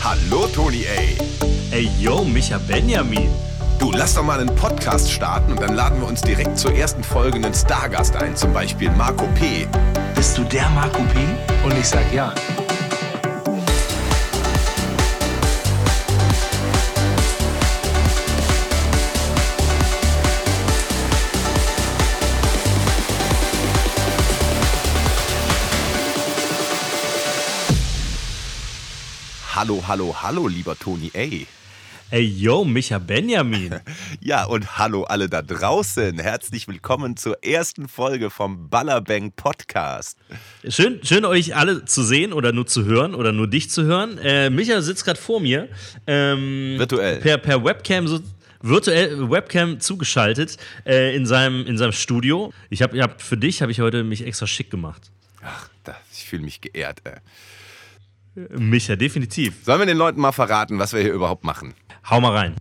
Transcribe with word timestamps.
Hallo 0.00 0.46
Toni 0.46 0.86
A. 0.86 1.74
Ey, 1.74 1.90
yo, 1.98 2.22
Micha 2.22 2.58
Benjamin. 2.58 3.28
Du, 3.78 3.90
lass 3.90 4.14
doch 4.14 4.22
mal 4.22 4.40
einen 4.40 4.54
Podcast 4.54 5.10
starten 5.10 5.52
und 5.52 5.60
dann 5.60 5.74
laden 5.74 6.00
wir 6.00 6.06
uns 6.06 6.20
direkt 6.20 6.56
zur 6.56 6.72
ersten 6.72 7.02
Folge 7.02 7.36
einen 7.36 7.52
Stargast 7.52 8.14
ein, 8.16 8.36
zum 8.36 8.52
Beispiel 8.52 8.90
Marco 8.92 9.26
P. 9.34 9.66
Bist 10.14 10.38
du 10.38 10.44
der 10.44 10.68
Marco 10.70 11.02
P? 11.02 11.18
Und 11.64 11.76
ich 11.76 11.88
sag 11.88 12.12
ja. 12.12 12.32
Hallo, 29.58 29.82
hallo, 29.88 30.14
hallo, 30.22 30.46
lieber 30.46 30.78
Toni 30.78 31.10
A. 31.16 32.14
Ey, 32.14 32.22
yo, 32.22 32.64
Micha 32.64 33.00
Benjamin. 33.00 33.80
Ja, 34.20 34.44
und 34.44 34.78
hallo 34.78 35.02
alle 35.02 35.28
da 35.28 35.42
draußen. 35.42 36.16
Herzlich 36.20 36.68
willkommen 36.68 37.16
zur 37.16 37.42
ersten 37.42 37.88
Folge 37.88 38.30
vom 38.30 38.70
Ballerbang 38.70 39.32
Podcast. 39.32 40.16
Schön, 40.68 41.00
schön 41.02 41.24
euch 41.24 41.56
alle 41.56 41.84
zu 41.86 42.04
sehen 42.04 42.32
oder 42.32 42.52
nur 42.52 42.68
zu 42.68 42.84
hören 42.84 43.16
oder 43.16 43.32
nur 43.32 43.48
dich 43.48 43.68
zu 43.68 43.82
hören. 43.82 44.18
Äh, 44.18 44.48
Micha 44.48 44.80
sitzt 44.80 45.04
gerade 45.04 45.18
vor 45.18 45.40
mir. 45.40 45.68
Ähm, 46.06 46.76
Virtuell. 46.78 47.16
Per, 47.16 47.38
per 47.38 47.64
Webcam 47.64 48.06
so 48.06 48.20
virtuell 48.62 49.28
Webcam 49.28 49.80
zugeschaltet 49.80 50.56
äh, 50.86 51.16
in, 51.16 51.26
seinem, 51.26 51.66
in 51.66 51.76
seinem 51.76 51.90
Studio. 51.90 52.52
Ich 52.70 52.80
habe 52.80 53.02
hab, 53.02 53.20
für 53.20 53.36
dich 53.36 53.60
habe 53.60 53.72
ich 53.72 53.80
heute 53.80 54.04
mich 54.04 54.24
extra 54.24 54.46
schick 54.46 54.70
gemacht. 54.70 55.10
Ach, 55.42 55.68
das, 55.82 55.96
ich 56.12 56.26
fühle 56.26 56.42
mich 56.42 56.60
geehrt. 56.60 57.00
Ey. 57.02 57.14
Micha, 58.56 58.96
definitiv. 58.96 59.64
Sollen 59.64 59.80
wir 59.80 59.86
den 59.86 59.96
Leuten 59.96 60.20
mal 60.20 60.32
verraten, 60.32 60.78
was 60.78 60.92
wir 60.92 61.00
hier 61.00 61.12
überhaupt 61.12 61.44
machen? 61.44 61.74
Hau 62.08 62.20
mal 62.20 62.36
rein. 62.36 62.56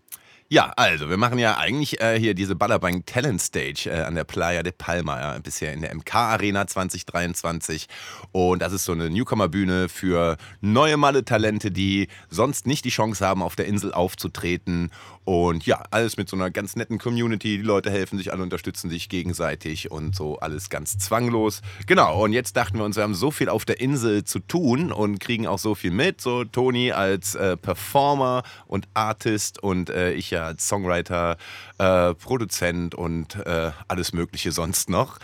Ja, 0.50 0.72
also 0.78 1.09
wir 1.09 1.17
machen 1.17 1.40
ja 1.40 1.58
eigentlich 1.58 2.00
äh, 2.00 2.17
hier 2.17 2.34
diese 2.34 2.56
Ballerbang 2.56 3.06
Talent 3.06 3.42
Stage 3.42 3.90
äh, 3.90 4.03
an 4.03 4.16
der 4.16 4.23
Playa 4.23 4.64
de 4.64 4.72
Palma, 4.72 5.20
ja, 5.20 5.39
bisher 5.39 5.73
in 5.73 5.81
der 5.81 5.94
MK 5.94 6.16
Arena 6.16 6.66
2023. 6.66 7.88
Und 8.31 8.62
das 8.62 8.72
ist 8.72 8.86
so 8.86 8.94
eine 8.94 9.09
Newcomer-Bühne 9.09 9.89
für 9.89 10.38
neue 10.62 10.95
Malle-Talente, 10.95 11.70
die 11.70 12.08
sonst 12.30 12.66
nicht 12.66 12.86
die 12.86 12.92
Chance 12.92 13.28
haben, 13.28 13.44
auf 13.44 13.58
der 13.58 13.66
Insel 13.66 13.92
aufzutreten. 13.92 14.89
Und 15.26 15.66
ja, 15.66 15.84
alles 15.92 16.16
mit 16.16 16.30
so 16.30 16.38
einer 16.38 16.50
ganz 16.50 16.78
netten 16.78 16.98
Community. 16.98 17.58
Die 17.58 17.64
Leute 17.64 17.92
helfen 17.92 18.17
sich 18.17 18.32
alle, 18.32 18.42
unterstützen 18.42 18.89
sich 18.89 19.09
gegenseitig 19.09 19.92
und 19.92 20.16
so 20.16 20.39
alles 20.39 20.70
ganz 20.70 20.98
zwanglos. 20.98 21.61
Genau, 21.86 22.23
und 22.23 22.32
jetzt 22.32 22.56
dachten 22.56 22.78
wir 22.78 22.86
uns, 22.86 22.95
wir 22.95 23.04
haben 23.04 23.16
so 23.16 23.32
viel 23.32 23.50
auf 23.50 23.66
der 23.66 23.82
Insel 23.82 24.23
zu 24.23 24.39
tun 24.39 24.94
und 24.94 25.20
kriegen 25.20 25.45
auch 25.45 25.59
so 25.59 25.76
viel 25.76 25.92
mit. 25.92 26.22
So 26.22 26.45
Toni 26.45 26.94
als 26.94 27.36
äh, 27.36 27.58
Performer 27.58 28.44
und 28.67 28.88
Artist 28.94 29.61
und 29.61 29.89
äh, 29.89 30.14
ich 30.14 30.32
ja 30.32 30.36
als 30.45 30.67
Songwriter, 30.67 31.38
äh, 31.77 32.13
Produzent 32.16 32.95
und 32.95 33.35
äh, 33.45 33.71
alles 33.88 34.13
Mögliche 34.13 34.52
sonst 34.52 34.89
noch. 34.89 35.19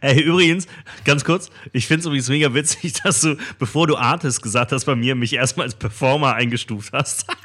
Ey, 0.00 0.20
übrigens, 0.20 0.66
ganz 1.04 1.24
kurz, 1.24 1.50
ich 1.72 1.86
finde 1.86 2.00
es 2.00 2.06
übrigens 2.06 2.28
mega 2.28 2.52
witzig, 2.54 2.92
dass 3.02 3.20
du, 3.20 3.36
bevor 3.58 3.86
du 3.86 3.96
Artist 3.96 4.42
gesagt 4.42 4.72
hast, 4.72 4.84
bei 4.84 4.94
mir 4.94 5.14
mich 5.14 5.32
erstmal 5.34 5.66
als 5.66 5.74
Performer 5.74 6.34
eingestuft 6.34 6.92
hast. 6.92 7.26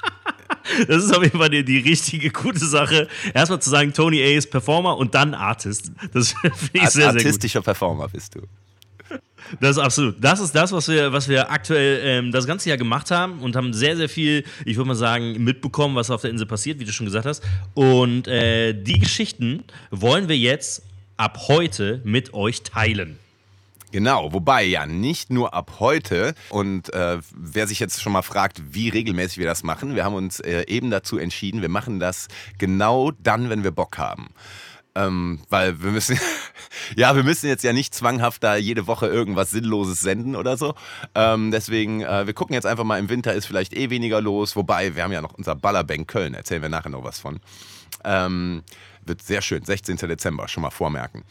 Das 0.88 1.04
ist 1.04 1.16
auf 1.16 1.24
jeden 1.24 1.38
Fall 1.38 1.50
die, 1.50 1.66
die 1.66 1.80
richtige, 1.80 2.30
gute 2.30 2.66
Sache. 2.66 3.08
Erstmal 3.34 3.62
zu 3.62 3.70
sagen, 3.70 3.92
Tony 3.92 4.22
A 4.22 4.38
ist 4.38 4.50
Performer 4.50 4.98
und 4.98 5.14
dann 5.14 5.34
Artist. 5.34 5.92
Das 6.14 6.32
finde 6.42 6.54
ich 6.74 6.82
Als 6.82 6.94
sehr, 6.94 7.04
sehr 7.04 7.14
gut. 7.14 7.26
artistischer 7.26 7.62
Performer 7.62 8.08
bist 8.08 8.36
du. 8.36 8.42
Das 9.60 9.72
ist 9.72 9.84
absolut. 9.84 10.16
Das 10.24 10.40
ist 10.40 10.54
das, 10.56 10.72
was 10.72 10.88
wir, 10.88 11.12
was 11.12 11.28
wir 11.28 11.52
aktuell 11.52 12.02
ähm, 12.04 12.32
das 12.32 12.48
ganze 12.48 12.70
Jahr 12.70 12.78
gemacht 12.78 13.12
haben 13.12 13.40
und 13.40 13.56
haben 13.56 13.74
sehr, 13.74 13.98
sehr 13.98 14.10
viel, 14.10 14.44
ich 14.66 14.78
würde 14.78 14.88
mal 14.88 14.96
sagen, 14.96 15.44
mitbekommen, 15.44 15.96
was 15.96 16.10
auf 16.10 16.22
der 16.22 16.32
Insel 16.32 16.48
passiert, 16.48 16.80
wie 16.80 16.86
du 16.86 16.92
schon 16.92 17.06
gesagt 17.06 17.26
hast. 17.26 17.44
Und 17.74 18.28
äh, 18.28 18.74
die 18.74 19.00
Geschichten 19.00 19.64
wollen 19.92 20.30
wir 20.30 20.38
jetzt 20.38 20.84
ab 21.18 21.48
heute 21.48 22.02
mit 22.04 22.34
euch 22.34 22.64
teilen. 22.64 23.20
Genau, 23.94 24.34
wobei 24.34 24.64
ja 24.64 24.88
nicht 24.88 25.30
nur 25.30 25.54
ab 25.54 25.74
heute. 25.80 26.34
Und 26.50 26.92
äh, 26.94 27.20
wer 27.36 27.68
sich 27.68 27.80
jetzt 27.80 28.02
schon 28.02 28.12
mal 28.12 28.24
fragt, 28.24 28.74
wie 28.74 28.90
regelmäßig 28.90 29.38
wir 29.38 29.46
das 29.46 29.62
machen, 29.62 29.94
wir 29.94 30.04
haben 30.04 30.16
uns 30.16 30.40
äh, 30.40 30.66
eben 30.68 30.90
dazu 30.90 31.20
entschieden, 31.20 31.62
wir 31.62 31.70
machen 31.70 32.00
das 32.00 32.28
genau 32.58 33.12
dann, 33.12 33.52
wenn 33.52 33.64
wir 33.64 33.70
Bock 33.70 34.00
haben. 34.00 34.30
Ähm, 34.96 35.40
weil 35.50 35.82
wir 35.82 35.92
müssen, 35.92 36.20
ja, 36.96 37.16
wir 37.16 37.24
müssen 37.24 37.48
jetzt 37.48 37.64
ja 37.64 37.74
nicht 37.74 37.96
zwanghaft 37.96 38.44
da 38.44 38.56
jede 38.56 38.86
Woche 38.86 39.08
irgendwas 39.08 39.52
Sinnloses 39.52 40.02
senden 40.02 40.36
oder 40.36 40.56
so. 40.58 40.76
Ähm, 41.16 41.52
deswegen, 41.52 42.02
äh, 42.02 42.28
wir 42.28 42.34
gucken 42.34 42.54
jetzt 42.54 42.66
einfach 42.66 42.84
mal, 42.84 43.00
im 43.00 43.10
Winter 43.10 43.34
ist 43.34 43.46
vielleicht 43.46 43.74
eh 43.74 43.90
weniger 43.90 44.22
los. 44.22 44.56
Wobei, 44.56 44.96
wir 44.96 45.04
haben 45.04 45.12
ja 45.12 45.22
noch 45.22 45.34
unser 45.34 45.56
Ballerbank 45.56 46.08
Köln, 46.08 46.34
erzählen 46.34 46.62
wir 46.62 46.70
nachher 46.70 46.90
noch 46.90 47.04
was 47.04 47.20
von. 47.20 47.40
Ähm, 48.04 48.64
wird 49.06 49.22
sehr 49.22 49.42
schön, 49.42 49.64
16. 49.64 49.98
Dezember, 49.98 50.48
schon 50.48 50.64
mal 50.64 50.70
vormerken. 50.70 51.24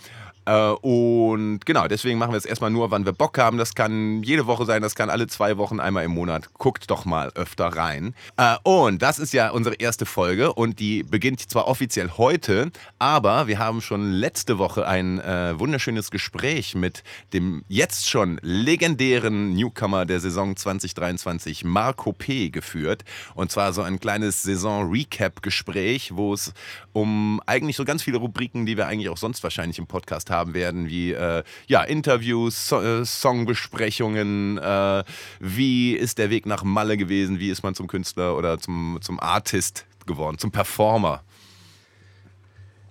Äh, 0.45 0.71
und 0.71 1.65
genau, 1.65 1.87
deswegen 1.87 2.19
machen 2.19 2.33
wir 2.33 2.39
es 2.39 2.45
erstmal 2.45 2.71
nur, 2.71 2.91
wann 2.91 3.05
wir 3.05 3.13
Bock 3.13 3.39
haben. 3.39 3.59
Das 3.59 3.75
kann 3.75 4.23
jede 4.23 4.47
Woche 4.47 4.65
sein, 4.65 4.83
das 4.83 4.95
kann 4.95 5.11
alle 5.11 5.27
zwei 5.27 5.57
Wochen, 5.57 5.81
einmal 5.81 6.05
im 6.05 6.13
Monat. 6.13 6.53
Guckt 6.55 6.91
doch 6.91 7.05
mal 7.05 7.31
öfter 7.35 7.67
rein. 7.67 8.15
Äh, 8.37 8.57
und 8.65 9.03
das 9.03 9.19
ist 9.19 9.33
ja 9.33 9.51
unsere 9.51 9.77
erste 9.77 10.07
Folge 10.07 10.53
und 10.53 10.81
die 10.81 11.03
beginnt 11.05 11.41
zwar 11.41 11.69
offiziell 11.69 12.11
heute, 12.17 12.71
aber 12.99 13.47
wir 13.47 13.59
haben 13.59 13.81
schon 13.81 14.11
letzte 14.11 14.59
Woche 14.59 14.87
ein 14.87 15.21
äh, 15.21 15.59
wunderschönes 15.59 16.11
Gespräch 16.11 16.75
mit 16.75 17.05
dem 17.33 17.65
jetzt 17.69 18.09
schon 18.09 18.41
legendären 18.43 19.55
Newcomer 19.55 20.07
der 20.07 20.21
Saison 20.21 20.57
2023, 20.57 21.65
Marco 21.65 22.13
P., 22.13 22.51
geführt. 22.51 23.05
Und 23.35 23.51
zwar 23.53 23.73
so 23.73 23.83
ein 23.83 24.01
kleines 24.01 24.43
Saison-Recap-Gespräch, 24.43 26.17
wo 26.17 26.35
es 26.35 26.53
um 26.93 27.41
eigentlich 27.47 27.77
so 27.77 27.85
ganz 27.85 28.03
viele 28.03 28.19
Rubriken, 28.19 28.67
die 28.67 28.77
wir 28.77 28.87
eigentlich 28.87 29.09
auch 29.09 29.17
sonst 29.17 29.43
wahrscheinlich 29.43 29.79
im 29.79 29.87
Podcast 29.87 30.31
haben 30.31 30.32
werden, 30.55 30.89
wie 30.89 31.13
äh, 31.13 31.43
ja, 31.67 31.83
Interviews, 31.83 32.69
so 32.69 32.81
äh, 32.81 33.05
Songbesprechungen, 33.05 34.59
äh, 34.59 35.05
wie 35.41 35.93
ist 35.93 36.19
der 36.19 36.31
Weg 36.31 36.47
nach 36.47 36.65
Malle 36.65 36.97
gewesen, 36.97 37.39
wie 37.39 37.51
ist 37.51 37.63
man 37.63 37.75
zum 37.75 37.87
Künstler 37.87 38.37
oder 38.37 38.59
zum, 38.59 38.99
zum 39.01 39.21
Artist 39.21 39.87
geworden, 40.07 40.39
zum 40.39 40.51
Performer. 40.51 41.23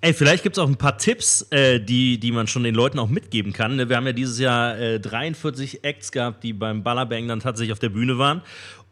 Ey, 0.03 0.15
vielleicht 0.15 0.41
gibt 0.41 0.57
es 0.57 0.63
auch 0.63 0.67
ein 0.67 0.77
paar 0.77 0.97
Tipps, 0.97 1.43
äh, 1.51 1.79
die, 1.79 2.19
die 2.19 2.31
man 2.31 2.47
schon 2.47 2.63
den 2.63 2.73
Leuten 2.73 2.97
auch 2.97 3.07
mitgeben 3.07 3.53
kann. 3.53 3.75
ne? 3.75 3.87
Wir 3.87 3.97
haben 3.97 4.07
ja 4.07 4.13
dieses 4.13 4.39
Jahr 4.39 4.75
äh, 4.79 4.99
43 4.99 5.83
Acts 5.83 6.11
gehabt, 6.11 6.43
die 6.43 6.53
beim 6.53 6.81
Ballerbang 6.81 7.27
dann 7.27 7.39
tatsächlich 7.39 7.71
auf 7.71 7.77
der 7.77 7.89
Bühne 7.89 8.17
waren. 8.17 8.41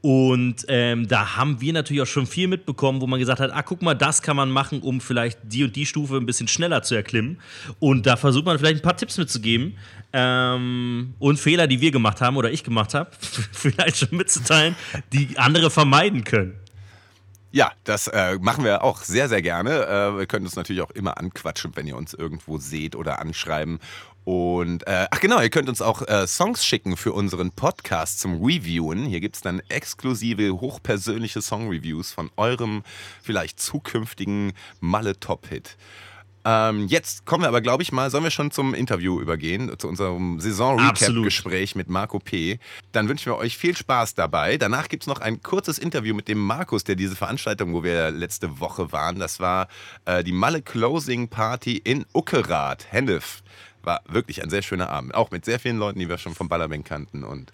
Und 0.02 0.66
ähm, 0.70 1.10
da 1.10 1.36
haben 1.36 1.60
wir 1.60 1.74
natürlich 1.74 2.02
auch 2.02 2.08
schon 2.08 2.26
viel 2.26 2.48
mitbekommen, 2.48 3.02
wo 3.02 3.08
man 3.08 3.20
gesagt 3.20 3.42
hat, 3.42 3.52
ah, 3.52 3.62
guck 3.62 3.82
mal, 3.82 3.96
das 3.96 4.22
kann 4.22 4.38
man 4.38 4.50
machen, 4.50 4.80
um 4.80 5.02
vielleicht 5.02 5.40
die 5.44 5.66
und 5.66 5.76
die 5.76 5.86
Stufe 5.86 6.16
ein 6.16 6.26
bisschen 6.26 6.48
schneller 6.48 6.84
zu 6.84 6.96
erklimmen. 6.96 7.40
Und 7.80 8.06
da 8.06 8.16
versucht 8.16 8.46
man 8.46 8.58
vielleicht 8.58 8.78
ein 8.78 8.82
paar 8.82 8.96
Tipps 8.96 9.18
mitzugeben 9.18 9.76
ähm, 10.14 11.14
und 11.20 11.38
Fehler, 11.38 11.68
die 11.68 11.82
wir 11.82 11.92
gemacht 11.92 12.22
haben 12.22 12.38
oder 12.38 12.50
ich 12.50 12.64
gemacht 12.64 12.94
habe, 12.94 13.12
vielleicht 13.52 13.98
schon 13.98 14.18
mitzuteilen, 14.18 14.76
die 15.12 15.38
andere 15.38 15.70
vermeiden 15.70 16.24
können. 16.24 16.56
Ja, 17.52 17.72
das 17.84 18.08
äh, 18.08 18.38
machen 18.40 18.64
wir 18.64 18.84
auch 18.84 19.02
sehr, 19.02 19.28
sehr 19.28 19.42
gerne. 19.42 19.86
Äh, 19.86 20.18
wir 20.20 20.26
können 20.28 20.46
uns 20.46 20.56
natürlich 20.56 20.84
auch 20.84 20.92
immer 20.92 21.18
anquatschen, 21.18 21.76
wenn 21.76 21.88
ihr 21.88 21.98
uns 21.98 22.14
irgendwo 22.14 22.60
seht 22.60 22.96
oder 22.96 23.20
anschreiben. 23.20 23.80
Und 24.24 24.86
äh, 24.86 25.08
ach 25.10 25.20
genau, 25.20 25.42
ihr 25.42 25.50
könnt 25.50 25.70
uns 25.70 25.82
auch 25.82 26.04
äh, 26.08 26.28
Songs 26.28 26.64
schicken 26.64 26.96
für 26.96 27.14
unseren 27.14 27.52
Podcast 27.52 28.20
zum 28.20 28.44
Reviewen. 28.44 29.06
Hier 29.08 29.22
gibt 29.22 29.38
es 29.38 29.42
dann 29.42 29.62
exklusive, 29.70 30.62
hochpersönliche 30.62 31.42
Song-Reviews 31.42 32.12
von 32.12 32.30
eurem 32.38 32.84
vielleicht 33.24 33.60
zukünftigen 33.60 34.54
Malle-Top-Hit. 34.82 35.78
Ähm, 36.50 36.88
jetzt 36.88 37.28
kommen 37.28 37.44
wir 37.44 37.48
aber, 37.48 37.62
glaube 37.62 37.84
ich, 37.84 37.92
mal, 37.92 38.10
sollen 38.10 38.24
wir 38.24 38.32
schon 38.32 38.50
zum 38.50 38.74
Interview 38.74 39.22
übergehen, 39.22 39.72
zu 39.78 39.88
unserem 39.88 40.40
Saison-Recap-Gespräch 40.40 41.76
mit 41.76 41.90
Marco 41.90 42.18
P. 42.18 42.58
Dann 42.92 43.08
wünschen 43.08 43.28
wir 43.28 43.38
euch 43.38 43.56
viel 43.56 43.78
Spaß 43.78 44.16
dabei. 44.16 44.58
Danach 44.58 44.88
gibt 44.90 45.04
es 45.04 45.08
noch 45.08 45.22
ein 45.22 45.44
kurzes 45.44 45.78
Interview 45.78 46.16
mit 46.16 46.28
dem 46.28 46.40
Markus, 46.40 46.84
der 46.84 46.96
diese 46.96 47.16
Veranstaltung, 47.16 47.74
wo 47.74 47.84
wir 47.84 48.10
letzte 48.10 48.60
Woche 48.60 48.92
waren, 48.92 49.20
das 49.20 49.40
war 49.40 49.68
äh, 50.06 50.24
die 50.24 50.32
Malle 50.32 50.64
Closing 50.64 51.28
Party 51.28 51.78
in 51.78 52.06
Uckerath, 52.14 52.92
Hennef. 52.92 53.44
War 53.84 54.02
wirklich 54.08 54.42
ein 54.42 54.50
sehr 54.50 54.64
schöner 54.64 54.90
Abend. 54.90 55.14
Auch 55.14 55.30
mit 55.30 55.46
sehr 55.46 55.60
vielen 55.60 55.78
Leuten, 55.78 56.00
die 56.00 56.10
wir 56.10 56.18
schon 56.18 56.34
vom 56.34 56.50
Ballerbank 56.50 56.86
kannten. 56.86 57.24
Und 57.24 57.52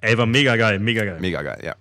Ey, 0.00 0.16
war 0.16 0.26
mega 0.26 0.56
geil, 0.56 0.78
mega 0.78 1.04
geil. 1.04 1.18
Mega 1.20 1.42
geil, 1.42 1.60
ja. 1.62 1.76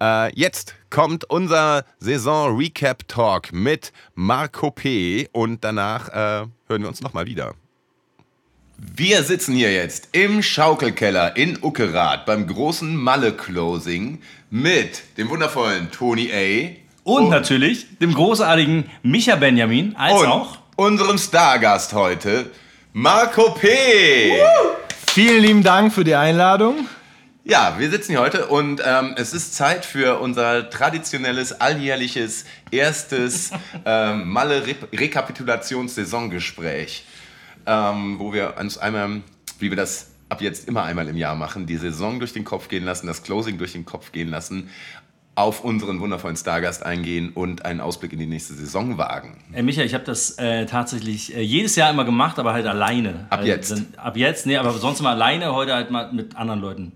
Äh, 0.00 0.34
jetzt 0.34 0.74
kommt 0.90 1.24
unser 1.28 1.84
Saison-Recap-Talk 1.98 3.52
mit 3.52 3.92
Marco 4.14 4.70
P. 4.70 5.28
Und 5.32 5.64
danach 5.64 6.08
äh, 6.08 6.46
hören 6.68 6.82
wir 6.82 6.88
uns 6.88 7.00
nochmal 7.00 7.26
wieder. 7.26 7.54
Wir 8.78 9.22
sitzen 9.24 9.54
hier 9.54 9.72
jetzt 9.72 10.08
im 10.12 10.42
Schaukelkeller 10.42 11.36
in 11.36 11.58
Uckerath 11.62 12.24
beim 12.24 12.46
großen 12.46 12.96
Malle-Closing 12.96 14.22
mit 14.48 15.02
dem 15.18 15.28
wundervollen 15.28 15.90
Tony 15.90 16.30
A. 16.32 16.76
Und, 17.04 17.28
natürlich 17.28 17.98
dem 17.98 18.14
großartigen 18.14 18.88
Micha 19.02 19.36
Benjamin, 19.36 19.96
als 19.96 20.20
und 20.20 20.26
auch. 20.26 20.58
unserem 20.76 21.18
Stargast 21.18 21.92
heute, 21.92 22.50
Marco 22.92 23.50
P. 23.52 24.40
Vielen 25.08 25.42
lieben 25.42 25.62
Dank 25.62 25.92
für 25.92 26.04
die 26.04 26.14
Einladung. 26.14 26.88
Ja, 27.42 27.76
wir 27.78 27.88
sitzen 27.90 28.12
hier 28.12 28.20
heute 28.20 28.46
und 28.48 28.82
ähm, 28.84 29.14
es 29.16 29.32
ist 29.32 29.54
Zeit 29.54 29.86
für 29.86 30.20
unser 30.20 30.68
traditionelles, 30.68 31.58
alljährliches, 31.60 32.44
erstes 32.70 33.50
ähm, 33.86 34.28
Malle-Rekapitulationssaisongespräch, 34.30 37.04
ähm, 37.66 38.18
wo 38.18 38.32
wir 38.34 38.54
uns 38.58 38.76
einmal, 38.78 39.22
wie 39.58 39.70
wir 39.70 39.76
das 39.76 40.08
ab 40.28 40.42
jetzt 40.42 40.68
immer 40.68 40.82
einmal 40.84 41.08
im 41.08 41.16
Jahr 41.16 41.34
machen, 41.34 41.64
die 41.66 41.76
Saison 41.78 42.18
durch 42.18 42.34
den 42.34 42.44
Kopf 42.44 42.68
gehen 42.68 42.84
lassen, 42.84 43.06
das 43.06 43.22
Closing 43.22 43.56
durch 43.58 43.72
den 43.72 43.86
Kopf 43.86 44.12
gehen 44.12 44.28
lassen, 44.28 44.68
auf 45.34 45.64
unseren 45.64 46.00
wundervollen 46.00 46.36
Stargast 46.36 46.84
eingehen 46.84 47.30
und 47.32 47.64
einen 47.64 47.80
Ausblick 47.80 48.12
in 48.12 48.18
die 48.18 48.26
nächste 48.26 48.52
Saison 48.52 48.98
wagen. 48.98 49.42
Ey, 49.52 49.62
Micha, 49.62 49.80
ich 49.82 49.94
habe 49.94 50.04
das 50.04 50.32
äh, 50.38 50.66
tatsächlich 50.66 51.34
äh, 51.34 51.40
jedes 51.40 51.74
Jahr 51.76 51.88
immer 51.90 52.04
gemacht, 52.04 52.38
aber 52.38 52.52
halt 52.52 52.66
alleine. 52.66 53.26
Ab 53.30 53.38
Also, 53.38 53.48
jetzt? 53.48 53.70
dann- 53.70 53.86
ab 53.96 54.18
jetzt, 54.18 54.44
nee, 54.44 54.58
aber 54.58 54.72
sonst 54.72 55.00
immer 55.00 55.08
alleine, 55.10 55.54
heute 55.54 55.72
halt 55.74 55.90
mal 55.90 56.12
mit 56.12 56.36
anderen 56.36 56.60
Leuten. 56.60 56.92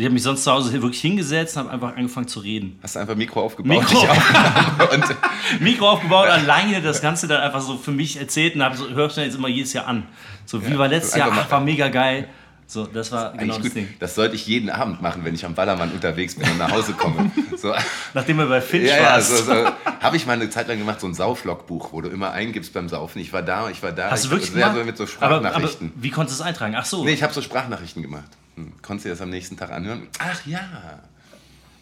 Ich 0.00 0.06
habe 0.06 0.14
mich 0.14 0.22
sonst 0.22 0.44
zu 0.44 0.50
Hause 0.50 0.72
wirklich 0.72 1.00
hingesetzt 1.02 1.56
und 1.58 1.64
habe 1.64 1.72
einfach 1.74 1.94
angefangen 1.94 2.26
zu 2.26 2.40
reden. 2.40 2.78
Hast 2.82 2.96
du 2.96 3.00
einfach 3.00 3.16
Mikro 3.16 3.42
aufgebaut? 3.42 3.80
Mikro. 3.80 4.00
und 4.94 5.04
Mikro 5.60 5.90
aufgebaut, 5.90 6.28
alleine 6.28 6.80
das 6.80 7.02
Ganze 7.02 7.28
dann 7.28 7.42
einfach 7.42 7.60
so 7.60 7.76
für 7.76 7.90
mich 7.90 8.18
erzählt 8.18 8.54
und 8.54 8.62
habe 8.62 8.76
so, 8.78 8.88
hörst 8.88 9.18
du 9.18 9.20
jetzt 9.20 9.34
immer 9.36 9.48
jedes 9.48 9.74
Jahr 9.74 9.86
an. 9.86 10.04
So, 10.46 10.66
wie 10.66 10.72
Ja, 10.72 10.78
war 10.78 10.88
letztes 10.88 11.16
Jahr? 11.16 11.30
Ach, 11.30 11.50
war 11.50 11.60
mega 11.60 11.88
geil. 11.88 12.28
So, 12.66 12.86
das 12.86 13.12
war 13.12 13.32
genau 13.32 13.42
eigentlich 13.42 13.56
das 13.56 13.62
gut. 13.64 13.74
Ding. 13.74 13.88
Das 13.98 14.14
sollte 14.14 14.36
ich 14.36 14.46
jeden 14.46 14.70
Abend 14.70 15.02
machen, 15.02 15.22
wenn 15.24 15.34
ich 15.34 15.44
am 15.44 15.54
Ballermann 15.54 15.90
unterwegs 15.90 16.34
bin 16.36 16.48
und 16.48 16.56
nach 16.56 16.70
Hause 16.70 16.94
komme. 16.94 17.30
So. 17.58 17.74
Nachdem 18.14 18.38
wir 18.38 18.46
bei 18.46 18.62
Finch 18.62 18.88
Ja, 18.88 18.96
ja, 18.96 19.02
waren. 19.10 19.22
so, 19.22 19.36
so. 19.36 19.52
habe 20.00 20.16
ich 20.16 20.24
mal 20.24 20.32
eine 20.32 20.48
Zeit 20.48 20.68
lang 20.68 20.78
gemacht, 20.78 21.00
so 21.00 21.08
ein 21.08 21.14
Sauflogbuch, 21.14 21.92
wo 21.92 22.00
du 22.00 22.08
immer 22.08 22.30
eingibst 22.30 22.72
beim 22.72 22.88
Saufen. 22.88 23.20
Ich 23.20 23.34
war 23.34 23.42
da, 23.42 23.68
ich 23.68 23.82
war 23.82 23.92
da. 23.92 24.10
Hast 24.10 24.24
du 24.24 24.28
ich, 24.28 24.32
wirklich 24.32 24.50
sehr, 24.52 24.70
gemacht? 24.70 24.78
so 24.78 24.84
mit 24.84 24.96
so 24.96 25.04
aber, 25.20 25.36
aber 25.36 25.48
Sprachnachrichten. 25.48 25.92
wie 25.96 26.10
konntest 26.10 26.38
du 26.38 26.42
es 26.44 26.48
eintragen? 26.48 26.74
Ach 26.78 26.86
so. 26.86 27.04
nee, 27.04 27.12
ich 27.12 27.22
habe 27.22 27.34
so 27.34 27.42
Sprachnachrichten 27.42 28.00
gemacht. 28.02 28.30
Hm. 28.60 28.72
Konntest 28.82 29.06
du 29.06 29.10
das 29.10 29.20
am 29.20 29.30
nächsten 29.30 29.56
Tag 29.56 29.70
anhören? 29.70 30.08
Ach 30.18 30.46
ja. 30.46 30.60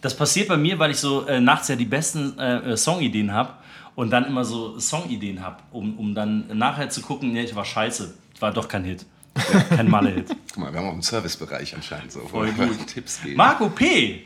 Das 0.01 0.17
passiert 0.17 0.49
bei 0.49 0.57
mir, 0.57 0.79
weil 0.79 0.93
ich 0.93 0.99
so 0.99 1.27
äh, 1.27 1.41
nachts 1.41 1.69
ja 1.69 1.77
die 1.77 1.85
besten 1.85 2.39
äh, 2.39 2.73
äh, 2.73 2.77
Songideen 2.77 3.33
habe 3.33 3.55
und 3.97 4.11
dann 4.11 4.25
immer 4.27 4.45
so 4.45 4.79
Songideen 4.79 5.43
habe, 5.43 5.57
um, 5.73 5.99
um 5.99 6.15
dann 6.15 6.57
nachher 6.57 6.89
zu 6.89 7.03
gucken, 7.03 7.33
nee, 7.33 7.43
ich 7.43 7.55
war 7.57 7.65
scheiße. 7.65 8.15
War 8.39 8.53
doch 8.53 8.69
kein 8.69 8.85
Hit. 8.85 9.05
kein 9.71 9.91
Malle-Hit. 9.91 10.29
Guck 10.53 10.59
mal, 10.59 10.73
wir 10.73 10.81
haben 10.81 10.89
auch 10.89 10.93
einen 10.93 11.03
Servicebereich 11.03 11.75
anscheinend, 11.75 12.13
so, 12.13 12.21
Voll 12.21 12.53
gut. 12.53 12.87
Tipps 12.87 13.23
geben. 13.23 13.37
Marco 13.37 13.69
P., 13.69 14.25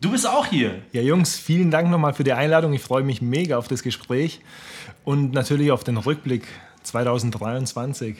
du 0.00 0.10
bist 0.10 0.26
auch 0.26 0.46
hier. 0.46 0.82
Ja, 0.92 1.02
Jungs, 1.02 1.36
vielen 1.36 1.70
Dank 1.70 1.90
nochmal 1.90 2.14
für 2.14 2.24
die 2.24 2.32
Einladung. 2.32 2.72
Ich 2.72 2.82
freue 2.82 3.02
mich 3.02 3.20
mega 3.20 3.58
auf 3.58 3.66
das 3.66 3.82
Gespräch 3.82 4.40
und 5.04 5.32
natürlich 5.32 5.72
auf 5.72 5.82
den 5.82 5.96
Rückblick 5.96 6.46
2023. 6.84 8.16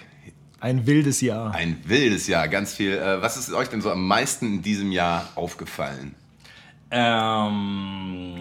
Ein 0.61 0.87
wildes 0.87 1.21
Jahr. 1.21 1.55
Ein 1.55 1.79
wildes 1.85 2.27
Jahr, 2.27 2.49
ganz 2.49 2.75
viel. 2.75 2.93
Äh, 2.93 3.23
was 3.23 3.37
ist 3.37 3.53
euch 3.53 3.69
denn 3.69 3.81
so 3.81 3.91
am 3.91 4.07
meisten 4.07 4.55
in 4.55 4.63
diesem 4.63 4.91
Jahr 4.91 5.29
aufgefallen? 5.37 6.15
Ähm, 6.91 8.35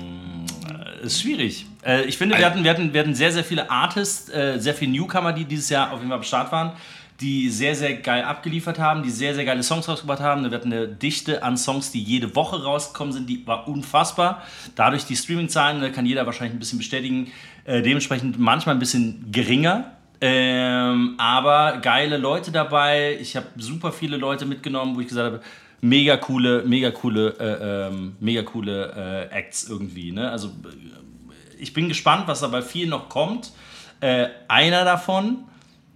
äh, 0.67 1.05
ist 1.05 1.21
schwierig. 1.21 1.67
Äh, 1.85 2.05
ich 2.05 2.17
finde, 2.17 2.37
wir 2.37 2.45
hatten, 2.45 2.63
wir, 2.63 2.71
hatten, 2.71 2.93
wir 2.93 3.01
hatten 3.01 3.13
sehr, 3.13 3.31
sehr 3.31 3.43
viele 3.43 3.69
Artists, 3.69 4.29
äh, 4.29 4.57
sehr 4.57 4.73
viele 4.73 4.93
Newcomer, 4.93 5.31
die 5.33 5.45
dieses 5.45 5.69
Jahr 5.69 5.91
auf 5.91 5.99
jeden 5.99 6.09
Fall 6.09 6.17
am 6.17 6.23
Start 6.23 6.51
waren, 6.51 6.71
die 7.19 7.49
sehr, 7.49 7.75
sehr 7.75 7.95
geil 7.95 8.23
abgeliefert 8.23 8.79
haben, 8.79 9.03
die 9.03 9.11
sehr, 9.11 9.35
sehr 9.35 9.45
geile 9.45 9.61
Songs 9.61 9.87
rausgebracht 9.87 10.21
haben. 10.21 10.43
Wir 10.43 10.51
hatten 10.51 10.71
eine 10.71 10.87
Dichte 10.87 11.43
an 11.43 11.57
Songs, 11.57 11.91
die 11.91 12.01
jede 12.01 12.35
Woche 12.35 12.63
rausgekommen 12.63 13.13
sind, 13.13 13.29
die 13.29 13.45
war 13.45 13.67
unfassbar. 13.67 14.43
Dadurch 14.75 15.05
die 15.05 15.15
Streaming-Zahlen, 15.15 15.81
da 15.81 15.89
kann 15.89 16.05
jeder 16.05 16.25
wahrscheinlich 16.25 16.55
ein 16.55 16.59
bisschen 16.59 16.79
bestätigen, 16.79 17.31
äh, 17.65 17.81
dementsprechend 17.83 18.39
manchmal 18.39 18.75
ein 18.75 18.79
bisschen 18.79 19.25
geringer. 19.31 19.96
Ähm, 20.19 21.15
aber 21.17 21.77
geile 21.77 22.17
Leute 22.17 22.51
dabei. 22.51 23.17
Ich 23.19 23.35
habe 23.35 23.47
super 23.57 23.91
viele 23.91 24.17
Leute 24.17 24.45
mitgenommen, 24.45 24.95
wo 24.95 25.01
ich 25.01 25.07
gesagt 25.07 25.33
habe, 25.33 25.43
mega 25.81 26.17
coole, 26.17 26.63
mega 26.65 26.91
coole, 26.91 27.35
äh, 27.39 27.87
ähm, 27.87 28.15
mega 28.19 28.43
coole 28.43 29.29
äh, 29.31 29.35
Acts 29.35 29.69
irgendwie. 29.69 30.11
Ne? 30.11 30.29
Also 30.29 30.47
äh, 30.47 31.59
ich 31.59 31.73
bin 31.73 31.87
gespannt, 31.87 32.27
was 32.27 32.41
da 32.41 32.47
bei 32.47 32.61
vielen 32.61 32.89
noch 32.89 33.09
kommt. 33.09 33.51
Äh, 33.99 34.27
einer 34.47 34.85
davon, 34.85 35.39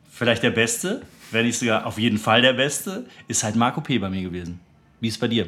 vielleicht 0.10 0.44
der 0.44 0.52
Beste, 0.52 1.02
wenn 1.32 1.46
nicht 1.46 1.58
sogar 1.58 1.86
auf 1.86 1.98
jeden 1.98 2.18
Fall 2.18 2.42
der 2.42 2.54
Beste, 2.54 3.06
ist 3.28 3.44
halt 3.44 3.56
Marco 3.56 3.82
P. 3.82 3.98
bei 4.00 4.10
mir 4.10 4.22
gewesen. 4.22 4.60
Wie 5.00 5.08
ist 5.08 5.16
es 5.16 5.20
bei 5.20 5.28
dir? 5.28 5.48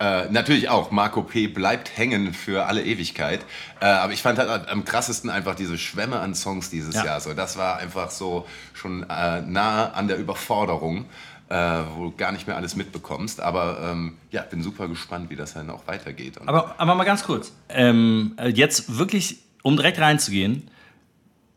Äh, 0.00 0.28
natürlich 0.30 0.68
auch, 0.68 0.90
Marco 0.90 1.22
P. 1.22 1.46
bleibt 1.46 1.96
hängen 1.96 2.34
für 2.34 2.66
alle 2.66 2.82
Ewigkeit. 2.84 3.44
Äh, 3.80 3.86
aber 3.86 4.12
ich 4.12 4.22
fand 4.22 4.38
halt 4.38 4.68
am 4.68 4.84
krassesten 4.84 5.30
einfach 5.30 5.54
diese 5.54 5.78
Schwämme 5.78 6.18
an 6.18 6.34
Songs 6.34 6.68
dieses 6.68 6.96
Ja. 6.96 7.04
Jahr. 7.04 7.20
So, 7.20 7.32
das 7.32 7.56
war 7.56 7.76
einfach 7.78 8.10
so 8.10 8.46
schon 8.72 9.04
äh, 9.08 9.40
nah 9.42 9.92
an 9.92 10.08
der 10.08 10.18
Überforderung, 10.18 11.04
äh, 11.48 11.54
wo 11.94 12.04
du 12.04 12.16
gar 12.16 12.32
nicht 12.32 12.46
mehr 12.48 12.56
alles 12.56 12.74
mitbekommst. 12.74 13.40
Aber 13.40 13.78
ähm, 13.82 14.18
ja, 14.32 14.42
bin 14.42 14.62
super 14.62 14.88
gespannt, 14.88 15.30
wie 15.30 15.36
das 15.36 15.54
dann 15.54 15.70
auch 15.70 15.86
weitergeht. 15.86 16.38
Und 16.38 16.48
Aber, 16.48 16.74
aber 16.78 16.94
mal 16.96 17.04
ganz 17.04 17.22
kurz. 17.22 17.52
Ähm, 17.68 18.34
äh, 18.36 18.48
jetzt 18.48 18.98
wirklich, 18.98 19.38
um 19.62 19.76
direkt 19.76 20.00
reinzugehen, 20.00 20.68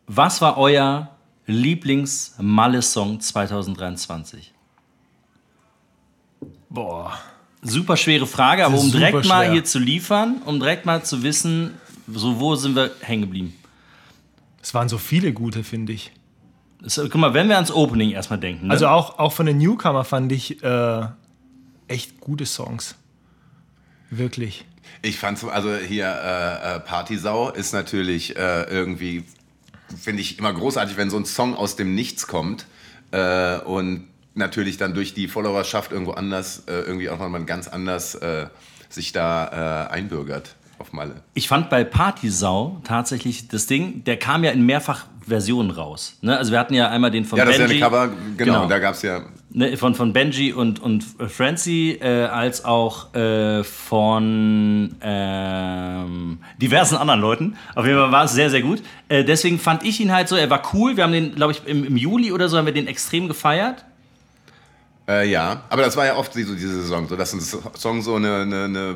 was 0.05 0.41
war 0.41 0.57
euer 0.57 1.09
Lieblings-Malle-Song 1.47 3.19
2023? 3.19 4.53
Boah. 6.69 7.17
Super 7.61 7.97
schwere 7.97 8.27
Frage, 8.27 8.65
aber 8.65 8.77
um 8.77 8.91
direkt 8.91 9.15
super 9.15 9.27
mal 9.27 9.43
schwer. 9.45 9.53
hier 9.53 9.63
zu 9.63 9.79
liefern, 9.79 10.41
um 10.45 10.59
direkt 10.59 10.85
mal 10.85 11.03
zu 11.03 11.23
wissen, 11.23 11.73
so 12.07 12.39
wo 12.39 12.55
sind 12.55 12.75
wir 12.75 12.91
hängen 13.01 13.23
geblieben. 13.23 13.53
Es 14.61 14.73
waren 14.73 14.89
so 14.89 14.97
viele 14.97 15.33
gute, 15.33 15.63
finde 15.63 15.93
ich. 15.93 16.11
Das, 16.81 16.95
guck 16.95 17.15
mal, 17.15 17.33
wenn 17.33 17.47
wir 17.47 17.55
ans 17.55 17.71
Opening 17.71 18.11
erstmal 18.11 18.39
denken. 18.39 18.67
Ne? 18.67 18.73
Also 18.73 18.87
auch, 18.87 19.17
auch 19.17 19.33
von 19.33 19.45
den 19.45 19.57
Newcomer 19.57 20.03
fand 20.03 20.31
ich 20.31 20.63
äh, 20.63 21.05
echt 21.87 22.19
gute 22.19 22.45
Songs. 22.45 22.95
Wirklich. 24.09 24.65
Ich 25.01 25.17
fand 25.17 25.37
so, 25.37 25.49
also 25.49 25.75
hier 25.75 26.05
äh, 26.05 26.75
äh, 26.75 26.79
Partysau 26.79 27.49
ist 27.49 27.73
natürlich 27.73 28.35
äh, 28.35 28.63
irgendwie, 28.63 29.23
finde 29.99 30.21
ich 30.21 30.39
immer 30.39 30.53
großartig, 30.53 30.97
wenn 30.97 31.09
so 31.09 31.17
ein 31.17 31.25
Song 31.25 31.55
aus 31.55 31.75
dem 31.75 31.95
Nichts 31.95 32.27
kommt 32.27 32.65
äh, 33.11 33.57
und 33.59 34.07
natürlich 34.37 34.77
dann 34.77 34.93
durch 34.93 35.13
die 35.13 35.27
Followerschaft 35.27 35.91
irgendwo 35.91 36.11
anders, 36.11 36.63
äh, 36.67 36.73
irgendwie 36.81 37.09
auch 37.09 37.19
nochmal 37.19 37.43
ganz 37.45 37.67
anders 37.67 38.15
äh, 38.15 38.47
sich 38.89 39.11
da 39.11 39.87
äh, 39.89 39.93
einbürgert 39.93 40.55
auf 40.79 40.93
Malle. 40.93 41.15
Ich 41.33 41.47
fand 41.47 41.69
bei 41.69 41.83
Partysau 41.83 42.79
tatsächlich 42.83 43.47
das 43.47 43.65
Ding, 43.65 44.03
der 44.03 44.17
kam 44.17 44.43
ja 44.43 44.51
in 44.51 44.65
mehrfach 44.65 45.05
Versionen 45.27 45.71
raus. 45.71 46.17
Ne? 46.21 46.37
Also 46.37 46.51
wir 46.51 46.59
hatten 46.59 46.73
ja 46.73 46.89
einmal 46.89 47.11
den 47.11 47.25
von 47.25 47.37
Ja, 47.37 47.43
das 47.45 47.55
ist 47.55 47.59
ja 47.61 47.67
Benji. 47.67 47.83
eine 47.83 47.91
Cover, 47.91 48.13
genau, 48.37 48.53
Genau. 48.59 48.67
da 48.69 48.79
gab 48.79 48.93
es 48.93 49.01
ja, 49.01 49.23
ne, 49.49 49.75
von, 49.75 49.93
von 49.95 50.13
Benji 50.13 50.53
und, 50.53 50.79
und 50.79 51.03
Francie, 51.27 51.93
äh, 51.99 52.25
als 52.27 52.63
auch 52.63 53.13
äh, 53.13 53.63
von 53.65 54.95
ähm, 55.01 56.37
diversen 56.61 56.95
anderen 56.97 57.19
Leuten. 57.19 57.57
Auf 57.75 57.85
jeden 57.85 57.97
Fall 57.97 58.11
war 58.11 58.23
es 58.25 58.33
sehr, 58.33 58.49
sehr 58.49 58.61
gut. 58.61 58.81
Äh, 59.09 59.23
deswegen 59.25 59.59
fand 59.59 59.83
ich 59.83 59.99
ihn 59.99 60.13
halt 60.13 60.29
so, 60.29 60.35
er 60.35 60.49
war 60.49 60.61
cool. 60.73 60.95
Wir 60.95 61.03
haben 61.03 61.13
den, 61.13 61.35
glaube 61.35 61.53
ich, 61.53 61.61
im, 61.65 61.83
im 61.83 61.97
Juli 61.97 62.31
oder 62.31 62.47
so 62.49 62.57
haben 62.57 62.65
wir 62.65 62.73
den 62.73 62.87
extrem 62.87 63.27
gefeiert. 63.27 63.83
Äh, 65.07 65.29
ja, 65.29 65.61
aber 65.69 65.83
das 65.83 65.95
war 65.95 66.05
ja 66.05 66.17
oft 66.17 66.33
so 66.33 66.39
diese 66.39 66.81
Saison, 66.81 67.07
so 67.07 67.15
dass 67.15 67.33
ein 67.33 67.39
Song 67.39 68.01
so 68.01 68.15
eine, 68.15 68.41
eine, 68.41 68.65
eine 68.65 68.95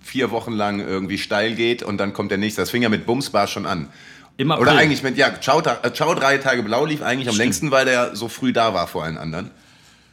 vier 0.00 0.30
Wochen 0.30 0.52
lang 0.52 0.78
irgendwie 0.78 1.18
steil 1.18 1.54
geht 1.54 1.82
und 1.82 1.98
dann 1.98 2.12
kommt 2.12 2.30
der 2.30 2.38
nächste. 2.38 2.62
Das 2.62 2.70
fing 2.70 2.82
ja 2.82 2.88
mit 2.88 3.04
Bumsbar 3.04 3.48
schon 3.48 3.66
an. 3.66 3.88
Im 4.36 4.52
April. 4.52 4.68
Oder 4.68 4.76
eigentlich 4.76 5.02
mit, 5.02 5.16
ja, 5.16 5.40
Ciao, 5.40 5.60
äh, 5.60 5.92
Ciao 5.92 6.14
drei 6.14 6.38
Tage 6.38 6.62
blau 6.62 6.84
lief 6.86 7.02
eigentlich 7.02 7.28
am 7.28 7.34
Stimmt. 7.34 7.38
längsten, 7.38 7.70
weil 7.72 7.84
der 7.84 8.14
so 8.14 8.28
früh 8.28 8.52
da 8.52 8.74
war 8.74 8.86
vor 8.86 9.04
allen 9.04 9.18
anderen. 9.18 9.50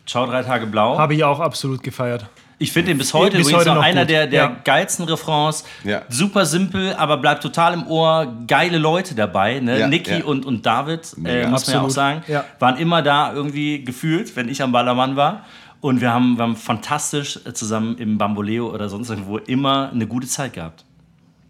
Ciao, 0.07 0.25
drei 0.25 0.41
Tage 0.41 0.65
blau. 0.65 0.97
Habe 0.97 1.13
ich 1.13 1.23
auch 1.23 1.39
absolut 1.39 1.83
gefeiert. 1.83 2.25
Ich 2.59 2.71
finde 2.71 2.89
den 2.91 2.97
bis 2.97 3.13
heute 3.13 3.37
Bis 3.37 3.47
übrigens 3.47 3.65
heute 3.67 3.75
noch 3.75 3.83
einer 3.83 4.01
gut. 4.01 4.09
der, 4.09 4.27
der 4.27 4.43
Ja. 4.43 4.55
geilsten 4.63 5.05
Refrains. 5.05 5.63
Ja. 5.83 6.01
Super 6.09 6.45
simpel, 6.45 6.93
aber 6.95 7.17
bleibt 7.17 7.43
total 7.43 7.73
im 7.75 7.85
Ohr. 7.87 8.33
Geile 8.47 8.79
Leute 8.79 9.13
dabei. 9.13 9.59
Ne? 9.59 9.79
Ja, 9.79 9.87
Niki 9.87 10.19
ja. 10.19 10.25
Und, 10.25 10.45
und 10.45 10.65
David, 10.65 11.01
äh, 11.23 11.45
muss 11.47 11.67
man 11.67 11.75
ja 11.75 11.81
auch 11.83 11.89
sagen, 11.91 12.23
Ja. 12.27 12.45
waren 12.59 12.77
immer 12.77 13.01
da 13.03 13.31
irgendwie 13.31 13.83
gefühlt, 13.83 14.35
wenn 14.35 14.49
ich 14.49 14.61
am 14.63 14.71
Ballermann 14.71 15.15
war. 15.15 15.45
Und 15.81 16.01
wir 16.01 16.11
haben, 16.11 16.37
wir 16.37 16.43
haben 16.43 16.55
fantastisch 16.55 17.39
zusammen 17.53 17.95
im 17.99 18.17
Bamboleo 18.17 18.73
oder 18.73 18.89
sonst 18.89 19.11
irgendwo 19.11 19.37
immer 19.37 19.91
eine 19.93 20.07
gute 20.07 20.25
Zeit 20.27 20.53
gehabt. 20.53 20.83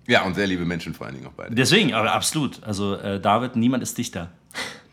Ja, 0.07 0.23
und 0.23 0.35
sehr 0.35 0.47
liebe 0.47 0.65
Menschen 0.65 0.93
vor 0.93 1.05
allen 1.05 1.15
Dingen 1.15 1.27
auch 1.27 1.33
beide. 1.33 1.55
Deswegen, 1.55 1.93
aber 1.93 2.11
absolut. 2.13 2.61
Also 2.63 2.95
äh, 2.95 3.19
David, 3.21 3.55
niemand 3.55 3.83
ist 3.83 3.97
dichter 3.97 4.29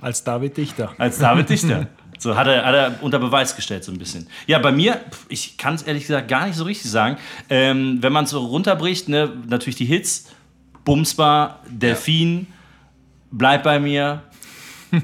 Als 0.01 0.23
David 0.23 0.57
Dichter. 0.57 0.93
als 0.99 1.19
David 1.19 1.49
Dichter. 1.51 1.87
So 2.25 2.35
hat 2.37 2.47
er, 2.47 2.65
hat 2.65 2.75
er 2.75 3.03
unter 3.03 3.19
Beweis 3.19 3.55
gestellt, 3.55 3.85
so 3.85 3.93
ein 3.93 3.99
bisschen. 3.99 4.27
Ja, 4.47 4.59
bei 4.59 4.73
mir, 4.73 4.99
ich 5.29 5.59
kann 5.59 5.75
es 5.75 5.83
ehrlich 5.83 6.05
gesagt 6.05 6.27
gar 6.27 6.47
nicht 6.47 6.57
so 6.57 6.65
richtig 6.65 6.91
sagen. 6.91 7.19
Ähm, 7.51 7.99
wenn 8.01 8.15
man 8.15 8.25
es 8.25 8.31
so 8.31 8.41
runterbricht, 8.41 9.11
ne, 9.11 9.31
natürlich 9.47 9.77
die 9.77 9.85
Hits, 9.85 10.33
Bumsbar, 10.87 11.61
Delfin, 11.69 12.47
Bleib 13.31 13.65
bei 13.65 13.79
mir. 13.79 14.23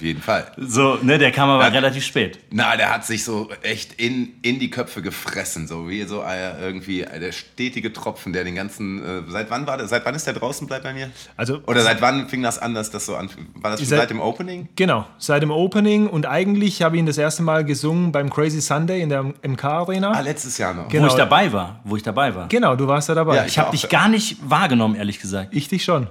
Auf 0.00 0.04
jeden 0.06 0.22
Fall. 0.22 0.50
So, 0.56 0.96
ne, 1.02 1.18
der 1.18 1.30
kam 1.30 1.50
aber 1.50 1.64
Ja. 1.64 1.68
relativ 1.68 2.02
spät. 2.06 2.38
Na, 2.50 2.74
der 2.74 2.90
hat 2.90 3.04
sich 3.04 3.22
so 3.22 3.50
echt 3.62 4.00
in, 4.00 4.30
in 4.40 4.58
die 4.58 4.70
Köpfe 4.70 5.02
gefressen, 5.02 5.68
so 5.68 5.90
wie 5.90 6.04
so 6.04 6.24
irgendwie 6.58 7.02
der 7.02 7.32
stetige 7.32 7.92
Tropfen, 7.92 8.32
der 8.32 8.44
den 8.44 8.54
ganzen. 8.54 9.04
Äh, 9.04 9.22
seit 9.30 9.50
wann 9.50 9.66
war 9.66 9.76
der? 9.76 9.88
Seit 9.88 10.06
wann 10.06 10.14
ist 10.14 10.26
der 10.26 10.32
draußen 10.32 10.66
bleibt 10.66 10.84
bei 10.84 10.94
mir? 10.94 11.10
Also, 11.36 11.60
Oder 11.66 11.82
seit 11.82 12.00
wann 12.00 12.30
fing 12.30 12.42
das 12.42 12.58
an, 12.58 12.72
dass 12.74 12.90
das 12.90 13.04
so 13.04 13.14
an? 13.14 13.28
War 13.56 13.72
das 13.72 13.80
schon 13.80 13.88
Seit- 13.90 13.98
seit 13.98 14.10
dem 14.10 14.20
Opening? 14.20 14.70
genau, 14.74 15.04
seit 15.18 15.42
dem 15.42 15.50
Opening 15.50 16.06
und 16.06 16.24
eigentlich 16.24 16.80
habe 16.80 16.96
ich 16.96 17.00
ihn 17.00 17.06
das 17.06 17.18
erste 17.18 17.42
Mal 17.42 17.62
gesungen 17.66 18.10
beim 18.10 18.30
Crazy 18.30 18.62
Sunday 18.62 19.02
in 19.02 19.10
der 19.10 19.22
MK 19.42 19.64
Arena. 19.64 20.12
Ah, 20.12 20.20
letztes 20.20 20.56
Jahr 20.56 20.72
noch. 20.72 20.88
Genau. 20.88 21.04
Wo 21.04 21.08
ich 21.08 21.14
dabei 21.14 21.52
war. 21.52 21.80
Wo 21.84 21.96
ich 21.96 22.02
dabei 22.02 22.34
war. 22.34 22.48
Genau, 22.48 22.74
du 22.74 22.86
warst 22.88 23.10
ja 23.10 23.14
dabei. 23.14 23.36
Ja, 23.36 23.44
Ich 23.44 23.58
habe 23.58 23.68
auch. 23.68 23.72
dich 23.72 23.86
gar 23.90 24.08
nicht 24.08 24.38
wahrgenommen, 24.48 24.94
ehrlich 24.94 25.20
gesagt. 25.20 25.54
ich 25.54 25.68
dich 25.68 25.84
schon. 25.84 26.06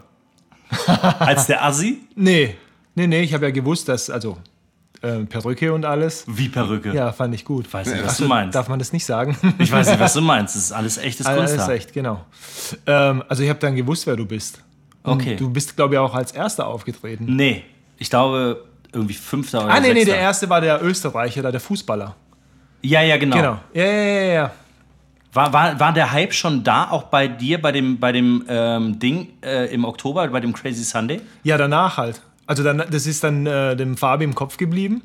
Als 1.17 1.47
der 1.47 1.63
Assi? 1.65 2.01
Nee, 2.15 2.55
nee, 2.99 3.07
nee, 3.07 3.21
ich 3.21 3.33
habe 3.33 3.45
ja 3.45 3.51
gewusst, 3.51 3.87
dass, 3.89 4.09
also 4.09 4.37
äh, 5.01 5.19
Perücke 5.25 5.73
und 5.73 5.85
alles. 5.85 6.25
Wie 6.27 6.49
Perücke. 6.49 6.93
Ja, 6.93 7.11
fand 7.11 7.33
ich 7.33 7.45
gut. 7.45 7.71
Weiß 7.73 7.87
nicht, 7.87 8.03
was 8.03 8.11
Achso, 8.11 8.23
du 8.23 8.29
meinst. 8.29 8.55
Darf 8.55 8.67
man 8.67 8.79
das 8.79 8.91
nicht 8.93 9.05
sagen? 9.05 9.37
Ich 9.57 9.71
weiß 9.71 9.87
nicht, 9.89 9.99
was 9.99 10.13
du 10.13 10.21
meinst. 10.33 10.55
Das 10.55 10.63
ist 10.63 10.71
alles 10.71 10.97
echtes 10.97 11.25
Alles 11.25 11.51
Kunsthaar. 11.51 11.69
echt, 11.75 11.93
genau. 11.93 12.25
Ähm, 12.85 13.23
also 13.29 13.43
ich 13.43 13.49
habe 13.49 13.59
dann 13.59 13.75
gewusst, 13.75 14.05
wer 14.07 14.15
du 14.15 14.25
bist. 14.25 14.61
Und 15.03 15.13
Okay. 15.21 15.35
Du 15.37 15.49
bist, 15.49 15.75
glaube 15.75 15.95
ich, 15.95 15.99
auch 15.99 16.13
als 16.13 16.31
Erster 16.33 16.67
aufgetreten. 16.67 17.25
Nee, 17.35 17.63
ich 17.97 18.09
glaube 18.09 18.65
irgendwie 18.91 19.13
Fünfter 19.13 19.63
oder 19.63 19.73
Ah, 19.73 19.79
nee, 19.79 19.87
nee, 19.89 19.99
Sechster. 19.99 20.11
der 20.13 20.21
Erste 20.21 20.49
war 20.49 20.61
der 20.61 20.83
Österreicher, 20.83 21.41
da 21.41 21.51
der 21.51 21.59
Fußballer. 21.61 22.15
Ja, 22.81 23.01
ja, 23.01 23.17
genau. 23.17 23.35
Genau. 23.37 23.57
Ja, 23.73 23.83
ja, 23.85 23.91
ja, 23.93 24.33
ja. 24.33 24.51
War, 25.31 25.53
war, 25.53 25.79
war 25.79 25.93
der 25.93 26.11
Hype 26.11 26.33
schon 26.33 26.63
da, 26.63 26.89
auch 26.89 27.03
bei 27.03 27.27
dir, 27.27 27.61
bei 27.61 27.71
dem, 27.71 27.99
bei 27.99 28.11
dem 28.11 28.43
ähm, 28.49 28.97
Ding 28.99 29.27
äh, 29.43 29.71
im 29.73 29.85
Oktober, 29.85 30.27
bei 30.27 30.39
dem 30.39 30.53
Crazy 30.53 30.83
Sunday? 30.83 31.21
Ja, 31.43 31.57
danach 31.57 31.97
halt. 31.97 32.21
Also 32.49 32.63
dann, 32.63 32.83
das 32.89 33.05
ist 33.05 33.23
dann 33.23 33.45
äh, 33.45 33.75
dem 33.75 33.95
Fabi 33.95 34.23
im 34.23 34.33
Kopf 34.33 34.57
geblieben. 34.57 35.03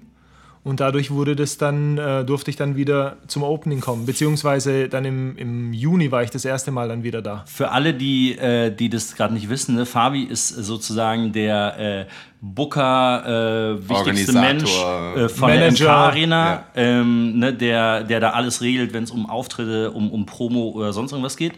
Und 0.65 0.81
dadurch 0.81 1.11
wurde 1.11 1.37
das 1.37 1.59
dann, 1.59 1.99
äh, 1.99 2.25
durfte 2.25 2.51
ich 2.51 2.57
dann 2.57 2.75
wieder 2.75 3.19
zum 3.27 3.43
Opening 3.43 3.81
kommen. 3.81 4.07
Beziehungsweise 4.07 4.89
dann 4.89 5.05
im, 5.05 5.37
im 5.37 5.75
Juni 5.75 6.11
war 6.11 6.23
ich 6.23 6.31
das 6.31 6.47
erste 6.47 6.71
Mal 6.71 6.89
dann 6.89 7.03
wieder 7.03 7.21
da. 7.21 7.45
Für 7.47 7.71
alle, 7.71 7.93
die, 7.93 8.39
äh, 8.39 8.75
die 8.75 8.89
das 8.89 9.15
gerade 9.15 9.35
nicht 9.35 9.51
wissen, 9.51 9.75
ne, 9.75 9.85
Fabi 9.85 10.23
ist 10.23 10.49
sozusagen 10.49 11.33
der 11.33 11.79
äh, 11.79 12.07
Booker, 12.41 13.77
äh, 13.77 13.89
wichtigste 13.91 14.33
Mensch 14.33 14.75
äh, 14.75 15.29
von 15.29 15.51
Manager, 15.51 15.85
der 15.85 15.87
MK 15.87 15.91
Arena, 15.91 16.53
ja. 16.53 16.65
ähm, 16.77 17.39
ne, 17.39 17.53
der, 17.53 18.03
der 18.05 18.21
da 18.21 18.31
alles 18.31 18.63
regelt, 18.63 18.95
wenn 18.95 19.05
es 19.05 19.11
um 19.11 19.29
Auftritte, 19.29 19.91
um, 19.91 20.11
um 20.11 20.25
Promo 20.25 20.71
oder 20.71 20.95
sonst 20.95 21.13
irgendwas 21.13 21.37
geht. 21.37 21.53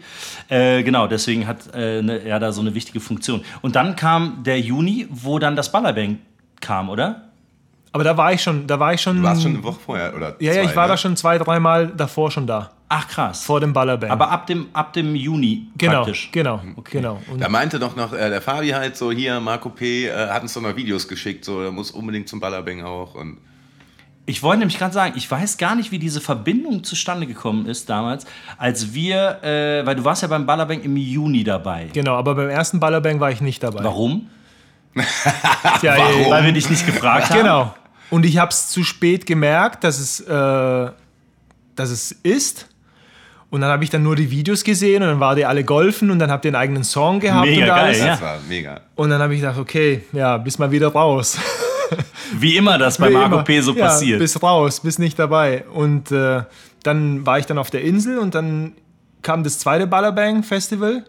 Äh, 0.49 0.83
genau, 0.83 1.07
deswegen 1.07 1.47
hat 1.47 1.73
äh, 1.73 2.01
ne, 2.01 2.17
er 2.25 2.41
da 2.41 2.51
so 2.51 2.59
eine 2.59 2.75
wichtige 2.75 2.99
Funktion. 2.99 3.41
Und 3.61 3.77
dann 3.77 3.95
kam 3.95 4.43
der 4.43 4.59
Juni, 4.59 5.07
wo 5.09 5.39
dann 5.39 5.55
das 5.55 5.71
Ballerbang 5.71 6.19
kam, 6.59 6.89
oder? 6.89 7.23
Aber 7.97 8.03
da 8.03 8.15
war 8.15 8.31
ich 8.31 8.43
schon, 8.43 8.67
da 8.67 8.79
war 8.79 8.93
ich 8.93 9.01
schon. 9.01 9.17
Du 9.17 9.23
warst 9.23 9.41
schon 9.41 9.55
eine 9.55 9.63
Woche 9.63 9.79
vorher, 9.83 10.15
oder? 10.15 10.35
ja, 10.39 10.53
ja, 10.53 10.61
zwei, 10.61 10.69
ich 10.69 10.75
war 10.75 10.85
ne? 10.85 10.93
da 10.93 10.97
schon 10.97 11.17
zwei, 11.17 11.39
dreimal 11.39 11.87
davor 11.87 12.29
schon 12.29 12.45
da. 12.45 12.69
Ach 12.89 13.07
krass. 13.07 13.43
Vor 13.43 13.59
dem 13.59 13.73
Ballerbang. 13.73 14.11
Aber 14.11 14.29
ab 14.29 14.45
dem, 14.45 14.67
ab 14.71 14.93
dem 14.93 15.15
Juni 15.15 15.67
genau, 15.75 16.03
praktisch. 16.03 16.29
genau, 16.31 16.61
genau. 16.83 17.19
Und 17.27 17.41
Da 17.41 17.49
meinte 17.49 17.79
doch 17.79 17.95
noch 17.95 18.13
äh, 18.13 18.29
der 18.29 18.39
Fabi 18.39 18.69
halt 18.69 18.95
so, 18.95 19.11
hier, 19.11 19.39
Marco 19.39 19.69
P. 19.69 20.05
Äh, 20.05 20.29
hat 20.29 20.43
uns 20.43 20.53
doch 20.53 20.61
noch 20.61 20.75
Videos 20.75 21.07
geschickt, 21.07 21.43
so, 21.43 21.59
er 21.59 21.71
muss 21.71 21.89
unbedingt 21.89 22.29
zum 22.29 22.39
Ballerbang 22.39 22.83
auch. 22.83 23.15
Und 23.15 23.39
Ich 24.27 24.43
wollte 24.43 24.59
nämlich 24.59 24.77
gerade 24.77 24.93
sagen, 24.93 25.15
ich 25.17 25.29
weiß 25.29 25.57
gar 25.57 25.73
nicht, 25.73 25.91
wie 25.91 25.97
diese 25.97 26.21
Verbindung 26.21 26.83
zustande 26.83 27.25
gekommen 27.25 27.65
ist 27.65 27.89
damals, 27.89 28.27
als 28.59 28.93
wir, 28.93 29.43
äh, 29.43 29.83
weil 29.87 29.95
du 29.95 30.05
warst 30.05 30.21
ja 30.21 30.27
beim 30.27 30.45
Ballerbang 30.45 30.81
im 30.81 30.95
Juni 30.97 31.43
dabei. 31.43 31.89
genau, 31.91 32.13
aber 32.13 32.35
beim 32.35 32.49
ersten 32.49 32.79
Ballerbang 32.79 33.19
war 33.19 33.31
ich 33.31 33.41
nicht 33.41 33.63
dabei. 33.63 33.83
Warum? 33.83 34.29
Ja, 34.95 35.03
Warum? 35.97 36.31
Weil 36.31 36.45
wir 36.45 36.51
dich 36.53 36.69
nicht 36.69 36.85
gefragt 36.85 37.31
haben. 37.31 37.39
Genau. 37.39 37.73
Und 38.09 38.25
ich 38.25 38.37
habe 38.37 38.49
es 38.51 38.69
zu 38.69 38.83
spät 38.83 39.25
gemerkt, 39.25 39.83
dass 39.83 39.99
es, 39.99 40.19
äh, 40.21 40.91
dass 41.75 41.89
es 41.89 42.11
ist. 42.11 42.67
Und 43.49 43.61
dann 43.61 43.69
habe 43.69 43.83
ich 43.83 43.89
dann 43.89 44.03
nur 44.03 44.15
die 44.15 44.29
Videos 44.29 44.63
gesehen 44.63 45.03
und 45.03 45.07
dann 45.09 45.19
war 45.21 45.35
die 45.35 45.45
alle 45.45 45.63
golfen 45.63 46.11
und 46.11 46.19
dann 46.19 46.29
habt 46.31 46.43
ihr 46.45 46.49
einen 46.49 46.55
eigenen 46.57 46.83
Song 46.83 47.19
gehabt 47.21 47.47
Mega 47.47 47.63
und 47.75 47.79
alles. 47.79 47.99
geil, 47.99 48.07
das 48.09 48.19
Ja. 48.19 48.25
war 48.25 48.37
mega. 48.47 48.81
Und 48.95 49.09
dann 49.09 49.21
habe 49.21 49.33
ich 49.35 49.39
gedacht, 49.41 49.57
okay, 49.57 50.03
ja, 50.11 50.37
bis 50.37 50.59
mal 50.59 50.69
wieder 50.71 50.89
raus. 50.89 51.37
Wie 52.39 52.57
immer 52.57 52.77
das 52.77 52.97
bei 52.97 53.09
Marco 53.09 53.35
immer. 53.35 53.43
P. 53.43 53.61
so 53.61 53.73
ja, 53.73 53.85
passiert. 53.85 54.19
Bis 54.19 54.41
raus, 54.43 54.81
bis 54.81 54.99
nicht 54.99 55.17
dabei. 55.17 55.63
Und 55.73 56.11
äh, 56.11 56.43
dann 56.83 57.25
war 57.25 57.39
ich 57.39 57.45
dann 57.45 57.57
auf 57.57 57.69
der 57.69 57.83
Insel 57.83 58.17
und 58.19 58.35
dann 58.35 58.73
kam 59.21 59.43
das 59.45 59.59
zweite 59.59 59.87
Ballerbang 59.87 60.43
Festival. 60.43 61.05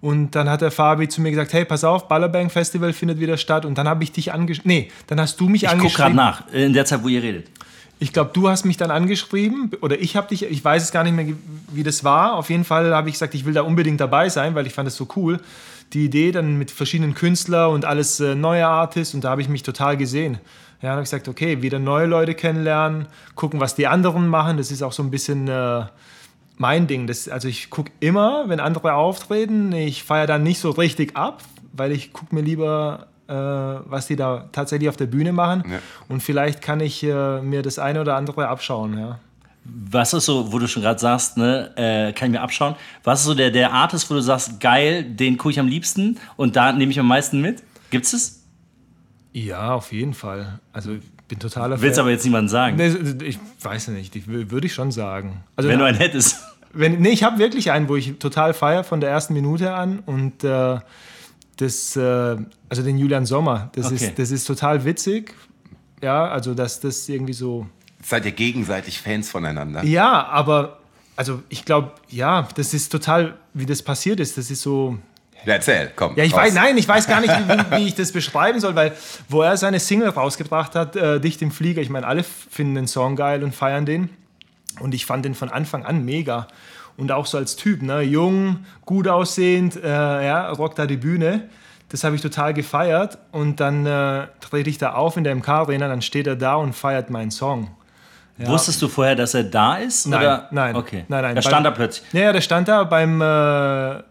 Und 0.00 0.32
dann 0.32 0.48
hat 0.48 0.60
der 0.60 0.70
Fabi 0.70 1.08
zu 1.08 1.20
mir 1.20 1.30
gesagt, 1.30 1.52
hey, 1.52 1.64
pass 1.64 1.84
auf, 1.84 2.08
Ballerbang 2.08 2.50
Festival 2.50 2.92
findet 2.92 3.18
wieder 3.18 3.36
statt. 3.36 3.64
Und 3.64 3.78
dann 3.78 3.88
habe 3.88 4.04
ich 4.04 4.12
dich 4.12 4.32
angeschrieben. 4.32 4.68
Nee, 4.68 4.90
dann 5.06 5.20
hast 5.20 5.40
du 5.40 5.48
mich 5.48 5.64
ich 5.64 5.68
guck 5.70 5.78
gerade 5.78 6.04
angeschrieben. 6.04 6.16
nach, 6.16 6.52
in 6.52 6.72
der 6.72 6.84
Zeit, 6.84 7.02
wo 7.02 7.08
ihr 7.08 7.22
redet. 7.22 7.48
Ich 7.98 8.12
glaube, 8.12 8.30
du 8.34 8.48
hast 8.48 8.66
mich 8.66 8.76
dann 8.76 8.90
angeschrieben 8.90 9.70
oder 9.80 9.98
ich 9.98 10.16
habe 10.16 10.28
dich, 10.28 10.44
ich 10.44 10.62
weiß 10.62 10.82
es 10.82 10.92
gar 10.92 11.02
nicht 11.02 11.14
mehr, 11.14 11.34
wie 11.72 11.82
das 11.82 12.04
war. 12.04 12.34
Auf 12.34 12.50
jeden 12.50 12.64
Fall 12.64 12.94
habe 12.94 13.08
ich 13.08 13.14
gesagt, 13.14 13.34
ich 13.34 13.46
will 13.46 13.54
da 13.54 13.62
unbedingt 13.62 14.00
dabei 14.00 14.28
sein, 14.28 14.54
weil 14.54 14.66
ich 14.66 14.74
fand 14.74 14.86
es 14.86 14.96
so 14.96 15.08
cool. 15.16 15.40
Die 15.94 16.04
Idee 16.04 16.30
dann 16.30 16.58
mit 16.58 16.70
verschiedenen 16.70 17.14
Künstlern 17.14 17.70
und 17.70 17.86
alles 17.86 18.20
äh, 18.20 18.34
neue 18.34 18.66
Artists 18.66 19.14
und 19.14 19.24
da 19.24 19.30
habe 19.30 19.40
ich 19.40 19.48
mich 19.48 19.62
total 19.62 19.96
gesehen. 19.96 20.34
Ja, 20.82 20.88
dann 20.88 20.90
habe 20.90 21.02
ich 21.02 21.10
gesagt, 21.10 21.26
okay, 21.26 21.62
wieder 21.62 21.78
neue 21.78 22.04
Leute 22.04 22.34
kennenlernen, 22.34 23.06
gucken, 23.34 23.60
was 23.60 23.74
die 23.74 23.86
anderen 23.86 24.28
machen. 24.28 24.58
Das 24.58 24.70
ist 24.70 24.82
auch 24.82 24.92
so 24.92 25.02
ein 25.02 25.10
bisschen 25.10 25.48
äh, 25.48 25.84
mein 26.56 26.86
Ding. 26.86 27.06
Das, 27.06 27.28
also 27.28 27.48
ich 27.48 27.70
gucke 27.70 27.92
immer, 28.00 28.48
wenn 28.48 28.60
andere 28.60 28.94
auftreten, 28.94 29.72
ich 29.72 30.02
feiere 30.02 30.26
dann 30.26 30.42
nicht 30.42 30.58
so 30.58 30.70
richtig 30.70 31.16
ab, 31.16 31.42
weil 31.72 31.92
ich 31.92 32.12
gucke 32.12 32.34
mir 32.34 32.42
lieber, 32.42 33.06
äh, 33.28 33.34
was 33.34 34.06
die 34.06 34.16
da 34.16 34.48
tatsächlich 34.52 34.88
auf 34.88 34.96
der 34.96 35.06
Bühne 35.06 35.32
machen. 35.32 35.64
Ja. 35.70 35.78
Und 36.08 36.22
vielleicht 36.22 36.62
kann 36.62 36.80
ich 36.80 37.02
äh, 37.02 37.40
mir 37.40 37.62
das 37.62 37.78
eine 37.78 38.00
oder 38.00 38.16
andere 38.16 38.48
abschauen. 38.48 38.98
Ja. 38.98 39.18
Was 39.64 40.12
ist 40.14 40.26
so, 40.26 40.52
wo 40.52 40.58
du 40.58 40.68
schon 40.68 40.82
gerade 40.82 41.00
sagst, 41.00 41.36
ne, 41.36 41.72
äh, 41.76 42.12
kann 42.12 42.28
ich 42.28 42.32
mir 42.32 42.42
abschauen. 42.42 42.76
Was 43.02 43.20
ist 43.20 43.26
so 43.26 43.34
der, 43.34 43.50
der 43.50 43.72
Artist, 43.72 44.08
wo 44.10 44.14
du 44.14 44.20
sagst, 44.20 44.60
geil, 44.60 45.02
den 45.02 45.38
gucke 45.38 45.50
ich 45.50 45.60
am 45.60 45.66
liebsten 45.66 46.18
und 46.36 46.56
da 46.56 46.72
nehme 46.72 46.92
ich 46.92 47.00
am 47.00 47.08
meisten 47.08 47.40
mit? 47.40 47.62
Gibt's 47.90 48.12
es? 48.12 48.46
ja, 49.36 49.74
auf 49.74 49.92
jeden 49.92 50.14
Fall. 50.14 50.60
Also 50.72 50.96
bin 51.28 51.38
totaler 51.38 51.80
Willst 51.80 51.96
Fan. 51.96 52.02
aber 52.04 52.10
jetzt 52.12 52.24
niemandem 52.24 52.48
sagen. 52.48 52.76
Nee, 52.76 53.24
ich 53.26 53.38
weiß 53.62 53.88
nicht, 53.88 54.14
ich, 54.14 54.24
wür- 54.24 54.50
würde 54.50 54.66
ich 54.66 54.74
schon 54.74 54.92
sagen. 54.92 55.42
Also 55.56 55.68
Wenn 55.68 55.78
du 55.78 55.84
einen 55.84 55.98
hättest. 55.98 56.36
Wenn, 56.72 57.00
nee, 57.00 57.08
ich 57.10 57.22
habe 57.24 57.38
wirklich 57.38 57.70
einen, 57.70 57.88
wo 57.88 57.96
ich 57.96 58.18
total 58.18 58.52
feiere 58.54 58.84
von 58.84 59.00
der 59.00 59.10
ersten 59.10 59.32
Minute 59.34 59.72
an 59.74 60.00
und 60.06 60.44
äh, 60.44 60.78
das, 61.56 61.96
äh, 61.96 62.36
also 62.68 62.82
den 62.82 62.98
Julian 62.98 63.24
Sommer, 63.26 63.70
das, 63.74 63.86
Okay. 63.86 63.94
ist, 63.94 64.18
das 64.18 64.30
ist 64.30 64.44
total 64.44 64.84
witzig. 64.84 65.34
Ja, 66.02 66.28
also 66.28 66.52
dass 66.54 66.80
das 66.80 67.08
irgendwie 67.08 67.32
so. 67.32 67.66
Seid 68.04 68.26
ihr 68.26 68.32
gegenseitig 68.32 69.00
Fans 69.00 69.30
voneinander? 69.30 69.82
Ja, 69.84 70.26
aber 70.26 70.80
also 71.16 71.42
ich 71.48 71.64
glaube, 71.64 71.92
ja, 72.10 72.46
das 72.56 72.74
ist 72.74 72.90
total, 72.92 73.36
wie 73.54 73.64
das 73.66 73.80
passiert 73.82 74.20
ist. 74.20 74.36
Das 74.36 74.50
ist 74.50 74.60
so. 74.60 74.98
Ja, 75.46 75.54
erzähl, 75.54 75.90
komm. 75.96 76.14
Ja, 76.16 76.24
ich 76.24 76.32
raus. 76.34 76.40
weiß, 76.42 76.54
nein, 76.54 76.76
ich 76.76 76.86
weiß 76.86 77.06
gar 77.08 77.20
nicht, 77.20 77.32
wie, 77.32 77.76
wie 77.78 77.86
ich 77.86 77.94
das 77.94 78.12
beschreiben 78.12 78.60
soll, 78.60 78.74
weil 78.74 78.92
wo 79.28 79.42
er 79.42 79.56
seine 79.56 79.80
Single 79.80 80.08
rausgebracht 80.10 80.74
hat, 80.74 80.96
äh, 80.96 81.20
Dicht 81.20 81.40
im 81.40 81.50
Flieger, 81.50 81.80
ich 81.80 81.88
meine, 81.88 82.06
alle 82.06 82.22
finden 82.24 82.74
den 82.74 82.86
Song 82.86 83.16
geil 83.16 83.42
und 83.42 83.54
feiern 83.54 83.86
den. 83.86 84.10
Und 84.80 84.92
ich 84.94 85.06
fand 85.06 85.24
den 85.24 85.34
von 85.34 85.48
Anfang 85.48 85.86
an 85.86 86.04
mega. 86.04 86.48
Und 86.98 87.12
auch 87.12 87.26
so 87.26 87.38
als 87.38 87.56
Typ, 87.56 87.82
ne? 87.82 88.02
jung, 88.02 88.66
gut 88.84 89.06
aussehend, 89.08 89.76
äh, 89.76 89.86
ja, 89.88 90.50
rockt 90.50 90.78
da 90.78 90.86
die 90.86 90.96
Bühne. 90.96 91.48
Das 91.90 92.02
habe 92.04 92.16
ich 92.16 92.22
total 92.22 92.52
gefeiert. 92.52 93.16
Und 93.32 93.60
dann 93.60 93.86
äh, 93.86 94.26
trete 94.40 94.68
ich 94.68 94.78
da 94.78 94.94
auf 94.94 95.16
in 95.16 95.24
der 95.24 95.34
MK-Arena, 95.36 95.88
dann 95.88 96.02
steht 96.02 96.26
er 96.26 96.36
da 96.36 96.56
und 96.56 96.74
feiert 96.74 97.08
meinen 97.10 97.30
Song. 97.30 97.70
Wusstest 98.38 98.82
du 98.82 98.88
vorher, 98.88 99.14
dass 99.14 99.32
er 99.32 99.44
da 99.44 99.76
ist? 99.76 100.06
Nein, 100.06 100.20
oder? 100.20 100.48
nein, 100.50 100.76
Okay. 100.76 101.04
nein, 101.08 101.22
nein. 101.22 101.34
Da 101.36 101.40
stand 101.42 101.64
er 101.64 101.70
plötzlich. 101.72 102.12
Ja, 102.12 102.20
ja, 102.22 102.32
der 102.32 102.42
stand 102.42 102.68
da 102.68 102.84
beim, 102.84 103.20
äh, 103.22 104.02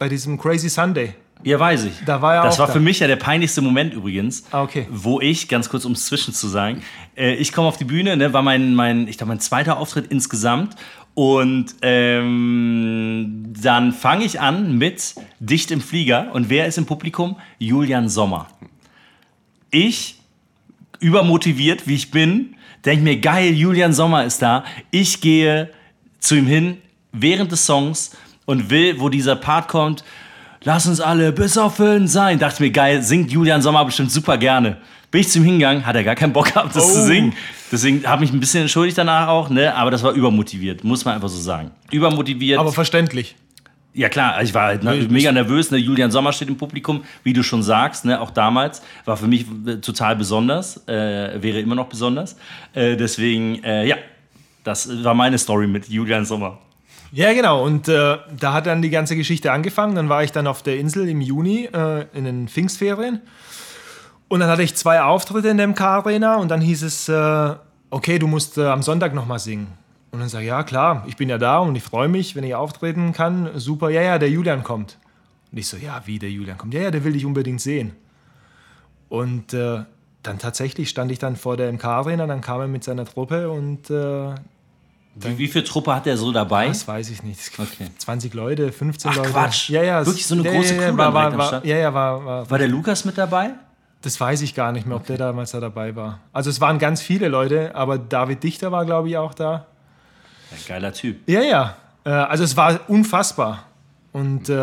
bei 0.00 0.08
diesem 0.08 0.38
Crazy 0.38 0.70
Sunday. 0.70 1.12
Ja, 1.44 1.60
weiß 1.60 1.84
ich. 1.84 1.92
Da 2.06 2.22
war 2.22 2.34
er 2.34 2.42
das 2.42 2.58
war 2.58 2.66
da. 2.66 2.72
für 2.72 2.80
mich 2.80 3.00
ja 3.00 3.06
der 3.06 3.16
peinlichste 3.16 3.60
Moment 3.60 3.92
übrigens. 3.92 4.44
Ah, 4.50 4.62
okay. 4.62 4.86
Wo 4.90 5.20
ich, 5.20 5.46
ganz 5.46 5.68
kurz 5.68 5.84
um 5.84 5.92
es 5.92 6.06
zwischen 6.06 6.32
zu 6.32 6.48
sagen, 6.48 6.82
äh, 7.16 7.34
ich 7.34 7.52
komme 7.52 7.68
auf 7.68 7.76
die 7.76 7.84
Bühne, 7.84 8.16
ne, 8.16 8.32
war 8.32 8.40
mein, 8.40 8.74
mein, 8.74 9.06
ich 9.08 9.18
glaube, 9.18 9.28
mein 9.28 9.40
zweiter 9.40 9.76
Auftritt 9.76 10.06
insgesamt. 10.10 10.74
Und 11.14 11.74
ähm, 11.82 13.52
dann 13.62 13.92
fange 13.92 14.24
ich 14.24 14.40
an 14.40 14.78
mit 14.78 15.14
Dicht 15.38 15.70
im 15.70 15.82
Flieger. 15.82 16.30
Und 16.32 16.48
wer 16.48 16.66
ist 16.66 16.78
im 16.78 16.86
Publikum? 16.86 17.36
Julian 17.58 18.08
Sommer. 18.08 18.46
Ich, 19.70 20.18
übermotiviert 20.98 21.86
wie 21.86 21.94
ich 21.94 22.10
bin, 22.10 22.56
denke 22.86 23.04
mir, 23.04 23.18
geil, 23.20 23.52
Julian 23.52 23.92
Sommer 23.92 24.24
ist 24.24 24.40
da. 24.40 24.64
Ich 24.90 25.20
gehe 25.20 25.70
zu 26.20 26.36
ihm 26.36 26.46
hin 26.46 26.78
während 27.12 27.52
des 27.52 27.66
Songs 27.66 28.12
und 28.50 28.68
will, 28.68 28.98
wo 28.98 29.08
dieser 29.08 29.36
Part 29.36 29.68
kommt, 29.68 30.02
lass 30.64 30.84
uns 30.88 31.00
alle 31.00 31.30
bis 31.30 31.56
auf 31.56 31.76
fünf 31.76 32.10
sein. 32.10 32.40
Dachte 32.40 32.62
mir, 32.64 32.70
geil, 32.72 33.00
singt 33.00 33.30
Julian 33.30 33.62
Sommer 33.62 33.84
bestimmt 33.84 34.10
super 34.10 34.36
gerne. 34.38 34.78
Bin 35.12 35.20
ich 35.20 35.28
zu 35.28 35.38
ihm 35.38 35.44
hingegangen, 35.44 35.86
hat 35.86 35.94
er 35.94 36.02
gar 36.02 36.16
keinen 36.16 36.32
Bock 36.32 36.46
gehabt, 36.46 36.74
das 36.74 36.84
Oh. 36.84 36.94
zu 36.94 37.04
singen. 37.04 37.32
Deswegen 37.70 38.04
habe 38.04 38.24
ich 38.24 38.30
mich 38.32 38.36
ein 38.36 38.40
bisschen 38.40 38.62
entschuldigt 38.62 38.98
danach 38.98 39.28
auch, 39.28 39.50
ne? 39.50 39.72
aber 39.76 39.92
das 39.92 40.02
war 40.02 40.12
übermotiviert, 40.12 40.82
muss 40.82 41.04
man 41.04 41.14
einfach 41.14 41.28
so 41.28 41.40
sagen. 41.40 41.70
Übermotiviert. 41.92 42.58
Aber 42.58 42.72
verständlich. 42.72 43.36
Ja 43.94 44.08
klar, 44.08 44.42
ich 44.42 44.52
war 44.52 44.66
halt 44.66 44.82
ne, 44.82 45.06
mega 45.08 45.30
nervös. 45.30 45.70
Ne? 45.70 45.78
Julian 45.78 46.10
Sommer 46.10 46.32
steht 46.32 46.48
im 46.48 46.56
Publikum, 46.56 47.04
wie 47.22 47.32
du 47.32 47.44
schon 47.44 47.62
sagst, 47.62 48.04
ne? 48.04 48.20
auch 48.20 48.30
damals. 48.32 48.82
War 49.04 49.16
für 49.16 49.28
mich 49.28 49.46
äh, 49.66 49.76
total 49.76 50.16
besonders, 50.16 50.76
äh, 50.88 51.40
wäre 51.40 51.60
immer 51.60 51.76
noch 51.76 51.86
besonders. 51.86 52.36
Äh, 52.72 52.96
deswegen, 52.96 53.62
äh, 53.62 53.86
ja, 53.86 53.96
das 54.64 55.04
war 55.04 55.14
meine 55.14 55.38
Story 55.38 55.68
mit 55.68 55.88
Julian 55.88 56.24
Sommer. 56.24 56.58
Ja, 57.12 57.32
genau. 57.32 57.64
Und 57.64 57.88
äh, 57.88 58.18
da 58.38 58.52
hat 58.52 58.66
dann 58.66 58.82
die 58.82 58.90
ganze 58.90 59.16
Geschichte 59.16 59.50
angefangen. 59.50 59.94
Dann 59.94 60.08
war 60.08 60.22
ich 60.22 60.32
dann 60.32 60.46
auf 60.46 60.62
der 60.62 60.78
Insel 60.78 61.08
im 61.08 61.20
Juni 61.20 61.68
äh, 61.72 62.06
in 62.14 62.24
den 62.24 62.48
Pfingstferien. 62.48 63.20
Und 64.28 64.40
dann 64.40 64.48
hatte 64.48 64.62
ich 64.62 64.76
zwei 64.76 65.02
Auftritte 65.02 65.48
in 65.48 65.56
der 65.56 65.66
MK-Arena 65.66 66.36
und 66.36 66.48
dann 66.48 66.60
hieß 66.60 66.82
es, 66.82 67.08
äh, 67.08 67.54
okay, 67.90 68.20
du 68.20 68.28
musst 68.28 68.58
äh, 68.58 68.66
am 68.66 68.82
Sonntag 68.82 69.12
nochmal 69.12 69.40
singen. 69.40 69.66
Und 70.12 70.20
dann 70.20 70.28
sage 70.28 70.44
ich, 70.44 70.50
ja 70.50 70.62
klar, 70.62 71.04
ich 71.08 71.16
bin 71.16 71.28
ja 71.28 71.38
da 71.38 71.58
und 71.58 71.74
ich 71.74 71.82
freue 71.82 72.08
mich, 72.08 72.36
wenn 72.36 72.44
ich 72.44 72.54
auftreten 72.54 73.12
kann. 73.12 73.50
Super, 73.56 73.90
ja, 73.90 74.02
ja, 74.02 74.18
der 74.18 74.30
Julian 74.30 74.62
kommt. 74.62 74.98
Und 75.50 75.58
ich 75.58 75.66
so, 75.66 75.76
ja, 75.76 76.02
wie 76.04 76.20
der 76.20 76.30
Julian 76.30 76.58
kommt? 76.58 76.74
Ja, 76.74 76.80
ja, 76.80 76.90
der 76.92 77.02
will 77.02 77.12
dich 77.12 77.26
unbedingt 77.26 77.60
sehen. 77.60 77.92
Und 79.08 79.52
äh, 79.52 79.80
dann 80.22 80.38
tatsächlich 80.38 80.88
stand 80.90 81.10
ich 81.10 81.18
dann 81.18 81.34
vor 81.34 81.56
der 81.56 81.72
MK-Arena, 81.72 82.26
dann 82.26 82.40
kam 82.40 82.60
er 82.60 82.68
mit 82.68 82.84
seiner 82.84 83.04
Truppe 83.04 83.50
und 83.50 83.90
äh, 83.90 84.34
wie, 85.22 85.38
wie 85.38 85.48
viel 85.48 85.64
Truppe 85.64 85.94
hat 85.94 86.06
er 86.06 86.16
so 86.16 86.32
dabei? 86.32 86.68
Das 86.68 86.86
weiß 86.86 87.10
ich 87.10 87.22
nicht. 87.22 87.40
Okay. 87.58 87.88
20 87.98 88.34
Leute, 88.34 88.72
15 88.72 89.10
Ach, 89.10 89.16
Leute. 89.16 89.30
Quatsch. 89.30 89.70
Ja, 89.70 89.82
ja. 89.82 90.04
Wirklich 90.06 90.26
so 90.26 90.34
eine 90.34 90.44
ja, 90.44 90.52
große 90.52 90.74
ja, 90.76 90.88
Crew 90.88 90.96
war, 90.96 91.14
war, 91.14 91.36
war? 91.36 91.64
Ja, 91.64 91.76
ja, 91.76 91.94
war, 91.94 92.24
war, 92.24 92.50
War 92.50 92.58
der 92.58 92.68
Lukas 92.68 93.04
mit 93.04 93.18
dabei? 93.18 93.50
Das 94.02 94.18
weiß 94.18 94.40
ich 94.42 94.54
gar 94.54 94.72
nicht 94.72 94.86
mehr, 94.86 94.96
ob 94.96 95.06
der 95.06 95.18
damals 95.18 95.50
da 95.50 95.60
dabei 95.60 95.94
war. 95.94 96.20
Also 96.32 96.48
es 96.48 96.60
waren 96.60 96.78
ganz 96.78 97.02
viele 97.02 97.28
Leute, 97.28 97.74
aber 97.74 97.98
David 97.98 98.42
Dichter 98.42 98.72
war, 98.72 98.86
glaube 98.86 99.08
ich, 99.10 99.16
auch 99.18 99.34
da. 99.34 99.66
Ja, 100.50 100.56
geiler 100.66 100.92
Typ. 100.92 101.28
Ja, 101.28 101.42
ja. 101.42 101.76
Äh, 102.04 102.10
Also 102.10 102.44
es 102.44 102.56
war 102.56 102.80
unfassbar. 102.88 103.64
Und 104.12 104.48
äh, 104.48 104.54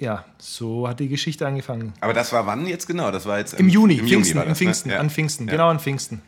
ja, 0.00 0.24
so 0.38 0.86
hat 0.86 1.00
die 1.00 1.08
Geschichte 1.08 1.46
angefangen. 1.46 1.92
Aber 2.00 2.12
das 2.12 2.32
war 2.32 2.46
wann 2.46 2.66
jetzt 2.66 2.86
genau? 2.86 3.10
Das 3.10 3.26
war 3.26 3.38
jetzt 3.38 3.54
Im 3.54 3.68
Juni, 3.68 3.94
im 3.94 4.06
Pfingsten, 4.06 4.36
war 4.36 4.44
im 4.44 4.50
das, 4.50 4.60
ne? 4.60 4.64
Pfingsten, 4.66 4.90
Ja. 4.90 5.00
an 5.00 5.10
Pfingsten, 5.10 5.46
Ja. 5.46 5.52
genau 5.52 5.68
an 5.68 5.80
Pfingsten. 5.80 6.22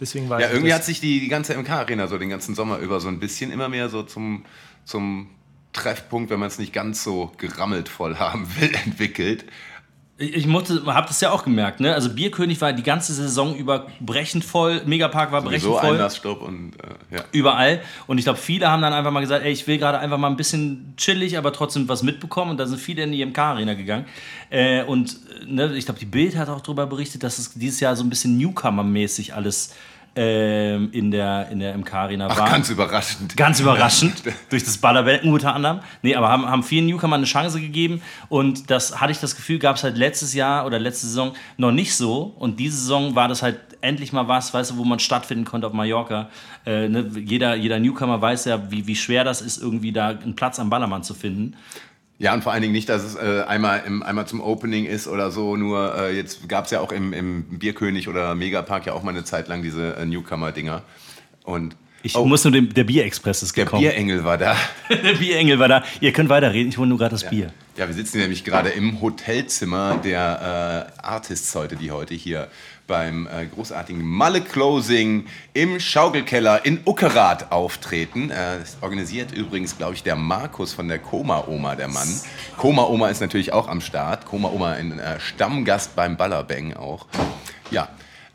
Deswegen 0.00 0.28
war 0.28 0.40
Ja, 0.40 0.50
irgendwie 0.50 0.72
hat 0.72 0.84
sich 0.84 1.00
die, 1.00 1.20
die 1.20 1.28
ganze 1.28 1.56
MK-Arena 1.56 2.06
so 2.06 2.18
den 2.18 2.28
ganzen 2.28 2.54
Sommer 2.54 2.78
über 2.78 3.00
so 3.00 3.08
ein 3.08 3.18
bisschen 3.18 3.50
immer 3.50 3.68
mehr 3.68 3.88
so 3.88 4.02
zum, 4.02 4.44
zum 4.84 5.30
Treffpunkt, 5.72 6.30
wenn 6.30 6.38
man 6.38 6.48
es 6.48 6.58
nicht 6.58 6.72
ganz 6.72 7.02
so 7.02 7.32
gerammelt 7.38 7.88
voll 7.88 8.16
haben 8.16 8.48
will, 8.60 8.74
entwickelt. 8.84 9.44
Ich, 10.20 10.34
ich 10.34 10.46
habe 10.46 11.06
das 11.06 11.20
ja 11.20 11.30
auch 11.30 11.44
gemerkt. 11.44 11.78
Ne? 11.78 11.94
Also 11.94 12.10
Bierkönig 12.10 12.60
war 12.60 12.72
die 12.72 12.82
ganze 12.82 13.14
Saison 13.14 13.54
über 13.54 13.86
brechend 14.00 14.44
voll, 14.44 14.82
Megapark 14.84 15.30
war 15.30 15.42
brechend 15.42 15.62
So 15.62 15.78
voll. 15.78 15.92
Einlassstopp 15.92 16.42
und 16.42 16.72
äh, 16.82 17.16
ja. 17.16 17.24
überall. 17.30 17.80
Und 18.08 18.18
ich 18.18 18.24
glaube, 18.24 18.38
viele 18.38 18.68
haben 18.68 18.82
dann 18.82 18.92
einfach 18.92 19.12
mal 19.12 19.20
gesagt, 19.20 19.44
ey, 19.44 19.52
ich 19.52 19.66
will 19.68 19.78
gerade 19.78 20.00
einfach 20.00 20.18
mal 20.18 20.28
ein 20.28 20.36
bisschen 20.36 20.94
chillig, 20.96 21.38
aber 21.38 21.52
trotzdem 21.52 21.88
was 21.88 22.02
mitbekommen. 22.02 22.50
Und 22.50 22.56
da 22.58 22.66
sind 22.66 22.80
viele 22.80 23.04
in 23.04 23.12
die 23.12 23.24
MK-Arena 23.24 23.74
gegangen. 23.74 24.06
Äh, 24.50 24.82
und 24.82 25.20
äh, 25.42 25.44
ne, 25.46 25.76
ich 25.76 25.84
glaube, 25.84 26.00
die 26.00 26.06
Bild 26.06 26.36
hat 26.36 26.48
auch 26.48 26.62
darüber 26.62 26.86
berichtet, 26.86 27.22
dass 27.22 27.38
es 27.38 27.54
dieses 27.54 27.78
Jahr 27.78 27.94
so 27.94 28.02
ein 28.02 28.10
bisschen 28.10 28.36
Newcomer-mäßig 28.38 29.34
alles 29.34 29.72
ähm, 30.16 30.90
in 30.92 31.10
der, 31.10 31.48
in 31.50 31.60
der 31.60 31.76
MK-Arena 31.76 32.28
Ach, 32.30 32.38
war. 32.38 32.50
ganz 32.50 32.70
überraschend. 32.70 33.36
Ganz 33.36 33.60
überraschend, 33.60 34.22
durch 34.50 34.64
das 34.64 34.78
Ballerbecken 34.78 35.32
unter 35.32 35.54
anderem. 35.54 35.80
Nee, 36.02 36.14
aber 36.14 36.28
haben, 36.28 36.46
haben 36.46 36.62
vielen 36.62 36.86
Newcomern 36.86 37.20
eine 37.20 37.26
Chance 37.26 37.60
gegeben. 37.60 38.02
Und 38.28 38.70
das 38.70 39.00
hatte 39.00 39.12
ich 39.12 39.20
das 39.20 39.36
Gefühl, 39.36 39.58
gab 39.58 39.76
es 39.76 39.84
halt 39.84 39.96
letztes 39.96 40.34
Jahr 40.34 40.66
oder 40.66 40.78
letzte 40.78 41.06
Saison 41.06 41.34
noch 41.56 41.72
nicht 41.72 41.94
so. 41.94 42.34
Und 42.38 42.58
diese 42.58 42.76
Saison 42.76 43.14
war 43.14 43.28
das 43.28 43.42
halt 43.42 43.58
endlich 43.80 44.12
mal 44.12 44.26
was, 44.28 44.52
weißt 44.52 44.72
du, 44.72 44.76
wo 44.76 44.84
man 44.84 44.98
stattfinden 44.98 45.44
konnte 45.44 45.66
auf 45.66 45.72
Mallorca. 45.72 46.28
Äh, 46.66 46.88
ne, 46.88 47.10
jeder, 47.14 47.54
jeder 47.54 47.78
Newcomer 47.78 48.20
weiß 48.20 48.46
ja, 48.46 48.70
wie, 48.70 48.86
wie 48.86 48.96
schwer 48.96 49.24
das 49.24 49.40
ist, 49.40 49.58
irgendwie 49.58 49.92
da 49.92 50.08
einen 50.08 50.34
Platz 50.34 50.58
am 50.58 50.70
Ballermann 50.70 51.02
zu 51.02 51.14
finden. 51.14 51.56
Ja, 52.20 52.34
und 52.34 52.42
vor 52.42 52.52
allen 52.52 52.62
Dingen 52.62 52.72
nicht, 52.72 52.88
dass 52.88 53.04
es 53.04 53.14
äh, 53.14 53.42
einmal, 53.46 53.82
im, 53.86 54.02
einmal 54.02 54.26
zum 54.26 54.40
Opening 54.40 54.86
ist 54.86 55.06
oder 55.06 55.30
so. 55.30 55.56
Nur 55.56 55.94
äh, 55.96 56.16
jetzt 56.16 56.48
gab 56.48 56.64
es 56.64 56.72
ja 56.72 56.80
auch 56.80 56.90
im, 56.90 57.12
im 57.12 57.44
Bierkönig 57.58 58.08
oder 58.08 58.34
Megapark 58.34 58.86
ja 58.86 58.92
auch 58.92 59.04
mal 59.04 59.10
eine 59.10 59.22
Zeit 59.24 59.46
lang 59.48 59.62
diese 59.62 59.94
äh, 59.96 60.04
Newcomer-Dinger. 60.04 60.82
Und 61.44 61.76
Ich 62.02 62.16
Oh. 62.16 62.24
muss 62.24 62.42
nur 62.42 62.52
dem, 62.52 62.74
der 62.74 62.82
Bierexpress 62.84 63.42
ist 63.44 63.56
der 63.56 63.64
gekommen. 63.66 63.82
Bierengel 63.82 64.24
war 64.24 64.36
da. 64.36 64.56
der 64.90 65.14
Bierengel 65.14 65.60
war 65.60 65.68
da. 65.68 65.84
Ihr 66.00 66.12
könnt 66.12 66.28
weiterreden, 66.28 66.70
ich 66.70 66.78
hole 66.78 66.88
nur 66.88 66.98
gerade 66.98 67.12
das 67.12 67.28
Bier. 67.30 67.52
Ja, 67.76 67.86
wir 67.86 67.94
sitzen 67.94 68.18
nämlich 68.18 68.42
gerade 68.44 68.70
im 68.70 69.00
Hotelzimmer 69.00 70.00
der 70.02 70.88
äh, 70.98 71.00
Artists 71.02 71.54
heute, 71.54 71.76
die 71.76 71.92
heute 71.92 72.14
hier 72.14 72.48
beim 72.88 73.28
äh, 73.28 73.46
großartigen 73.46 74.04
Malle 74.04 74.40
Closing 74.40 75.26
im 75.52 75.78
Schaukelkeller 75.78 76.64
in 76.64 76.80
Uckerath 76.84 77.52
auftreten. 77.52 78.30
Äh, 78.30 78.58
das 78.58 78.78
organisiert 78.80 79.30
übrigens, 79.30 79.76
glaube 79.76 79.94
ich, 79.94 80.02
der 80.02 80.16
Markus 80.16 80.72
von 80.72 80.88
der 80.88 80.98
Koma 80.98 81.44
Oma, 81.46 81.76
der 81.76 81.86
Mann. 81.86 82.08
Koma 82.56 82.82
Oma 82.84 83.10
ist 83.10 83.20
natürlich 83.20 83.52
auch 83.52 83.68
am 83.68 83.80
Start. 83.80 84.24
Koma 84.24 84.48
Oma 84.48 84.72
ein 84.72 84.98
äh, 84.98 85.20
Stammgast 85.20 85.94
beim 85.94 86.16
Ballerbang 86.16 86.74
auch. 86.74 87.06
Ja, 87.70 87.88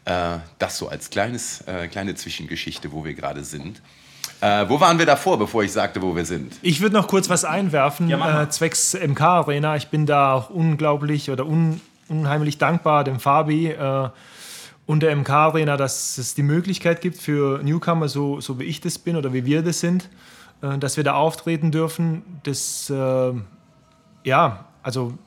äh, 0.05 0.37
das 0.59 0.77
so 0.77 0.87
als 0.87 1.09
kleines, 1.09 1.61
äh, 1.61 1.87
kleine 1.87 2.15
Zwischengeschichte, 2.15 2.93
wo 2.93 3.03
wir 3.03 3.15
gerade 3.15 3.43
sind. 3.43 3.81
Äh, 4.39 4.69
wo 4.69 4.79
waren 4.79 4.99
wir 4.99 5.05
davor, 5.05 5.39
bevor 5.39 5.63
ich 5.63 5.71
sagte, 5.71 6.01
wo 6.01 6.15
wir 6.15 6.25
sind? 6.25 6.53
Ich 6.61 6.79
würde 6.79 6.95
noch 6.95 7.07
kurz 7.07 7.27
was 7.27 7.43
einwerfen, 7.43 8.07
Ja, 8.07 8.43
äh, 8.43 8.49
zwecks 8.49 8.93
MK-Arena. 8.93 9.77
Ich 9.77 9.87
bin 9.87 10.05
da 10.05 10.33
auch 10.33 10.49
unglaublich 10.51 11.31
oder 11.31 11.47
un, 11.47 11.81
unheimlich 12.07 12.59
dankbar 12.59 13.03
dem 13.03 13.19
Fabi 13.19 13.69
äh, 13.69 14.09
und 14.85 15.01
der 15.01 15.15
MK-Arena, 15.15 15.77
dass 15.77 16.17
es 16.17 16.35
die 16.35 16.43
Möglichkeit 16.43 17.01
gibt 17.01 17.17
für 17.17 17.61
Newcomer, 17.63 18.09
so, 18.09 18.41
so 18.41 18.59
wie 18.59 18.65
ich 18.65 18.81
das 18.81 18.99
bin 18.99 19.15
oder 19.15 19.33
wie 19.33 19.45
wir 19.45 19.61
das 19.61 19.79
sind, 19.79 20.09
äh, 20.61 20.77
dass 20.77 20.97
wir 20.97 21.03
da 21.03 21.13
auftreten 21.13 21.71
dürfen. 21.71 22.23
Das, 22.43 22.89
äh, 22.89 23.33
ja, 24.23 24.65
also 24.81 25.17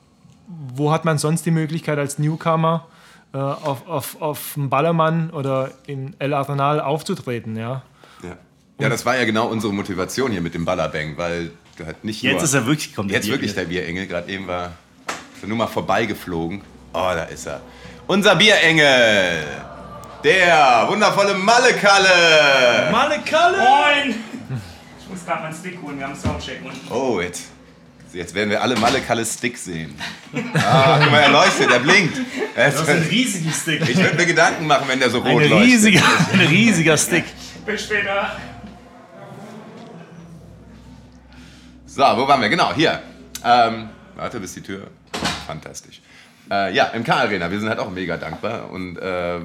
wo 0.47 0.91
hat 0.91 1.05
man 1.05 1.17
sonst 1.17 1.45
die 1.45 1.51
Möglichkeit 1.51 1.97
als 1.97 2.19
Newcomer 2.19 2.87
äh, 3.33 3.37
auf, 3.37 3.87
auf, 3.87 4.21
auf 4.21 4.53
dem 4.53 4.69
Ballermann 4.69 5.31
oder 5.31 5.71
im 5.87 6.13
El 6.19 6.33
Arenal 6.33 6.79
aufzutreten, 6.79 7.57
ja? 7.57 7.81
Ja. 8.23 8.37
ja, 8.79 8.89
das 8.89 9.05
war 9.05 9.17
ja 9.17 9.25
genau 9.25 9.47
unsere 9.47 9.73
Motivation 9.73 10.31
hier 10.31 10.41
mit 10.41 10.53
dem 10.53 10.65
Ballerbang, 10.65 11.17
weil 11.17 11.51
du 11.77 11.85
halt 11.85 12.03
nicht 12.03 12.21
Jetzt 12.21 12.35
nur... 12.35 12.43
ist 12.43 12.53
er 12.53 12.65
wirklich 12.65 12.95
der 12.95 13.05
Jetzt 13.05 13.27
wirklich 13.27 13.53
der 13.53 13.65
Bierengel. 13.65 14.05
Bierengel. 14.05 14.07
Gerade 14.07 14.31
eben 14.31 14.47
war 14.47 14.71
er 15.41 15.47
nur 15.47 15.57
mal 15.57 15.67
vorbeigeflogen. 15.67 16.61
Oh, 16.93 17.11
da 17.13 17.23
ist 17.23 17.47
er. 17.47 17.61
Unser 18.07 18.35
Bierengel! 18.35 19.43
Der 20.23 20.85
wundervolle 20.87 21.33
Mallekalle! 21.35 22.89
Manne 22.91 23.19
Kalle! 23.23 23.57
Moin! 23.57 24.15
Ich 24.99 25.09
muss 25.09 25.25
gerade 25.25 25.43
meinen 25.43 25.53
Stick 25.55 25.81
holen, 25.81 25.99
wir 25.99 26.07
haben 26.07 26.15
Soundcheck. 26.15 26.61
Und 26.63 26.91
Oh, 26.91 27.21
jetzt, 27.21 27.43
jetzt 28.13 28.33
werden 28.33 28.49
wir 28.49 28.61
alle 28.61 28.75
Mallekalle 28.77 29.25
Stick 29.25 29.57
sehen. 29.57 29.95
Ah, 30.55 30.99
guck 31.01 31.11
mal, 31.11 31.19
er 31.21 31.29
leuchtet, 31.29 31.69
er 31.71 31.79
blinkt. 31.79 32.17
Er 32.55 32.67
ist- 32.69 32.75
das 32.79 32.87
ist 32.87 32.89
ein 32.89 33.03
riesiger 33.09 33.51
Stick. 33.51 33.89
Ich 33.89 33.97
würde 33.97 34.15
mir 34.15 34.25
Gedanken 34.25 34.67
machen, 34.67 34.85
wenn 34.87 34.99
der 34.99 35.09
so 35.09 35.19
rot 35.19 35.27
Ein 35.27 35.49
leuchtet. 35.49 35.59
riesiger, 35.61 36.03
ein 36.33 36.39
riesiger 36.41 36.97
Stick. 36.97 37.25
Bis 37.65 37.83
später. 37.83 38.31
So, 41.85 42.01
wo 42.03 42.27
waren 42.27 42.41
wir? 42.41 42.49
Genau, 42.49 42.73
hier. 42.73 43.01
Ähm, 43.43 43.89
warte, 44.15 44.39
bis 44.39 44.53
die 44.53 44.61
Tür. 44.61 44.87
Fantastisch. 45.45 46.01
Äh, 46.49 46.73
ja, 46.73 46.85
im 46.85 47.03
K-Arena. 47.03 47.51
Wir 47.51 47.59
sind 47.59 47.69
halt 47.69 47.79
auch 47.79 47.91
mega 47.91 48.17
dankbar 48.17 48.69
und 48.71 48.97
äh, 48.97 49.39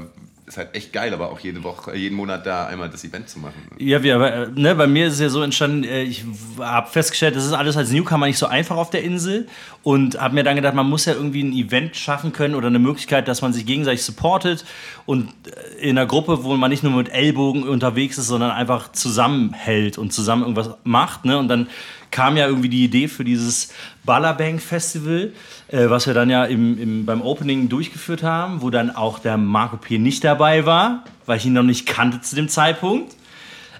ist 0.52 0.58
halt 0.58 0.74
echt 0.74 0.92
geil, 0.92 1.14
aber 1.14 1.30
auch 1.30 1.40
jede 1.40 1.62
Woche, 1.62 1.96
jeden 1.96 2.16
Monat 2.16 2.44
da 2.46 2.66
einmal 2.66 2.90
das 2.90 3.04
Event 3.04 3.28
zu 3.28 3.38
machen. 3.38 3.54
Ja, 3.78 4.02
wir, 4.02 4.20
äh, 4.20 4.48
ne, 4.54 4.74
bei 4.74 4.86
mir 4.86 5.06
ist 5.06 5.14
es 5.14 5.20
ja 5.20 5.28
so 5.28 5.40
entstanden, 5.40 5.84
äh, 5.84 6.02
ich 6.02 6.24
habe 6.58 6.90
festgestellt, 6.90 7.36
das 7.36 7.46
ist 7.46 7.52
alles 7.52 7.76
als 7.76 7.90
Newcomer 7.90 8.26
nicht 8.26 8.38
so 8.38 8.46
einfach 8.46 8.76
auf 8.76 8.90
der 8.90 9.02
Insel 9.02 9.46
und 9.82 10.20
habe 10.20 10.34
mir 10.34 10.42
dann 10.42 10.56
gedacht, 10.56 10.74
man 10.74 10.88
muss 10.88 11.06
ja 11.06 11.14
irgendwie 11.14 11.42
ein 11.42 11.52
Event 11.52 11.96
schaffen 11.96 12.32
können 12.32 12.54
oder 12.54 12.66
eine 12.66 12.78
Möglichkeit, 12.78 13.28
dass 13.28 13.40
man 13.40 13.52
sich 13.52 13.64
gegenseitig 13.66 14.02
supportet 14.02 14.64
und 15.06 15.28
äh, 15.46 15.88
in 15.88 15.96
einer 15.96 16.06
Gruppe, 16.06 16.44
wo 16.44 16.54
man 16.56 16.70
nicht 16.70 16.82
nur 16.82 16.92
mit 16.92 17.08
Ellbogen 17.08 17.62
unterwegs 17.62 18.18
ist, 18.18 18.26
sondern 18.26 18.50
einfach 18.50 18.92
zusammenhält 18.92 19.96
und 19.96 20.12
zusammen 20.12 20.42
irgendwas 20.42 20.70
macht. 20.84 21.24
Ne? 21.24 21.38
Und 21.38 21.48
dann 21.48 21.68
kam 22.10 22.36
ja 22.36 22.46
irgendwie 22.46 22.68
die 22.68 22.84
Idee 22.84 23.08
für 23.08 23.24
dieses 23.24 23.72
Ballerbang 24.04 24.58
Festival, 24.58 25.32
äh, 25.68 25.88
was 25.88 26.06
wir 26.06 26.14
dann 26.14 26.28
ja 26.28 26.44
im, 26.44 26.78
im, 26.78 27.06
beim 27.06 27.22
Opening 27.22 27.68
durchgeführt 27.68 28.22
haben, 28.22 28.62
wo 28.62 28.70
dann 28.70 28.94
auch 28.94 29.18
der 29.18 29.36
Marco 29.36 29.76
P. 29.76 29.98
nicht 29.98 30.24
dabei 30.24 30.66
war, 30.66 31.04
weil 31.26 31.38
ich 31.38 31.46
ihn 31.46 31.52
noch 31.52 31.62
nicht 31.62 31.86
kannte 31.86 32.20
zu 32.20 32.34
dem 32.34 32.48
Zeitpunkt. 32.48 33.14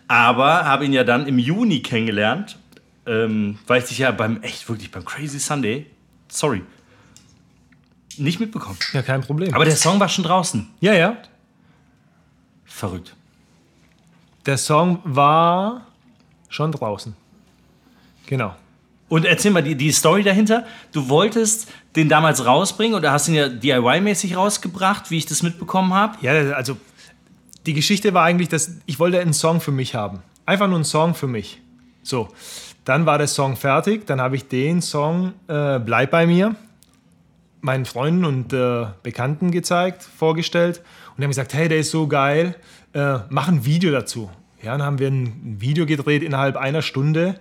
Aber 0.09 0.65
habe 0.65 0.85
ihn 0.85 0.93
ja 0.93 1.05
dann 1.05 1.27
im 1.27 1.39
Juni 1.39 1.81
kennengelernt, 1.81 2.59
ähm, 3.07 3.59
weil 3.67 3.83
ich 3.83 3.89
dich 3.89 3.99
ja 3.99 4.11
beim, 4.11 4.43
echt 4.43 4.69
wirklich 4.69 4.91
beim 4.91 5.05
Crazy 5.05 5.39
Sunday, 5.39 5.87
sorry, 6.29 6.63
nicht 8.19 8.41
mitbekommen. 8.41 8.79
Ja, 8.93 9.03
kein 9.03 9.23
Problem. 9.23 9.55
Aber 9.55 9.65
der 9.65 9.77
Song 9.77 9.99
war 9.99 10.09
schon 10.09 10.25
draußen. 10.25 10.69
ja, 10.81 10.95
ja. 10.95 11.17
Verrückt. 12.65 13.15
Der 14.47 14.59
Song 14.59 15.01
war 15.05 15.87
schon 16.49 16.73
draußen. 16.73 17.15
Genau. 18.27 18.57
Und 19.12 19.27
erzähl 19.27 19.51
mal 19.51 19.62
die, 19.62 19.75
die 19.75 19.92
Story 19.92 20.22
dahinter. 20.22 20.64
Du 20.90 21.11
wolltest 21.11 21.70
den 21.96 22.09
damals 22.09 22.46
rausbringen 22.46 22.96
oder 22.96 23.12
hast 23.12 23.29
ihn 23.29 23.35
ja 23.35 23.48
DIY-mäßig 23.48 24.37
rausgebracht, 24.37 25.11
wie 25.11 25.18
ich 25.18 25.27
das 25.27 25.42
mitbekommen 25.42 25.92
habe. 25.92 26.16
Ja, 26.22 26.33
also 26.53 26.79
die 27.66 27.75
Geschichte 27.75 28.14
war 28.14 28.25
eigentlich, 28.25 28.48
dass 28.48 28.70
ich 28.87 28.98
wollte 28.98 29.20
einen 29.20 29.35
Song 29.35 29.61
für 29.61 29.70
mich 29.70 29.94
haben. 29.94 30.22
Einfach 30.46 30.66
nur 30.66 30.77
einen 30.77 30.87
Song 30.87 31.14
für 31.14 31.27
mich. 31.27 31.61
So. 32.03 32.29
Dann 32.87 33.05
war 33.05 33.18
der 33.18 33.27
Song 33.27 33.57
fertig. 33.57 34.07
Dann 34.07 34.18
habe 34.18 34.37
ich 34.37 34.48
den 34.48 34.81
Song 34.81 35.35
äh, 35.46 35.79
Bleib 35.79 36.11
bei 36.11 36.27
mir 36.27 36.57
meinen 37.61 37.85
Freunden 37.85 38.25
und 38.25 38.55
äh, 38.55 38.87
Bekannten 39.03 39.51
gezeigt, 39.51 40.03
vorgestellt 40.03 40.79
und 41.11 41.18
die 41.18 41.25
haben 41.25 41.31
gesagt, 41.31 41.53
hey, 41.53 41.68
der 41.68 41.79
ist 41.79 41.90
so 41.90 42.09
geil, 42.09 42.57
äh, 42.94 43.18
mach 43.29 43.48
ein 43.48 43.66
Video 43.66 43.92
dazu. 43.92 44.31
Ja, 44.62 44.70
dann 44.70 44.83
haben 44.83 45.01
wir 45.01 45.09
ein 45.09 45.57
Video 45.59 45.87
gedreht 45.87 46.22
innerhalb 46.22 46.57
einer 46.57 46.83
Stunde 46.83 47.35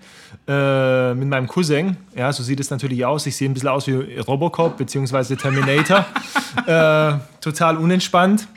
äh, 0.48 1.14
mit 1.14 1.28
meinem 1.28 1.46
Cousin. 1.46 1.96
Ja, 2.16 2.34
so 2.34 2.42
sieht 2.42 2.60
es 2.60 2.72
natürlich 2.72 3.06
aus. 3.06 3.28
Ich 3.28 3.36
sehe 3.36 3.48
ein 3.48 3.54
bisschen 3.54 3.70
aus 3.70 3.86
wie 3.86 4.18
Robocop 4.18 4.78
bzw. 4.78 5.36
Terminator. 5.36 6.04
äh, 6.66 7.20
total 7.40 7.78
unentspannt. 7.78 8.48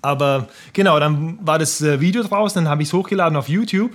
Aber 0.00 0.46
genau, 0.72 1.00
dann 1.00 1.38
war 1.44 1.58
das 1.58 1.82
äh, 1.82 2.00
Video 2.00 2.22
draußen, 2.22 2.62
dann 2.62 2.70
habe 2.70 2.82
ich 2.82 2.88
es 2.88 2.92
hochgeladen 2.92 3.36
auf 3.36 3.48
YouTube. 3.48 3.90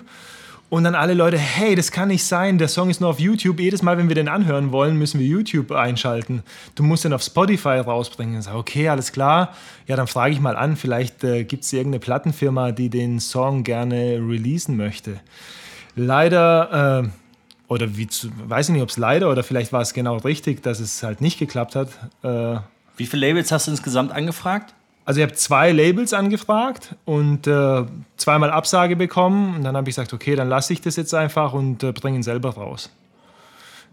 Und 0.72 0.86
dann 0.86 0.96
alle 0.96 1.16
Leute, 1.16 1.38
hey, 1.38 1.76
das 1.76 1.92
kann 1.92 2.08
nicht 2.08 2.24
sein, 2.24 2.58
der 2.58 2.70
Song 2.70 2.90
ist 2.90 3.02
nur 3.02 3.10
auf 3.10 3.20
YouTube. 3.20 3.60
Jedes 3.60 3.82
Mal, 3.82 3.98
wenn 3.98 4.08
wir 4.08 4.16
den 4.16 4.30
anhören 4.30 4.72
wollen, 4.72 4.96
müssen 4.96 5.20
wir 5.20 5.28
YouTube 5.28 5.74
einschalten. 5.74 6.44
Du 6.76 6.84
musst 6.84 7.04
den 7.04 7.12
auf 7.12 7.22
Spotify 7.22 7.80
rausbringen. 7.80 8.40
Ich 8.40 8.46
sage, 8.46 8.58
okay, 8.58 8.88
alles 8.88 9.12
klar. 9.12 9.54
Ja, 9.86 9.98
dann 9.98 10.08
frage 10.08 10.34
ich 10.34 10.40
mal 10.40 10.56
an, 10.56 10.78
vielleicht 10.78 11.26
äh, 11.26 11.44
gibt 11.44 11.66
es 11.66 11.74
irgendeine 11.74 12.00
Plattenfirma, 12.00 12.72
die 12.72 12.88
den 12.88 13.20
Song 13.20 13.66
gerne 13.66 14.22
releasen 14.26 14.78
möchte. 14.78 15.20
Leider, 15.98 17.04
äh, 17.04 17.10
oder 17.68 17.98
wie, 17.98 18.08
weiß 18.48 18.70
ich 18.70 18.74
nicht, 18.74 18.84
ob 18.84 18.90
es 18.90 18.98
leider 18.98 19.30
oder 19.30 19.44
vielleicht 19.44 19.74
war 19.74 19.82
es 19.82 19.94
genau 19.94 20.16
richtig, 20.20 20.64
dass 20.64 20.80
es 20.80 21.04
halt 21.04 21.20
nicht 21.20 21.38
geklappt 21.38 21.76
hat. 21.76 21.90
Äh, 22.24 22.62
wie 22.96 23.08
viele 23.08 23.28
Labels 23.28 23.52
hast 23.52 23.68
du 23.68 23.72
insgesamt 23.72 24.14
angefragt? 24.14 24.74
Also 25.04 25.20
ich 25.20 25.24
habe 25.26 25.34
zwei 25.34 25.72
Labels 25.72 26.14
angefragt 26.14 26.96
und 27.06 27.48
äh, 27.48 27.84
zweimal 28.18 28.52
Absage 28.52 28.96
bekommen. 28.96 29.56
Und 29.56 29.64
dann 29.64 29.76
habe 29.76 29.90
ich 29.90 29.96
gesagt, 29.96 30.14
okay, 30.14 30.36
dann 30.36 30.48
lasse 30.48 30.74
ich 30.74 30.82
das 30.82 30.96
jetzt 30.96 31.14
einfach 31.14 31.54
und 31.54 31.84
äh, 31.84 31.92
bringe 31.92 32.18
ihn 32.18 32.24
selber 32.24 32.52
raus. 32.52 32.92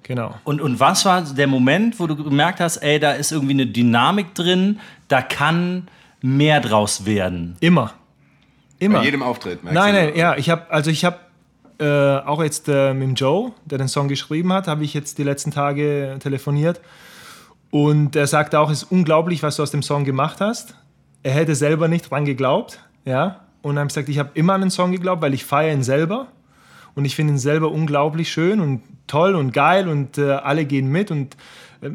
Genau. 0.03 0.35
Und, 0.45 0.61
und 0.61 0.81
was 0.81 1.05
war 1.05 1.23
der 1.23 1.47
Moment, 1.47 1.99
wo 1.99 2.07
du 2.07 2.17
gemerkt 2.17 2.61
hast, 2.61 2.79
ey, 2.79 3.01
da 3.01 3.13
ist 3.13 3.33
irgendwie 3.33 3.55
eine 3.55 3.67
Dynamik 3.67 4.35
drin, 4.35 4.81
da 5.09 5.23
kann 5.23 5.89
mehr 6.21 6.61
draus 6.61 7.05
werden? 7.05 7.57
Immer. 7.61 7.93
Immer. 8.79 8.99
Bei 8.99 9.05
jedem 9.05 9.23
Auftritt. 9.23 9.65
Nein, 9.65 9.75
nein, 9.75 10.13
ja, 10.15 10.37
ich 10.37 10.51
habe 10.51 10.71
also 10.71 10.91
ich 10.91 11.05
habe 11.05 11.19
äh, 11.79 12.27
auch 12.27 12.43
jetzt 12.43 12.69
äh, 12.69 12.95
mit 12.95 13.19
Joe, 13.19 13.53
der 13.65 13.79
den 13.79 13.89
Song 13.89 14.09
geschrieben 14.09 14.53
hat, 14.53 14.69
habe 14.69 14.85
ich 14.85 14.95
jetzt 14.95 15.19
die 15.19 15.25
letzten 15.25 15.51
Tage 15.51 16.17
telefoniert. 16.21 16.81
Und 17.71 18.15
er 18.15 18.27
sagte 18.27 18.61
auch, 18.61 18.71
es 18.71 18.85
ist 18.85 18.93
unglaublich, 18.93 19.43
was 19.43 19.57
du 19.57 19.63
aus 19.63 19.71
dem 19.71 19.83
Song 19.83 20.05
gemacht 20.05 20.41
hast 20.41 20.75
er 21.23 21.33
hätte 21.33 21.55
selber 21.55 21.89
nicht 21.89 22.11
dran 22.11 22.25
geglaubt, 22.25 22.81
ja, 23.05 23.41
und 23.63 23.75
dann 23.75 23.81
habe 23.81 23.89
gesagt, 23.89 24.09
ich 24.09 24.19
habe 24.19 24.31
immer 24.35 24.55
an 24.55 24.61
den 24.61 24.71
Song 24.71 24.93
geglaubt, 24.93 25.23
weil 25.23 25.35
ich 25.35 25.45
feiere 25.45 25.73
ihn 25.73 25.83
selber. 25.83 26.29
Und 26.95 27.05
ich 27.05 27.15
finde 27.15 27.35
ihn 27.35 27.39
selber 27.39 27.71
unglaublich 27.71 28.31
schön 28.31 28.61
und 28.61 28.83
toll 29.07 29.35
und 29.35 29.53
geil 29.53 29.89
und 29.89 30.19
äh, 30.19 30.33
alle 30.33 30.65
gehen 30.65 30.89
mit 30.89 31.11
und 31.11 31.37
äh, 31.81 31.91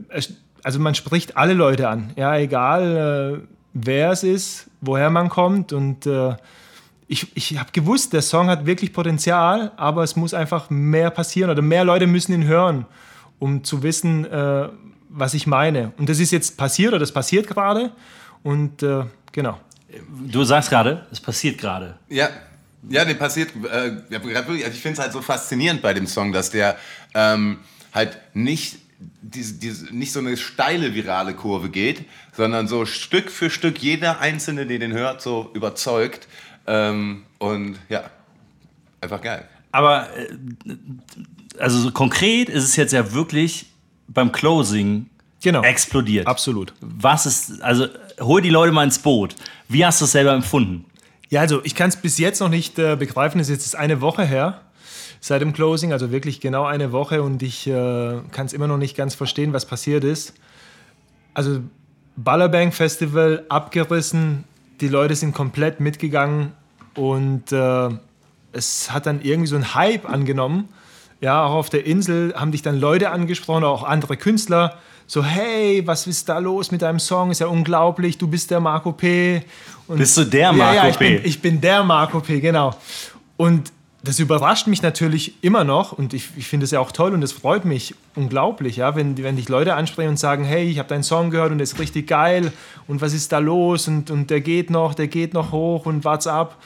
also 0.63 0.79
man 0.79 0.95
spricht 0.95 1.35
alle 1.35 1.53
Leute 1.53 1.89
an, 1.89 2.11
ja, 2.15 2.37
egal 2.37 3.41
äh, 3.43 3.47
wer 3.73 4.11
es 4.11 4.23
ist, 4.23 4.69
woher 4.79 5.09
man 5.09 5.27
kommt 5.27 5.73
und 5.73 6.05
äh, 6.05 6.35
ich, 7.07 7.35
ich 7.35 7.59
habe 7.59 7.69
gewusst, 7.73 8.13
der 8.13 8.21
Song 8.21 8.47
hat 8.47 8.65
wirklich 8.65 8.93
Potenzial, 8.93 9.71
aber 9.75 10.03
es 10.03 10.15
muss 10.15 10.33
einfach 10.33 10.69
mehr 10.69 11.09
passieren 11.09 11.51
oder 11.51 11.61
mehr 11.61 11.83
Leute 11.83 12.07
müssen 12.07 12.33
ihn 12.33 12.45
hören, 12.45 12.85
um 13.39 13.63
zu 13.63 13.83
wissen, 13.83 14.25
äh, 14.25 14.69
was 15.09 15.33
ich 15.33 15.45
meine. 15.45 15.91
Und 15.97 16.07
das 16.07 16.19
ist 16.19 16.31
jetzt 16.31 16.57
passiert 16.57 16.89
oder 16.89 16.99
das 16.99 17.11
passiert 17.11 17.47
gerade 17.47 17.91
und 18.43 18.83
äh, 18.83 19.05
genau. 19.31 19.59
Du 20.27 20.43
sagst 20.43 20.69
gerade, 20.69 21.05
es 21.11 21.19
passiert 21.19 21.57
gerade. 21.57 21.95
Ja, 22.09 22.29
ja, 22.89 23.05
der 23.05 23.13
passiert. 23.13 23.51
Äh, 23.65 23.97
also 24.11 24.53
ich 24.53 24.81
finde 24.81 24.93
es 24.93 24.99
halt 24.99 25.13
so 25.13 25.21
faszinierend 25.21 25.81
bei 25.81 25.93
dem 25.93 26.07
Song, 26.07 26.31
dass 26.33 26.49
der 26.49 26.77
ähm, 27.13 27.59
halt 27.93 28.17
nicht 28.33 28.77
diese, 29.21 29.55
diese, 29.55 29.95
nicht 29.95 30.11
so 30.11 30.19
eine 30.19 30.37
steile 30.37 30.93
virale 30.93 31.33
Kurve 31.33 31.69
geht, 31.69 32.05
sondern 32.35 32.67
so 32.67 32.85
Stück 32.85 33.29
für 33.31 33.49
Stück 33.49 33.79
jeder 33.79 34.19
Einzelne, 34.19 34.65
der 34.65 34.79
den 34.79 34.93
hört, 34.93 35.21
so 35.21 35.49
überzeugt. 35.53 36.27
Ähm, 36.67 37.23
und 37.39 37.77
ja, 37.89 38.09
einfach 39.01 39.21
geil. 39.21 39.47
Aber 39.71 40.07
äh, 40.17 40.27
also 41.59 41.79
so 41.79 41.91
konkret 41.91 42.49
ist 42.49 42.63
es 42.63 42.75
jetzt 42.75 42.93
ja 42.93 43.13
wirklich 43.13 43.67
beim 44.07 44.31
Closing 44.31 45.09
genau. 45.41 45.61
explodiert. 45.63 46.27
Absolut. 46.27 46.73
Was 46.81 47.25
ist, 47.25 47.61
also 47.61 47.87
hol 48.19 48.41
die 48.41 48.49
Leute 48.49 48.71
mal 48.71 48.83
ins 48.83 48.99
Boot. 48.99 49.35
Wie 49.67 49.85
hast 49.85 50.01
du 50.01 50.05
es 50.05 50.11
selber 50.11 50.33
empfunden? 50.33 50.85
Ja, 51.29 51.41
also 51.41 51.61
ich 51.63 51.75
kann 51.75 51.89
es 51.89 51.95
bis 51.95 52.17
jetzt 52.19 52.39
noch 52.39 52.49
nicht 52.49 52.77
äh, 52.77 52.95
begreifen. 52.95 53.39
Es 53.39 53.49
ist 53.49 53.63
jetzt 53.63 53.75
eine 53.75 54.01
Woche 54.01 54.23
her 54.23 54.61
seit 55.19 55.41
dem 55.41 55.53
Closing, 55.53 55.93
also 55.93 56.11
wirklich 56.11 56.41
genau 56.41 56.65
eine 56.65 56.91
Woche 56.91 57.23
und 57.23 57.41
ich 57.43 57.65
äh, 57.65 57.71
kann 58.31 58.45
es 58.45 58.51
immer 58.51 58.67
noch 58.67 58.77
nicht 58.77 58.97
ganz 58.97 59.15
verstehen, 59.15 59.53
was 59.53 59.65
passiert 59.65 60.03
ist. 60.03 60.33
Also 61.33 61.61
Ballerbank 62.17 62.73
Festival 62.73 63.45
abgerissen, 63.47 64.43
die 64.81 64.89
Leute 64.89 65.15
sind 65.15 65.33
komplett 65.33 65.79
mitgegangen 65.79 66.51
und 66.93 67.53
äh, 67.53 67.89
es 68.51 68.91
hat 68.91 69.05
dann 69.05 69.21
irgendwie 69.21 69.47
so 69.47 69.55
einen 69.55 69.73
Hype 69.73 70.09
angenommen. 70.09 70.67
Ja, 71.21 71.45
auch 71.45 71.53
auf 71.53 71.69
der 71.69 71.85
Insel 71.85 72.33
haben 72.35 72.51
dich 72.51 72.61
dann 72.61 72.77
Leute 72.77 73.09
angesprochen, 73.11 73.63
auch 73.63 73.83
andere 73.83 74.17
Künstler 74.17 74.77
so, 75.07 75.23
hey, 75.23 75.85
was 75.85 76.07
ist 76.07 76.29
da 76.29 76.39
los 76.39 76.71
mit 76.71 76.81
deinem 76.81 76.99
Song? 76.99 77.31
Ist 77.31 77.39
ja 77.39 77.47
unglaublich, 77.47 78.17
du 78.17 78.27
bist 78.27 78.51
der 78.51 78.59
Marco 78.59 78.91
P. 78.91 79.43
Und, 79.87 79.97
bist 79.97 80.17
du 80.17 80.23
der 80.23 80.53
Marco 80.53 80.75
ja, 80.75 80.83
ja, 80.83 80.89
ich 80.89 80.97
P? 80.97 81.17
Bin, 81.17 81.25
ich 81.25 81.41
bin 81.41 81.61
der 81.61 81.83
Marco 81.83 82.19
P, 82.19 82.39
genau. 82.39 82.75
Und 83.37 83.71
das 84.03 84.19
überrascht 84.19 84.67
mich 84.67 84.81
natürlich 84.81 85.41
immer 85.41 85.63
noch 85.63 85.93
und 85.93 86.13
ich, 86.13 86.29
ich 86.35 86.47
finde 86.47 86.65
es 86.65 86.71
ja 86.71 86.81
auch 86.81 86.91
toll 86.91 87.13
und 87.13 87.23
es 87.23 87.31
freut 87.31 87.63
mich 87.63 87.95
unglaublich, 88.15 88.75
ja, 88.75 88.97
wenn, 88.97 89.17
wenn 89.23 89.37
dich 89.37 89.47
Leute 89.47 89.75
ansprechen 89.75 90.09
und 90.09 90.19
sagen, 90.19 90.43
hey, 90.43 90.69
ich 90.69 90.77
habe 90.77 90.89
deinen 90.89 91.03
Song 91.03 91.29
gehört 91.29 91.51
und 91.51 91.57
der 91.57 91.63
ist 91.63 91.79
richtig 91.79 92.07
geil 92.07 92.51
und 92.85 92.99
was 92.99 93.13
ist 93.13 93.31
da 93.31 93.39
los 93.39 93.87
und, 93.87 94.11
und 94.11 94.29
der 94.29 94.41
geht 94.41 94.69
noch, 94.69 94.93
der 94.93 95.07
geht 95.07 95.33
noch 95.33 95.53
hoch 95.53 95.85
und 95.85 96.03
what's 96.03 96.27
up. 96.27 96.57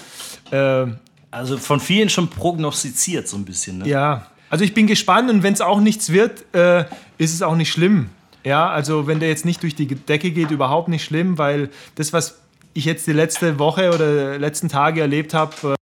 Äh, 0.49 0.87
also 1.29 1.57
von 1.57 1.79
vielen 1.79 2.09
schon 2.09 2.27
prognostiziert 2.27 3.27
so 3.27 3.37
ein 3.37 3.45
bisschen. 3.45 3.79
Ne? 3.79 3.87
Ja, 3.87 4.25
also 4.49 4.63
ich 4.63 4.73
bin 4.73 4.87
gespannt 4.87 5.29
und 5.29 5.43
wenn 5.43 5.53
es 5.53 5.61
auch 5.61 5.79
nichts 5.79 6.11
wird, 6.11 6.43
äh, 6.55 6.85
ist 7.19 7.35
es 7.35 7.43
auch 7.43 7.55
nicht 7.55 7.71
schlimm. 7.71 8.09
Ja, 8.47 8.69
also 8.69 9.07
wenn 9.07 9.19
der 9.19 9.27
jetzt 9.27 9.43
nicht 9.43 9.61
durch 9.61 9.75
die 9.75 9.87
Decke 9.87 10.31
geht, 10.31 10.51
überhaupt 10.51 10.87
nicht 10.87 11.03
schlimm, 11.03 11.37
weil 11.37 11.69
das, 11.95 12.13
was 12.13 12.39
ich 12.73 12.85
jetzt 12.85 13.05
die 13.05 13.11
letzte 13.11 13.59
Woche 13.59 13.93
oder 13.93 14.39
letzten 14.39 14.69
Tage 14.69 15.01
erlebt 15.01 15.33
habe, 15.33 15.53
äh, 15.63 15.75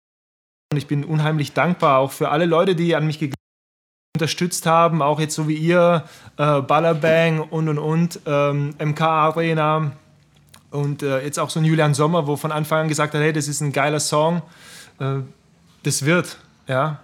und 0.71 0.77
ich 0.77 0.87
bin 0.87 1.03
unheimlich 1.03 1.51
dankbar 1.51 1.99
auch 1.99 2.13
für 2.13 2.29
alle 2.29 2.45
Leute, 2.45 2.73
die 2.73 2.95
an 2.95 3.05
mich 3.05 3.19
unterstützt 4.15 4.65
haben, 4.65 5.01
auch 5.01 5.19
jetzt 5.19 5.35
so 5.35 5.49
wie 5.49 5.55
ihr, 5.55 6.05
äh, 6.37 6.61
Ballerbang 6.61 7.41
und 7.41 7.67
und 7.67 7.79
und, 7.79 8.21
ähm, 8.25 8.73
MK 8.79 9.01
Arena 9.01 9.91
und 10.71 11.03
äh, 11.03 11.21
jetzt 11.21 11.39
auch 11.39 11.49
so 11.49 11.59
ein 11.59 11.65
Julian 11.65 11.93
Sommer, 11.93 12.27
wo 12.27 12.37
von 12.37 12.53
Anfang 12.53 12.83
an 12.83 12.87
gesagt 12.87 13.13
hat, 13.13 13.19
hey, 13.19 13.33
das 13.33 13.49
ist 13.49 13.59
ein 13.59 13.73
geiler 13.73 13.99
Song, 13.99 14.41
äh, 15.01 15.15
das 15.83 16.05
wird, 16.05 16.37
ja. 16.69 17.01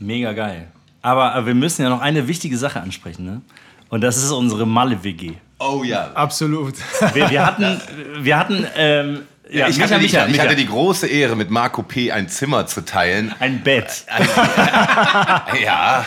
Mega 0.00 0.32
geil. 0.32 0.68
Aber, 1.02 1.34
aber 1.34 1.48
wir 1.48 1.54
müssen 1.54 1.82
ja 1.82 1.90
noch 1.90 2.00
eine 2.00 2.28
wichtige 2.28 2.56
Sache 2.56 2.80
ansprechen, 2.80 3.26
ne? 3.26 3.42
Und 3.88 4.00
das 4.02 4.16
ist 4.16 4.30
unsere 4.30 4.66
Malle-WG. 4.66 5.34
Oh 5.58 5.82
ja. 5.84 6.10
Absolut. 6.14 6.74
Wir, 7.14 7.30
wir 7.30 7.46
hatten, 7.46 7.80
wir 8.20 8.38
hatten 8.38 8.66
ähm, 8.76 9.22
ja, 9.48 9.68
ich, 9.68 9.80
hatte, 9.80 9.98
Micha, 9.98 10.26
ich, 10.26 10.40
hatte, 10.40 10.56
die 10.56 10.66
große 10.66 11.06
Ehre, 11.06 11.36
mit 11.36 11.50
Marco 11.50 11.82
P. 11.82 12.10
ein 12.10 12.28
Zimmer 12.28 12.66
zu 12.66 12.84
teilen. 12.84 13.32
Ein 13.38 13.62
Bett. 13.62 14.04
ja, 15.64 16.04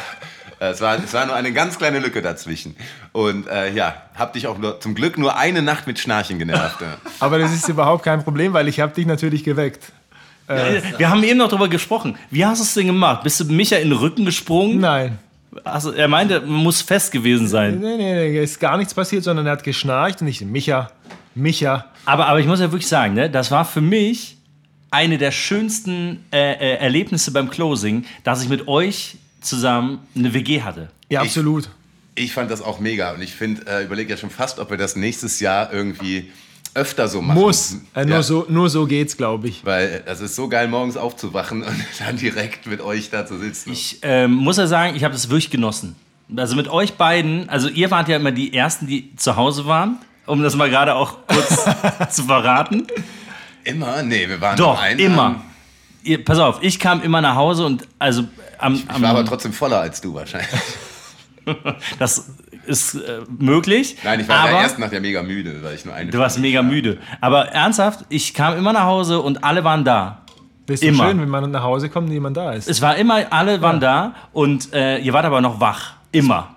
es 0.59 0.81
war, 0.81 1.01
es 1.01 1.13
war 1.13 1.25
nur 1.25 1.35
eine 1.35 1.53
ganz 1.53 1.77
kleine 1.77 1.99
Lücke 1.99 2.21
dazwischen. 2.21 2.75
Und 3.13 3.47
äh, 3.47 3.71
ja, 3.71 3.95
hab 4.15 4.33
dich 4.33 4.47
auch 4.47 4.57
nur, 4.57 4.81
zum 4.81 4.93
Glück 4.93 5.17
nur 5.17 5.37
eine 5.37 5.61
Nacht 5.61 5.87
mit 5.87 5.99
Schnarchen 5.99 6.37
genervt. 6.37 6.79
Aber 7.19 7.39
das 7.39 7.53
ist 7.53 7.69
überhaupt 7.69 8.03
kein 8.03 8.23
Problem, 8.23 8.51
weil 8.51 8.67
ich 8.67 8.81
habe 8.81 8.93
dich 8.93 9.05
natürlich 9.05 9.45
geweckt. 9.45 9.93
Äh, 10.47 10.81
wir 10.97 11.09
haben 11.09 11.23
eben 11.23 11.37
noch 11.37 11.47
darüber 11.47 11.69
gesprochen. 11.69 12.17
Wie 12.29 12.45
hast 12.45 12.59
du 12.59 12.63
es 12.63 12.73
denn 12.73 12.87
gemacht? 12.87 13.23
Bist 13.23 13.39
du 13.39 13.45
Micha 13.45 13.77
in 13.77 13.89
den 13.89 13.97
Rücken 13.97 14.25
gesprungen? 14.25 14.79
Nein. 14.79 15.17
Also 15.63 15.91
er 15.91 16.07
meinte, 16.07 16.41
man 16.41 16.63
muss 16.63 16.81
fest 16.81 17.11
gewesen 17.11 17.47
sein. 17.47 17.79
Nee, 17.79 17.97
nee, 17.97 18.13
nee, 18.13 18.43
ist 18.43 18.59
gar 18.59 18.77
nichts 18.77 18.93
passiert, 18.93 19.23
sondern 19.23 19.45
er 19.45 19.53
hat 19.53 19.63
geschnarcht 19.63 20.21
und 20.21 20.27
ich, 20.27 20.41
Micha, 20.41 20.91
Micha. 21.33 21.85
Aber, 22.05 22.27
aber 22.27 22.39
ich 22.39 22.45
muss 22.45 22.59
ja 22.59 22.71
wirklich 22.71 22.87
sagen, 22.87 23.15
ne, 23.15 23.29
das 23.29 23.49
war 23.49 23.65
für 23.65 23.81
mich 23.81 24.37
eine 24.91 25.17
der 25.17 25.31
schönsten 25.31 26.23
äh, 26.31 26.53
äh, 26.53 26.77
Erlebnisse 26.77 27.31
beim 27.31 27.49
Closing, 27.49 28.05
dass 28.23 28.43
ich 28.43 28.49
mit 28.49 28.67
euch 28.67 29.17
zusammen 29.41 29.99
eine 30.15 30.33
WG 30.33 30.61
hatte. 30.61 30.89
Ja, 31.09 31.21
absolut. 31.21 31.69
Ich, 32.15 32.25
ich 32.25 32.33
fand 32.33 32.51
das 32.51 32.61
auch 32.61 32.79
mega 32.79 33.13
und 33.13 33.21
ich 33.21 33.33
finde, 33.33 33.65
äh, 33.67 33.83
überlege 33.83 34.11
ja 34.11 34.17
schon 34.17 34.29
fast, 34.29 34.59
ob 34.59 34.69
wir 34.69 34.77
das 34.77 34.95
nächstes 34.95 35.39
Jahr 35.39 35.71
irgendwie 35.71 36.31
öfter 36.79 37.07
so 37.07 37.21
machen. 37.21 37.39
Muss. 37.39 37.77
Äh, 37.93 38.05
nur, 38.05 38.15
ja. 38.15 38.23
so, 38.23 38.45
nur 38.49 38.69
so 38.69 38.85
geht's, 38.85 39.17
glaube 39.17 39.49
ich. 39.49 39.65
Weil 39.65 40.03
es 40.05 40.21
ist 40.21 40.35
so 40.35 40.47
geil, 40.47 40.67
morgens 40.67 40.97
aufzuwachen 40.97 41.63
und 41.63 41.85
dann 41.99 42.17
direkt 42.17 42.65
mit 42.67 42.81
euch 42.81 43.09
da 43.09 43.25
zu 43.25 43.37
sitzen. 43.37 43.71
Ich 43.71 43.99
ähm, 44.01 44.33
muss 44.33 44.57
ja 44.57 44.67
sagen, 44.67 44.95
ich 44.95 45.03
habe 45.03 45.13
das 45.13 45.29
wirklich 45.29 45.49
genossen. 45.49 45.95
Also 46.35 46.55
mit 46.55 46.67
euch 46.67 46.93
beiden, 46.93 47.49
also 47.49 47.69
ihr 47.69 47.89
wart 47.91 48.07
ja 48.07 48.15
immer 48.15 48.31
die 48.31 48.53
Ersten, 48.53 48.85
die 48.87 49.15
zu 49.15 49.35
Hause 49.35 49.65
waren, 49.65 49.97
um 50.25 50.43
das 50.43 50.55
mal 50.55 50.69
gerade 50.69 50.95
auch 50.95 51.17
kurz 51.27 51.65
zu 52.15 52.23
verraten. 52.23 52.85
Immer? 53.63 54.03
Nee, 54.03 54.29
wir 54.29 54.39
waren 54.39 54.55
Doch, 54.55 54.79
immer. 54.97 55.41
ihr, 56.03 56.23
pass 56.23 56.37
auf, 56.39 56.59
ich 56.61 56.79
kam 56.79 57.01
immer 57.01 57.21
nach 57.21 57.35
Hause 57.35 57.65
und 57.65 57.87
also 57.97 58.25
am, 58.59 58.75
Ich 58.75 58.89
am 58.89 59.01
war 59.01 59.09
aber 59.09 59.25
trotzdem 59.25 59.53
voller 59.53 59.79
als 59.79 60.01
du 60.01 60.13
wahrscheinlich. 60.13 60.49
das 61.99 62.25
ist 62.69 62.95
äh, 62.95 63.19
möglich. 63.37 63.97
Nein, 64.03 64.19
ich 64.21 64.27
war 64.27 64.37
aber 64.39 64.51
ja 64.51 64.61
erst 64.61 64.79
nachher 64.79 65.01
mega 65.01 65.21
müde, 65.23 65.61
weil 65.63 65.75
ich 65.75 65.83
nur 65.85 65.93
eine 65.93 66.11
Du 66.11 66.17
warst 66.19 66.35
Stunde 66.35 66.47
mega 66.49 66.61
geschlafen 66.61 66.75
müde. 66.75 66.97
Aber 67.21 67.47
ernsthaft, 67.49 68.05
ich 68.09 68.33
kam 68.33 68.57
immer 68.57 68.71
nach 68.73 68.83
Hause 68.85 69.19
und 69.19 69.43
alle 69.43 69.63
waren 69.63 69.83
da. 69.83 70.21
Das 70.67 70.81
ist 70.81 70.87
Immer. 70.87 71.07
schön, 71.07 71.19
wenn 71.19 71.29
man 71.29 71.49
nach 71.49 71.63
Hause 71.63 71.89
kommt 71.89 72.07
und 72.07 72.13
jemand 72.13 72.37
da 72.37 72.53
ist. 72.53 72.69
Es 72.69 72.79
war 72.81 72.95
immer, 72.95 73.25
alle 73.33 73.59
waren 73.61 73.79
da 73.79 74.13
und 74.33 74.71
äh, 74.73 74.99
ihr 74.99 75.13
wart 75.13 75.25
aber 75.25 75.41
noch 75.41 75.59
wach. 75.59 75.93
Immer. 76.11 76.55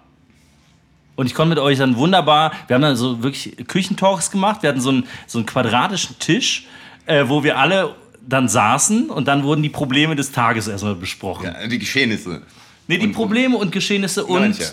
Und 1.17 1.27
ich 1.27 1.35
konnte 1.35 1.51
mit 1.51 1.59
euch 1.59 1.79
dann 1.79 1.97
wunderbar, 1.97 2.53
wir 2.67 2.75
haben 2.75 2.83
dann 2.83 2.97
so 2.97 3.23
wirklich 3.23 3.57
Küchentalks 3.67 4.31
gemacht. 4.31 4.63
Wir 4.63 4.69
hatten 4.71 4.81
so 4.81 4.91
einen, 4.91 5.05
so 5.27 5.39
einen 5.39 5.47
quadratischen 5.47 6.19
Tisch, 6.19 6.67
äh, 7.07 7.25
wo 7.27 7.43
wir 7.43 7.59
alle 7.59 7.95
dann 8.27 8.49
saßen 8.49 9.11
und 9.11 9.29
dann 9.29 9.43
wurden 9.45 9.63
die 9.63 9.69
Probleme 9.71 10.15
des 10.15 10.31
Tages 10.31 10.69
erstmal 10.69 10.95
besprochen. 10.95 11.47
Ja, 11.47 11.67
die 11.67 11.79
Geschehnisse. 11.79 12.43
Nee, 12.89 12.99
die 12.99 13.07
Und- 13.07 13.13
Probleme 13.13 13.57
und 13.57 13.73
Geschehnisse 13.73 14.25
und, 14.25 14.41
Manche. 14.41 14.65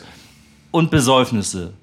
Und 0.71 0.91
Besäufnisse 0.91 1.73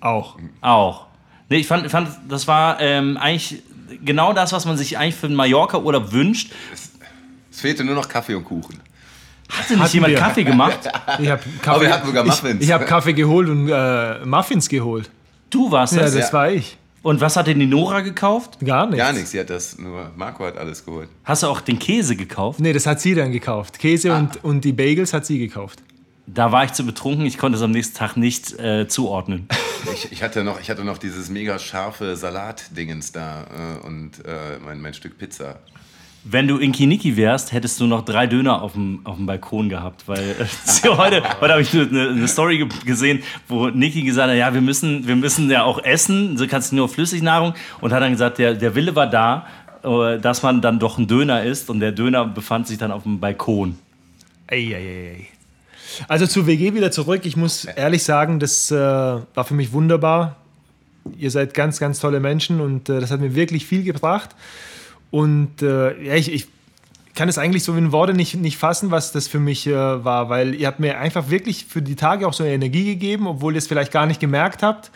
Auch. 0.00 0.36
auch. 0.60 1.06
Nee, 1.48 1.58
ich 1.58 1.66
fand, 1.66 1.90
fand 1.90 2.08
das 2.28 2.48
war 2.48 2.80
ähm, 2.80 3.16
eigentlich 3.16 3.62
genau 4.04 4.32
das, 4.32 4.52
was 4.52 4.64
man 4.64 4.76
sich 4.76 4.96
eigentlich 4.98 5.14
für 5.16 5.26
einen 5.26 5.36
Mallorca-Urlaub 5.36 6.12
wünscht. 6.12 6.50
Es 7.50 7.60
fehlte 7.60 7.84
nur 7.84 7.94
noch 7.94 8.08
Kaffee 8.08 8.34
und 8.34 8.44
Kuchen. 8.44 8.80
Hatte 9.50 9.74
nicht 9.74 9.82
Hatten 9.82 9.92
jemand 9.94 10.12
wir. 10.12 10.18
Kaffee 10.18 10.44
gemacht? 10.44 10.78
Ich 11.20 11.28
habe 11.28 11.42
Aber 11.42 11.62
Kaffee, 11.62 11.80
wir 11.82 11.92
hatten 11.92 12.06
sogar 12.06 12.24
Muffins. 12.24 12.54
ich, 12.62 12.68
ich 12.68 12.72
hab 12.72 12.86
Kaffee 12.86 13.12
geholt 13.12 13.48
und 13.50 13.68
äh, 13.68 14.24
Muffins 14.24 14.68
geholt. 14.68 15.10
Du 15.50 15.70
warst 15.70 15.92
Ja, 15.94 16.02
das. 16.02 16.14
das 16.14 16.28
Ja. 16.28 16.32
war 16.32 16.50
ich. 16.50 16.78
Und 17.02 17.20
was 17.20 17.36
hat 17.36 17.48
denn 17.48 17.58
die 17.58 17.66
Nora 17.66 18.00
gekauft? 18.00 18.58
Gar 18.64 18.86
nichts. 18.86 18.98
Gar 19.04 19.12
nichts, 19.12 19.30
sie 19.32 19.40
hat 19.40 19.50
das 19.50 19.76
nur. 19.76 20.10
Marco 20.16 20.46
hat 20.46 20.56
alles 20.56 20.84
geholt. 20.84 21.08
Hast 21.24 21.42
du 21.42 21.48
auch 21.48 21.60
den 21.60 21.78
Käse 21.78 22.16
gekauft? 22.16 22.60
Nee, 22.60 22.72
das 22.72 22.86
hat 22.86 23.00
sie 23.00 23.14
dann 23.14 23.30
gekauft. 23.32 23.78
Käse 23.78 24.14
Ah. 24.14 24.18
und, 24.20 24.42
und 24.44 24.64
die 24.64 24.72
Bagels 24.72 25.12
hat 25.12 25.26
sie 25.26 25.38
gekauft. 25.38 25.82
Da 26.26 26.52
war 26.52 26.64
ich 26.64 26.72
zu 26.72 26.86
betrunken, 26.86 27.26
ich 27.26 27.36
konnte 27.36 27.56
es 27.56 27.62
am 27.62 27.72
nächsten 27.72 27.96
Tag 27.96 28.16
nicht 28.16 28.58
äh, 28.58 28.86
zuordnen. 28.88 29.48
Ich, 29.92 30.12
ich, 30.12 30.22
hatte 30.22 30.44
noch, 30.44 30.60
ich 30.60 30.70
hatte 30.70 30.84
noch 30.84 30.96
dieses 30.96 31.28
mega 31.28 31.58
scharfe 31.58 32.14
Salat-Dingens 32.14 33.10
da 33.10 33.42
äh, 33.82 33.84
und 33.84 34.12
äh, 34.24 34.60
mein, 34.64 34.80
mein 34.80 34.94
Stück 34.94 35.18
Pizza. 35.18 35.58
Wenn 36.22 36.46
du 36.46 36.58
in 36.58 36.70
Kiniki 36.70 37.16
wärst, 37.16 37.50
hättest 37.52 37.80
du 37.80 37.88
noch 37.88 38.04
drei 38.04 38.28
Döner 38.28 38.62
auf 38.62 38.74
dem, 38.74 39.00
auf 39.02 39.16
dem 39.16 39.26
Balkon 39.26 39.68
gehabt. 39.68 40.04
Weil 40.06 40.20
äh, 40.38 40.88
heute, 40.88 41.24
heute 41.40 41.52
habe 41.52 41.62
ich 41.62 41.74
eine, 41.74 42.10
eine 42.10 42.28
Story 42.28 42.58
ge- 42.58 42.68
gesehen, 42.86 43.24
wo 43.48 43.70
Niki 43.70 44.02
gesagt 44.02 44.30
hat, 44.30 44.36
ja, 44.38 44.54
wir 44.54 44.60
müssen, 44.60 45.08
wir 45.08 45.16
müssen 45.16 45.50
ja 45.50 45.64
auch 45.64 45.82
essen, 45.82 46.36
so 46.38 46.46
kannst 46.46 46.70
du 46.70 46.76
nur 46.76 46.88
Flüssignahrung. 46.88 47.54
Und 47.80 47.92
hat 47.92 48.00
dann 48.00 48.12
gesagt, 48.12 48.38
der, 48.38 48.54
der 48.54 48.76
Wille 48.76 48.94
war 48.94 49.08
da, 49.08 49.48
äh, 49.82 50.20
dass 50.20 50.44
man 50.44 50.60
dann 50.62 50.78
doch 50.78 50.96
ein 50.96 51.08
Döner 51.08 51.42
isst. 51.42 51.70
Und 51.70 51.80
der 51.80 51.90
Döner 51.90 52.24
befand 52.24 52.68
sich 52.68 52.78
dann 52.78 52.92
auf 52.92 53.02
dem 53.02 53.18
Balkon. 53.18 53.76
Eieiei. 54.46 55.26
Also 56.08 56.26
zur 56.26 56.46
WG 56.46 56.74
wieder 56.74 56.90
zurück. 56.90 57.22
Ich 57.24 57.36
muss 57.36 57.64
ehrlich 57.64 58.02
sagen, 58.02 58.38
das 58.38 58.70
äh, 58.70 58.76
war 58.76 59.44
für 59.44 59.54
mich 59.54 59.72
wunderbar. 59.72 60.36
Ihr 61.18 61.30
seid 61.30 61.54
ganz, 61.54 61.80
ganz 61.80 61.98
tolle 61.98 62.20
Menschen 62.20 62.60
und 62.60 62.88
äh, 62.88 63.00
das 63.00 63.10
hat 63.10 63.20
mir 63.20 63.34
wirklich 63.34 63.66
viel 63.66 63.82
gebracht. 63.82 64.30
Und 65.10 65.62
äh, 65.62 66.02
ja, 66.02 66.14
ich, 66.14 66.32
ich 66.32 66.46
kann 67.14 67.28
es 67.28 67.38
eigentlich 67.38 67.64
so 67.64 67.74
in 67.74 67.92
Worte 67.92 68.14
nicht, 68.14 68.34
nicht 68.36 68.56
fassen, 68.56 68.90
was 68.90 69.12
das 69.12 69.28
für 69.28 69.38
mich 69.38 69.66
äh, 69.66 69.74
war, 69.74 70.28
weil 70.28 70.54
ihr 70.54 70.66
habt 70.66 70.80
mir 70.80 70.98
einfach 70.98 71.28
wirklich 71.28 71.66
für 71.66 71.82
die 71.82 71.96
Tage 71.96 72.26
auch 72.26 72.32
so 72.32 72.42
eine 72.42 72.52
Energie 72.52 72.84
gegeben, 72.84 73.26
obwohl 73.26 73.54
ihr 73.54 73.58
es 73.58 73.66
vielleicht 73.66 73.92
gar 73.92 74.06
nicht 74.06 74.20
gemerkt 74.20 74.62
habt. 74.62 74.90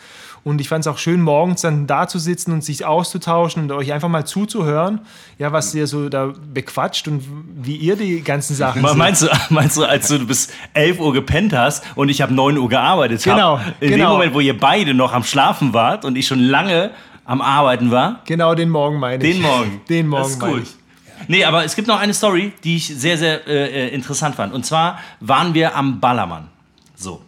Und 0.47 0.61
ich 0.61 0.69
fand 0.69 0.85
es 0.85 0.87
auch 0.87 0.97
schön, 0.97 1.21
morgens 1.21 1.59
dann 1.59 1.87
da 1.87 2.07
zu 2.07 2.19
sitzen 2.19 2.53
und 2.53 2.63
sich 2.63 2.85
auszutauschen 2.85 3.63
und 3.63 3.71
euch 3.73 3.91
einfach 3.91 4.07
mal 4.07 4.23
zuzuhören, 4.23 5.01
ja, 5.37 5.51
was 5.51 5.75
ihr 5.75 5.87
so 5.87 6.07
da 6.07 6.31
bequatscht 6.53 7.09
und 7.09 7.21
wie 7.53 7.75
ihr 7.75 7.97
die 7.97 8.21
ganzen 8.21 8.55
Sachen 8.55 8.81
seht. 8.81 8.95
Meinst 8.95 9.23
du, 9.23 9.27
meinst 9.49 9.75
du, 9.75 9.83
als 9.83 10.07
du 10.07 10.25
bis 10.25 10.47
11 10.73 11.01
Uhr 11.01 11.11
gepennt 11.11 11.51
hast 11.51 11.83
und 11.95 12.07
ich 12.07 12.21
habe 12.21 12.33
9 12.33 12.57
Uhr 12.57 12.69
gearbeitet 12.69 13.23
Genau, 13.23 13.59
hab, 13.59 13.81
in 13.81 13.89
dem 13.89 13.97
genau. 13.97 14.13
Moment, 14.13 14.33
wo 14.33 14.39
ihr 14.39 14.57
beide 14.57 14.93
noch 14.93 15.11
am 15.11 15.25
Schlafen 15.25 15.73
wart 15.73 16.05
und 16.05 16.15
ich 16.15 16.25
schon 16.25 16.39
lange 16.39 16.91
am 17.25 17.41
Arbeiten 17.41 17.91
war, 17.91 18.21
Genau 18.25 18.55
den 18.55 18.69
Morgen 18.69 18.99
meine 18.99 19.21
ich. 19.21 19.33
den 19.33 19.41
Morgen. 19.41 19.81
Den 19.89 20.09
Das 20.09 20.19
Morgen 20.19 20.31
ist 20.31 20.39
meine 20.39 20.53
gut. 20.53 20.63
ich. 20.63 21.27
Nee, 21.27 21.43
aber 21.43 21.65
es 21.65 21.75
gibt 21.75 21.89
noch 21.89 21.99
eine 21.99 22.13
Story, 22.13 22.53
die 22.63 22.77
ich 22.77 22.87
sehr, 22.87 23.17
sehr 23.17 23.45
äh, 23.47 23.87
äh, 23.87 23.93
interessant 23.93 24.35
fand. 24.35 24.53
Und 24.53 24.65
zwar 24.65 24.97
waren 25.19 25.53
wir 25.53 25.75
am 25.75 25.99
Ballermann. 25.99 26.47
So. 26.95 27.21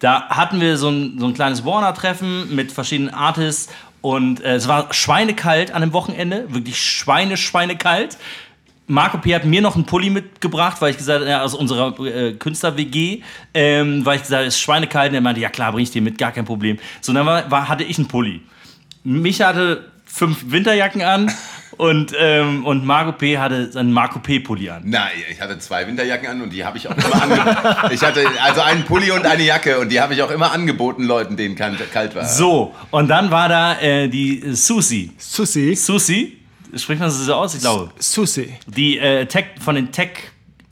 Da 0.00 0.28
hatten 0.30 0.60
wir 0.60 0.76
so 0.78 0.88
ein, 0.88 1.18
so 1.18 1.26
ein 1.26 1.34
kleines 1.34 1.64
Warner-Treffen 1.64 2.54
mit 2.54 2.72
verschiedenen 2.72 3.14
Artists 3.14 3.72
und 4.00 4.42
äh, 4.42 4.54
es 4.54 4.66
war 4.66 4.92
schweinekalt 4.92 5.72
an 5.72 5.82
dem 5.82 5.92
Wochenende, 5.92 6.52
wirklich 6.52 6.80
schweine, 6.80 7.36
schweinekalt. 7.36 8.16
Marco 8.86 9.18
P. 9.18 9.34
hat 9.34 9.44
mir 9.44 9.60
noch 9.60 9.76
einen 9.76 9.84
Pulli 9.84 10.10
mitgebracht, 10.10 10.80
weil 10.80 10.90
ich 10.90 10.96
gesagt 10.96 11.20
habe, 11.20 11.30
ja, 11.30 11.42
aus 11.42 11.54
unserer 11.54 11.96
äh, 12.00 12.32
Künstler-WG, 12.32 13.22
ähm, 13.54 14.04
weil 14.04 14.16
ich 14.16 14.22
gesagt 14.22 14.38
habe, 14.38 14.48
es 14.48 14.54
ist 14.56 14.60
schweinekalt. 14.60 15.10
Und 15.10 15.14
er 15.16 15.20
meinte, 15.20 15.40
ja 15.40 15.48
klar, 15.48 15.70
bring 15.70 15.84
ich 15.84 15.92
dir 15.92 16.02
mit, 16.02 16.18
gar 16.18 16.32
kein 16.32 16.44
Problem. 16.44 16.78
So, 17.00 17.12
dann 17.12 17.24
war, 17.24 17.48
war, 17.50 17.68
hatte 17.68 17.84
ich 17.84 17.98
einen 17.98 18.08
Pulli. 18.08 18.40
Mich 19.04 19.42
hatte 19.42 19.92
fünf 20.06 20.50
Winterjacken 20.50 21.02
an 21.02 21.30
und, 21.80 22.12
ähm, 22.18 22.66
und 22.66 22.84
Marco 22.84 23.12
P. 23.12 23.38
hatte 23.38 23.72
seinen 23.72 23.92
Marco 23.92 24.18
P-Pulli 24.18 24.68
an. 24.68 24.82
Nein, 24.84 25.12
ich 25.30 25.40
hatte 25.40 25.58
zwei 25.58 25.86
Winterjacken 25.86 26.28
an 26.28 26.42
und 26.42 26.52
die 26.52 26.62
habe 26.62 26.76
ich 26.76 26.86
auch 26.86 26.96
immer 26.96 27.22
angeboten. 27.22 27.90
Ich 27.92 28.02
hatte 28.02 28.24
also 28.42 28.60
einen 28.60 28.84
Pulli 28.84 29.10
und 29.10 29.24
eine 29.24 29.42
Jacke 29.42 29.78
und 29.78 29.90
die 29.90 30.00
habe 30.00 30.12
ich 30.12 30.22
auch 30.22 30.30
immer 30.30 30.52
angeboten 30.52 31.04
Leuten, 31.04 31.36
denen 31.36 31.56
kalt, 31.56 31.78
kalt 31.90 32.14
war. 32.14 32.26
So, 32.26 32.74
und 32.90 33.08
dann 33.08 33.30
war 33.30 33.48
da 33.48 33.80
äh, 33.80 34.08
die 34.08 34.42
Susi. 34.52 35.12
Susi. 35.16 35.74
Susi, 35.74 36.38
spricht 36.76 37.00
man 37.00 37.08
das 37.08 37.18
so 37.18 37.34
aus? 37.34 37.54
Ich 37.54 37.60
glaube. 37.60 37.90
Susi. 37.98 38.54
Die 38.66 38.98
äh, 38.98 39.24
Tech, 39.24 39.46
von 39.60 39.74
den 39.74 39.90
Tech 39.90 40.10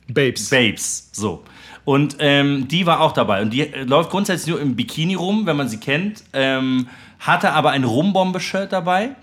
Babes. 0.08 0.50
Babes. 0.50 1.08
So. 1.12 1.42
Und 1.84 2.16
ähm, 2.18 2.68
die 2.68 2.84
war 2.84 3.00
auch 3.00 3.12
dabei. 3.12 3.40
Und 3.40 3.50
die 3.50 3.62
äh, 3.62 3.84
läuft 3.84 4.10
grundsätzlich 4.10 4.54
nur 4.54 4.60
im 4.60 4.76
Bikini 4.76 5.14
rum, 5.14 5.46
wenn 5.46 5.56
man 5.56 5.70
sie 5.70 5.78
kennt. 5.78 6.22
Ähm, 6.34 6.88
hatte 7.18 7.52
aber 7.52 7.70
ein 7.70 7.84
Rumbombe-Shirt 7.84 8.72
dabei. 8.72 9.16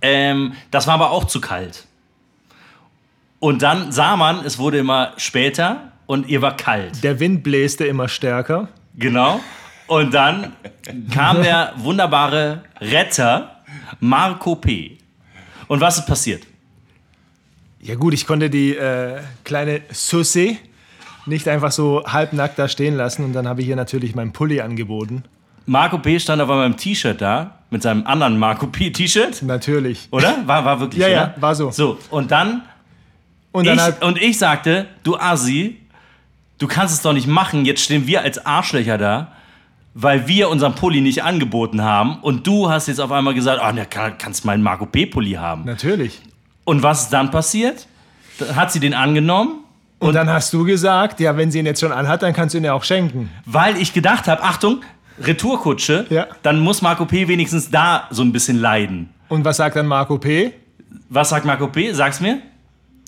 Ähm, 0.00 0.54
das 0.70 0.86
war 0.86 0.94
aber 0.94 1.10
auch 1.10 1.24
zu 1.24 1.40
kalt. 1.40 1.86
Und 3.40 3.62
dann 3.62 3.92
sah 3.92 4.16
man, 4.16 4.44
es 4.44 4.58
wurde 4.58 4.78
immer 4.78 5.12
später 5.16 5.92
und 6.06 6.28
ihr 6.28 6.42
war 6.42 6.56
kalt. 6.56 7.04
Der 7.04 7.20
Wind 7.20 7.42
bläste 7.42 7.86
immer 7.86 8.08
stärker. 8.08 8.68
Genau. 8.96 9.40
Und 9.86 10.12
dann 10.12 10.52
kam 11.12 11.42
der 11.42 11.72
wunderbare 11.76 12.64
Retter 12.80 13.62
Marco 14.00 14.56
P. 14.56 14.98
Und 15.66 15.80
was 15.80 15.98
ist 15.98 16.06
passiert? 16.06 16.44
Ja 17.80 17.94
gut, 17.94 18.12
ich 18.12 18.26
konnte 18.26 18.50
die 18.50 18.76
äh, 18.76 19.20
kleine 19.44 19.82
Susi 19.90 20.58
nicht 21.26 21.46
einfach 21.46 21.70
so 21.70 22.04
halbnackt 22.06 22.58
da 22.58 22.68
stehen 22.68 22.96
lassen 22.96 23.24
und 23.24 23.32
dann 23.34 23.46
habe 23.46 23.62
ich 23.62 23.68
ihr 23.68 23.76
natürlich 23.76 24.14
meinen 24.14 24.32
Pulli 24.32 24.60
angeboten. 24.60 25.24
Marco 25.66 25.98
P. 25.98 26.18
stand 26.18 26.40
auf 26.42 26.48
im 26.48 26.76
T-Shirt 26.76 27.20
da, 27.20 27.57
mit 27.70 27.82
seinem 27.82 28.06
anderen 28.06 28.38
Marco 28.38 28.66
P. 28.66 28.90
T-Shirt, 28.90 29.42
Natürlich. 29.42 30.08
oder? 30.10 30.36
War, 30.46 30.64
war 30.64 30.80
wirklich, 30.80 31.00
Ja, 31.02 31.06
oder? 31.08 31.14
ja, 31.16 31.34
war 31.42 31.54
so. 31.54 31.70
So, 31.70 31.98
und 32.10 32.30
dann, 32.30 32.62
Und 33.52 33.66
dann 33.66 33.76
ich, 33.76 33.82
halt, 33.82 34.02
und 34.02 34.20
ich 34.20 34.38
sagte, 34.38 34.86
du 35.02 35.16
Assi, 35.16 35.78
du 36.58 36.66
kannst 36.66 36.94
es 36.94 37.02
doch 37.02 37.12
nicht 37.12 37.26
machen, 37.26 37.64
jetzt 37.64 37.82
stehen 37.82 38.06
wir 38.06 38.22
als 38.22 38.44
Arschlöcher 38.44 38.96
da, 38.98 39.32
weil 39.94 40.28
wir 40.28 40.48
unseren 40.48 40.74
Pulli 40.74 41.00
nicht 41.00 41.22
angeboten 41.24 41.82
haben 41.82 42.18
und 42.20 42.46
du 42.46 42.70
hast 42.70 42.86
jetzt 42.88 43.00
auf 43.00 43.10
einmal 43.12 43.34
gesagt, 43.34 43.60
oh, 43.66 43.72
ne, 43.72 43.84
kann, 43.86 44.16
kannst 44.16 44.44
meinen 44.44 44.62
Marco 44.62 44.86
P. 44.86 45.06
Pulli 45.06 45.32
haben. 45.32 45.64
natürlich. 45.64 46.20
Und 46.64 46.82
was 46.82 47.04
ist 47.04 47.12
dann 47.12 47.30
passiert? 47.30 47.86
Dann 48.38 48.54
hat 48.54 48.70
sie 48.70 48.78
den 48.80 48.94
angenommen, 48.94 49.64
Und, 49.98 50.14
dann 50.14 50.28
hast 50.30 50.52
du 50.52 50.64
gesagt, 50.64 51.18
ja, 51.18 51.36
wenn 51.36 51.50
sie 51.50 51.58
ihn 51.58 51.66
jetzt 51.66 51.80
schon 51.80 51.90
anhat, 51.92 52.22
dann 52.22 52.32
kannst 52.32 52.54
du 52.54 52.58
ihn 52.58 52.64
ja 52.64 52.72
auch 52.74 52.84
schenken. 52.84 53.30
weil 53.46 53.76
ich 53.78 53.92
gedacht 53.92 54.28
habe, 54.28 54.42
Achtung, 54.42 54.82
Retourkutsche, 55.20 56.06
Ja. 56.10 56.26
dann 56.42 56.60
muss 56.60 56.82
Marco 56.82 57.04
P. 57.06 57.28
wenigstens 57.28 57.70
da 57.70 58.06
so 58.10 58.22
ein 58.22 58.32
bisschen 58.32 58.58
leiden. 58.58 59.10
Und 59.28 59.44
was 59.44 59.56
sagt 59.58 59.76
dann 59.76 59.86
Marco 59.86 60.18
P? 60.18 60.52
Was 61.10 61.30
sagt 61.30 61.44
Marco 61.44 61.68
P.? 61.68 61.92
Sag's 61.92 62.20
mir. 62.20 62.40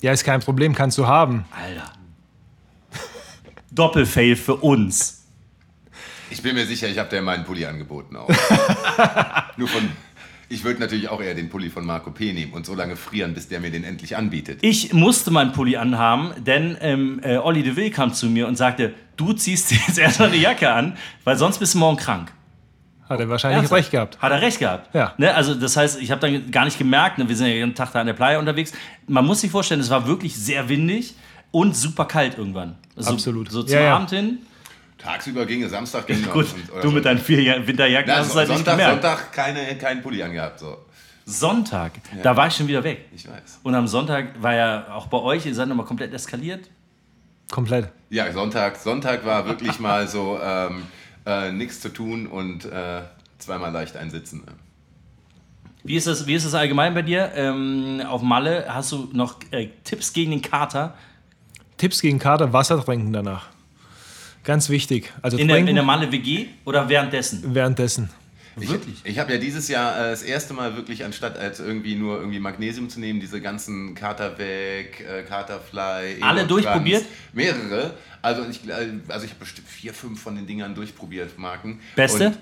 Ja, 0.01 0.11
ist 0.11 0.23
kein 0.23 0.39
Problem, 0.39 0.73
kannst 0.75 0.97
du 0.97 1.07
haben. 1.07 1.45
Alter. 1.51 1.91
Doppelfail 3.71 4.35
für 4.35 4.55
uns. 4.55 5.25
Ich 6.29 6.41
bin 6.41 6.55
mir 6.55 6.65
sicher, 6.65 6.87
ich 6.87 6.97
habe 6.97 7.09
dir 7.09 7.21
meinen 7.21 7.43
Pulli 7.43 7.65
angeboten 7.65 8.15
auch. 8.15 8.29
Nur 9.57 9.67
von. 9.67 9.89
Ich 10.49 10.65
würde 10.65 10.81
natürlich 10.81 11.07
auch 11.07 11.21
eher 11.21 11.33
den 11.33 11.49
Pulli 11.49 11.69
von 11.69 11.85
Marco 11.85 12.11
P. 12.11 12.33
nehmen 12.33 12.51
und 12.51 12.65
so 12.65 12.75
lange 12.75 12.97
frieren, 12.97 13.33
bis 13.33 13.47
der 13.47 13.61
mir 13.61 13.71
den 13.71 13.85
endlich 13.85 14.17
anbietet. 14.17 14.59
Ich 14.61 14.91
musste 14.93 15.31
meinen 15.31 15.53
Pulli 15.53 15.77
anhaben, 15.77 16.31
denn 16.43 16.77
ähm, 16.81 17.21
äh, 17.23 17.37
Olli 17.37 17.63
de 17.63 17.77
Will 17.77 17.89
kam 17.89 18.13
zu 18.13 18.25
mir 18.27 18.47
und 18.49 18.57
sagte, 18.57 18.93
du 19.21 19.33
ziehst 19.33 19.71
dir 19.71 19.77
jetzt 19.87 19.97
erstmal 20.05 20.29
eine 20.29 20.37
Jacke 20.37 20.71
an, 20.71 20.97
weil 21.23 21.37
sonst 21.37 21.57
bist 21.59 21.73
du 21.73 21.77
morgen 21.79 21.97
krank. 21.97 22.31
Hat 23.09 23.19
er 23.19 23.27
wahrscheinlich 23.27 23.57
Ernsthaft? 23.57 23.77
recht 23.79 23.91
gehabt. 23.91 24.21
Hat 24.21 24.31
er 24.31 24.41
recht 24.41 24.59
gehabt. 24.59 24.95
Ja. 24.95 25.13
Ne, 25.17 25.33
also 25.35 25.53
das 25.55 25.75
heißt, 25.75 26.01
ich 26.01 26.11
habe 26.11 26.21
dann 26.21 26.49
gar 26.49 26.63
nicht 26.65 26.77
gemerkt, 26.77 27.17
ne, 27.17 27.27
wir 27.27 27.35
sind 27.35 27.47
ja 27.47 27.53
den 27.53 27.75
Tag 27.75 27.91
da 27.91 27.99
an 28.01 28.07
der 28.07 28.13
Playa 28.13 28.39
unterwegs. 28.39 28.71
Man 29.07 29.25
muss 29.25 29.41
sich 29.41 29.51
vorstellen, 29.51 29.81
es 29.81 29.89
war 29.89 30.07
wirklich 30.07 30.35
sehr 30.35 30.69
windig 30.69 31.15
und 31.51 31.75
super 31.75 32.05
kalt 32.05 32.37
irgendwann. 32.37 32.77
Also 32.95 33.11
Absolut. 33.11 33.51
So 33.51 33.63
zum 33.63 33.73
Ja, 33.73 33.81
ja. 33.83 33.95
Abend 33.95 34.11
hin. 34.11 34.39
Tagsüber 34.97 35.45
ginge, 35.45 35.67
Samstag 35.67 36.07
ging 36.07 36.21
noch. 36.21 36.31
Gut, 36.33 36.47
und- 36.53 36.71
oder 36.71 36.81
du 36.83 36.87
so. 36.89 36.93
mit 36.95 37.03
deinen 37.05 37.19
vier 37.19 37.41
Ja- 37.41 37.67
Winterjacken 37.67 38.07
Na, 38.07 38.19
hast 38.19 38.27
es 38.29 38.35
halt 38.35 38.47
nicht 38.47 38.57
Sonntag, 38.57 38.77
gemerkt. 38.77 39.01
Sonntag 39.03 39.31
keine, 39.33 39.77
keinen 39.77 40.01
Pulli 40.01 40.23
angehabt. 40.23 40.59
So. 40.59 40.77
Sonntag, 41.25 41.93
da 42.23 42.35
war 42.35 42.47
ich 42.47 42.55
schon 42.55 42.67
wieder 42.67 42.83
weg. 42.83 43.05
Ich 43.13 43.27
weiß. 43.27 43.59
Und 43.63 43.75
am 43.75 43.87
Sonntag 43.87 44.41
war 44.41 44.53
ja 44.55 44.87
auch 44.93 45.07
bei 45.07 45.17
euch, 45.17 45.45
ihr 45.45 45.53
seid 45.55 45.67
nochmal 45.67 45.85
komplett 45.85 46.13
eskaliert. 46.13 46.69
Komplett. 47.51 47.89
Ja, 48.09 48.31
Sonntag, 48.31 48.77
Sonntag 48.77 49.25
war 49.25 49.45
wirklich 49.45 49.79
mal 49.87 50.07
so 50.07 50.39
ähm, 50.41 50.83
äh, 51.25 51.51
nichts 51.51 51.79
zu 51.81 51.89
tun 51.89 52.25
und 52.25 52.65
äh, 52.65 53.01
zweimal 53.37 53.71
leicht 53.71 53.95
einsitzen. 53.95 54.43
Wie 55.83 55.95
ist 55.95 56.07
das, 56.07 56.27
wie 56.27 56.33
ist 56.35 56.45
das 56.45 56.53
allgemein 56.53 56.93
bei 56.93 57.01
dir? 57.01 57.31
Ähm, 57.35 58.01
auf 58.07 58.21
Malle 58.21 58.65
hast 58.67 58.91
du 58.91 59.09
noch 59.13 59.35
äh, 59.51 59.69
Tipps 59.83 60.13
gegen 60.13 60.31
den 60.31 60.41
Kater? 60.41 60.93
Tipps 61.77 62.01
gegen 62.01 62.19
Kater, 62.19 62.53
Wasser 62.53 62.83
trinken 62.83 63.11
danach. 63.13 63.47
Ganz 64.43 64.69
wichtig. 64.69 65.11
Also 65.21 65.37
In 65.37 65.47
der, 65.47 65.57
in 65.57 65.67
der 65.75 65.83
Malle 65.83 66.11
WG 66.11 66.47
oder 66.65 66.87
währenddessen? 66.89 67.43
währenddessen. 67.53 68.09
Wirklich? 68.55 69.01
Ich, 69.03 69.11
ich 69.11 69.19
habe 69.19 69.33
ja 69.33 69.39
dieses 69.39 69.67
Jahr 69.67 69.95
äh, 69.97 70.11
das 70.11 70.23
erste 70.23 70.53
Mal 70.53 70.75
wirklich, 70.75 71.03
anstatt 71.05 71.37
als 71.37 71.59
irgendwie 71.59 71.95
nur 71.95 72.17
irgendwie 72.19 72.39
Magnesium 72.39 72.89
zu 72.89 72.99
nehmen, 72.99 73.19
diese 73.19 73.41
ganzen 73.41 73.95
Kater 73.95 74.37
weg, 74.37 75.05
äh, 75.07 75.23
Katerfly. 75.23 76.21
Alle 76.21 76.45
durchprobiert? 76.45 77.05
Mehrere. 77.33 77.93
Also 78.21 78.45
ich, 78.49 78.67
äh, 78.67 78.99
also 79.07 79.25
ich 79.25 79.31
habe 79.31 79.39
bestimmt 79.39 79.67
vier, 79.67 79.93
fünf 79.93 80.21
von 80.21 80.35
den 80.35 80.47
Dingern 80.47 80.75
durchprobiert, 80.75 81.37
Marken. 81.37 81.79
Beste? 81.95 82.27
Und, 82.27 82.37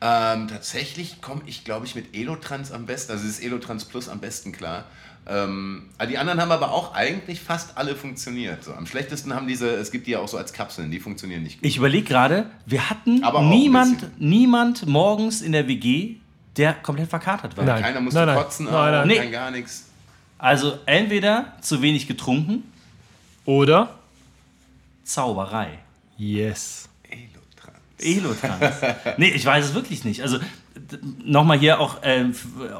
ähm, 0.00 0.48
tatsächlich 0.48 1.22
komme 1.22 1.42
ich, 1.46 1.64
glaube 1.64 1.86
ich, 1.86 1.94
mit 1.94 2.14
Elotrans 2.14 2.72
am 2.72 2.84
besten, 2.84 3.12
also 3.12 3.26
das 3.26 3.40
Elotrans 3.40 3.86
Plus 3.86 4.08
am 4.08 4.20
besten 4.20 4.52
klar. 4.52 4.84
Ähm, 5.26 5.88
die 6.10 6.18
anderen 6.18 6.40
haben 6.40 6.50
aber 6.50 6.70
auch 6.72 6.94
eigentlich 6.94 7.40
fast 7.40 7.78
alle 7.78 7.96
funktioniert. 7.96 8.62
So, 8.62 8.74
am 8.74 8.86
schlechtesten 8.86 9.34
haben 9.34 9.46
diese, 9.46 9.70
es 9.70 9.90
gibt 9.90 10.06
die 10.06 10.12
ja 10.12 10.18
auch 10.18 10.28
so 10.28 10.36
als 10.36 10.52
Kapseln, 10.52 10.90
die 10.90 11.00
funktionieren 11.00 11.42
nicht 11.42 11.60
gut. 11.60 11.66
Ich 11.66 11.78
überlege 11.78 12.04
gerade, 12.06 12.46
wir 12.66 12.90
hatten 12.90 13.22
niemand, 13.48 14.20
niemand 14.20 14.86
morgens 14.86 15.40
in 15.40 15.52
der 15.52 15.66
WG, 15.66 16.16
der 16.56 16.74
komplett 16.74 17.08
verkatert 17.08 17.56
war. 17.56 17.64
Nein. 17.64 17.82
Keiner 17.82 18.00
musste 18.00 18.20
Nein, 18.20 18.34
nein. 18.34 18.36
kotzen, 18.44 18.66
Nein, 18.66 18.92
nein. 18.92 19.08
Nee. 19.08 19.16
kein 19.16 19.32
gar 19.32 19.50
nichts. 19.50 19.88
Also 20.38 20.78
entweder 20.84 21.54
zu 21.62 21.80
wenig 21.80 22.06
getrunken, 22.06 22.64
Oder? 23.46 23.98
Zauberei. 25.04 25.78
Yes. 26.16 26.88
Elotrans. 27.08 27.98
Elotrans. 27.98 29.16
nee, 29.18 29.28
ich 29.30 29.44
weiß 29.44 29.66
es 29.66 29.74
wirklich 29.74 30.04
nicht. 30.04 30.22
Also 30.22 30.38
nochmal 31.24 31.58
hier 31.58 31.80
auch 31.80 32.02
äh, 32.02 32.24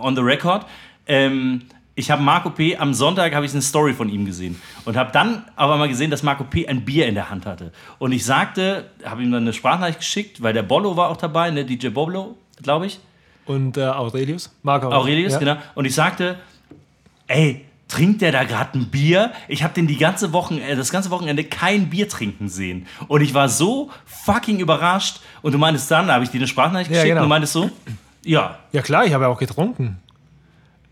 on 0.00 0.14
the 0.16 0.22
record. 0.22 0.66
Ähm, 1.06 1.62
ich 1.96 2.10
habe 2.10 2.22
Marco 2.22 2.50
P. 2.50 2.76
am 2.76 2.92
Sonntag 2.92 3.34
habe 3.34 3.46
ich 3.46 3.52
eine 3.52 3.62
Story 3.62 3.92
von 3.92 4.08
ihm 4.08 4.24
gesehen 4.24 4.60
und 4.84 4.96
habe 4.96 5.12
dann 5.12 5.44
aber 5.54 5.76
mal 5.76 5.88
gesehen, 5.88 6.10
dass 6.10 6.22
Marco 6.22 6.44
P. 6.44 6.66
ein 6.66 6.84
Bier 6.84 7.06
in 7.06 7.14
der 7.14 7.30
Hand 7.30 7.46
hatte. 7.46 7.72
Und 7.98 8.12
ich 8.12 8.24
sagte, 8.24 8.90
habe 9.04 9.22
ihm 9.22 9.30
dann 9.30 9.42
eine 9.42 9.52
Sprachnachricht 9.52 10.00
geschickt, 10.00 10.42
weil 10.42 10.52
der 10.52 10.62
Bollo 10.64 10.96
war 10.96 11.08
auch 11.10 11.16
dabei, 11.16 11.50
ne, 11.50 11.64
DJ 11.64 11.88
Boblo, 11.88 12.36
glaube 12.62 12.86
ich. 12.86 12.98
Und 13.46 13.76
äh, 13.76 13.82
Aurelius? 13.82 14.50
Marc 14.62 14.84
Aurelius, 14.84 15.34
ja. 15.34 15.38
genau. 15.38 15.56
Und 15.74 15.84
ich 15.84 15.94
sagte, 15.94 16.36
ey, 17.26 17.64
trinkt 17.88 18.22
der 18.22 18.32
da 18.32 18.44
gerade 18.44 18.78
ein 18.78 18.86
Bier? 18.86 19.30
Ich 19.46 19.62
habe 19.62 19.74
den 19.74 19.86
die 19.86 19.98
ganze 19.98 20.32
Wochen, 20.32 20.58
äh, 20.58 20.74
das 20.74 20.90
ganze 20.90 21.10
Wochenende 21.10 21.44
kein 21.44 21.90
Bier 21.90 22.08
trinken 22.08 22.48
sehen. 22.48 22.86
Und 23.06 23.20
ich 23.20 23.34
war 23.34 23.48
so 23.48 23.90
fucking 24.06 24.58
überrascht. 24.58 25.20
Und 25.42 25.52
du 25.52 25.58
meintest 25.58 25.90
dann, 25.90 26.08
da 26.08 26.14
habe 26.14 26.24
ich 26.24 26.30
dir 26.30 26.38
eine 26.38 26.48
Sprachnachricht 26.48 26.90
Ja, 26.90 26.96
geschickt 26.96 27.10
genau. 27.10 27.20
und 27.20 27.26
du 27.26 27.28
meintest 27.28 27.52
so, 27.52 27.70
ja, 28.24 28.58
Ja 28.72 28.82
klar, 28.82 29.04
ich 29.04 29.12
habe 29.12 29.24
ja 29.24 29.30
auch 29.30 29.38
getrunken. 29.38 29.98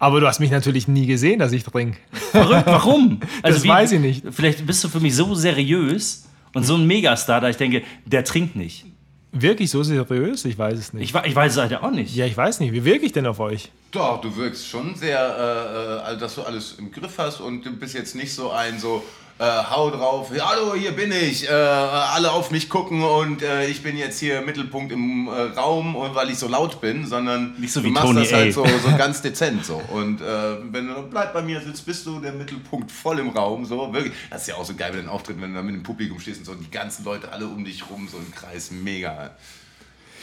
Aber 0.02 0.18
du 0.18 0.26
hast 0.26 0.40
mich 0.40 0.50
natürlich 0.50 0.88
nie 0.88 1.06
gesehen, 1.06 1.38
dass 1.38 1.52
ich 1.52 1.62
trinke. 1.62 1.96
verrückt, 2.32 2.66
warum? 2.66 3.20
Also 3.42 3.60
Das 3.60 3.68
weiß 3.68 3.92
ich 3.92 4.00
nicht. 4.00 4.24
Vielleicht 4.32 4.66
bist 4.66 4.82
du 4.82 4.88
für 4.88 4.98
mich 4.98 5.14
so 5.14 5.32
seriös 5.36 6.28
und 6.54 6.64
so 6.64 6.74
ein 6.74 6.88
Megastar, 6.88 7.40
da 7.40 7.48
ich 7.48 7.56
denke, 7.56 7.84
der 8.04 8.24
trinkt 8.24 8.56
nicht. 8.56 8.84
Wirklich 9.30 9.70
so 9.70 9.84
seriös? 9.84 10.44
Ich 10.44 10.58
weiß 10.58 10.76
es 10.76 10.92
nicht. 10.92 11.14
Ich, 11.14 11.24
ich 11.24 11.36
weiß 11.36 11.52
es 11.52 11.58
halt 11.58 11.80
auch 11.80 11.92
nicht. 11.92 12.16
ja, 12.16 12.26
ich 12.26 12.36
weiß 12.36 12.58
nicht. 12.58 12.72
Wie 12.72 12.84
wirke 12.84 13.06
ich 13.06 13.12
denn 13.12 13.26
auf 13.26 13.38
euch? 13.38 13.70
Doch, 13.92 14.20
du 14.20 14.34
wirkst 14.34 14.66
schon 14.66 14.96
sehr, 14.96 16.02
äh, 16.08 16.14
äh, 16.14 16.18
dass 16.18 16.34
du 16.34 16.42
alles 16.42 16.74
im 16.80 16.90
Griff 16.90 17.18
hast 17.18 17.40
und 17.40 17.64
du 17.64 17.70
bist 17.70 17.94
jetzt 17.94 18.16
nicht 18.16 18.34
so 18.34 18.50
ein 18.50 18.80
so, 18.80 19.04
äh, 19.38 19.44
hau 19.44 19.90
drauf, 19.90 20.30
ja, 20.34 20.48
hallo, 20.50 20.74
hier 20.74 20.92
bin 20.92 21.10
ich, 21.10 21.48
äh, 21.48 21.52
alle 21.52 22.30
auf 22.30 22.50
mich 22.50 22.68
gucken 22.68 23.02
und 23.02 23.42
äh, 23.42 23.66
ich 23.66 23.82
bin 23.82 23.96
jetzt 23.96 24.20
hier 24.20 24.40
Mittelpunkt 24.42 24.92
im 24.92 25.26
äh, 25.26 25.30
Raum, 25.58 25.96
und 25.96 26.14
weil 26.14 26.30
ich 26.30 26.38
so 26.38 26.46
laut 26.48 26.80
bin, 26.80 27.06
sondern 27.06 27.54
Nicht 27.58 27.72
so 27.72 27.80
du 27.80 27.86
wie 27.86 27.90
machst 27.90 28.06
Tony 28.06 28.20
das 28.22 28.32
A. 28.32 28.36
halt 28.36 28.54
so, 28.54 28.64
so 28.64 28.96
ganz 28.96 29.20
dezent 29.22 29.64
so. 29.64 29.82
Und 29.92 30.20
äh, 30.20 30.24
wenn 30.70 30.86
du 30.86 31.02
bleib 31.10 31.32
bei 31.32 31.42
mir 31.42 31.60
sitzt, 31.60 31.84
bist 31.86 32.06
du 32.06 32.20
der 32.20 32.32
Mittelpunkt 32.32 32.92
voll 32.92 33.18
im 33.18 33.30
Raum, 33.30 33.64
so 33.64 33.92
wirklich. 33.92 34.12
Das 34.30 34.42
ist 34.42 34.48
ja 34.48 34.54
auch 34.56 34.64
so 34.64 34.74
geil 34.74 34.92
bei 34.92 34.98
den 34.98 35.08
Auftritten, 35.08 35.40
wenn 35.42 35.50
du 35.50 35.56
da 35.56 35.62
mit 35.62 35.74
dem 35.74 35.82
Publikum 35.82 36.20
stehst 36.20 36.38
und 36.40 36.44
so 36.44 36.54
die 36.54 36.70
ganzen 36.70 37.04
Leute 37.04 37.32
alle 37.32 37.46
um 37.46 37.64
dich 37.64 37.88
rum, 37.90 38.08
so 38.10 38.18
im 38.18 38.32
Kreis, 38.32 38.70
mega. 38.70 39.30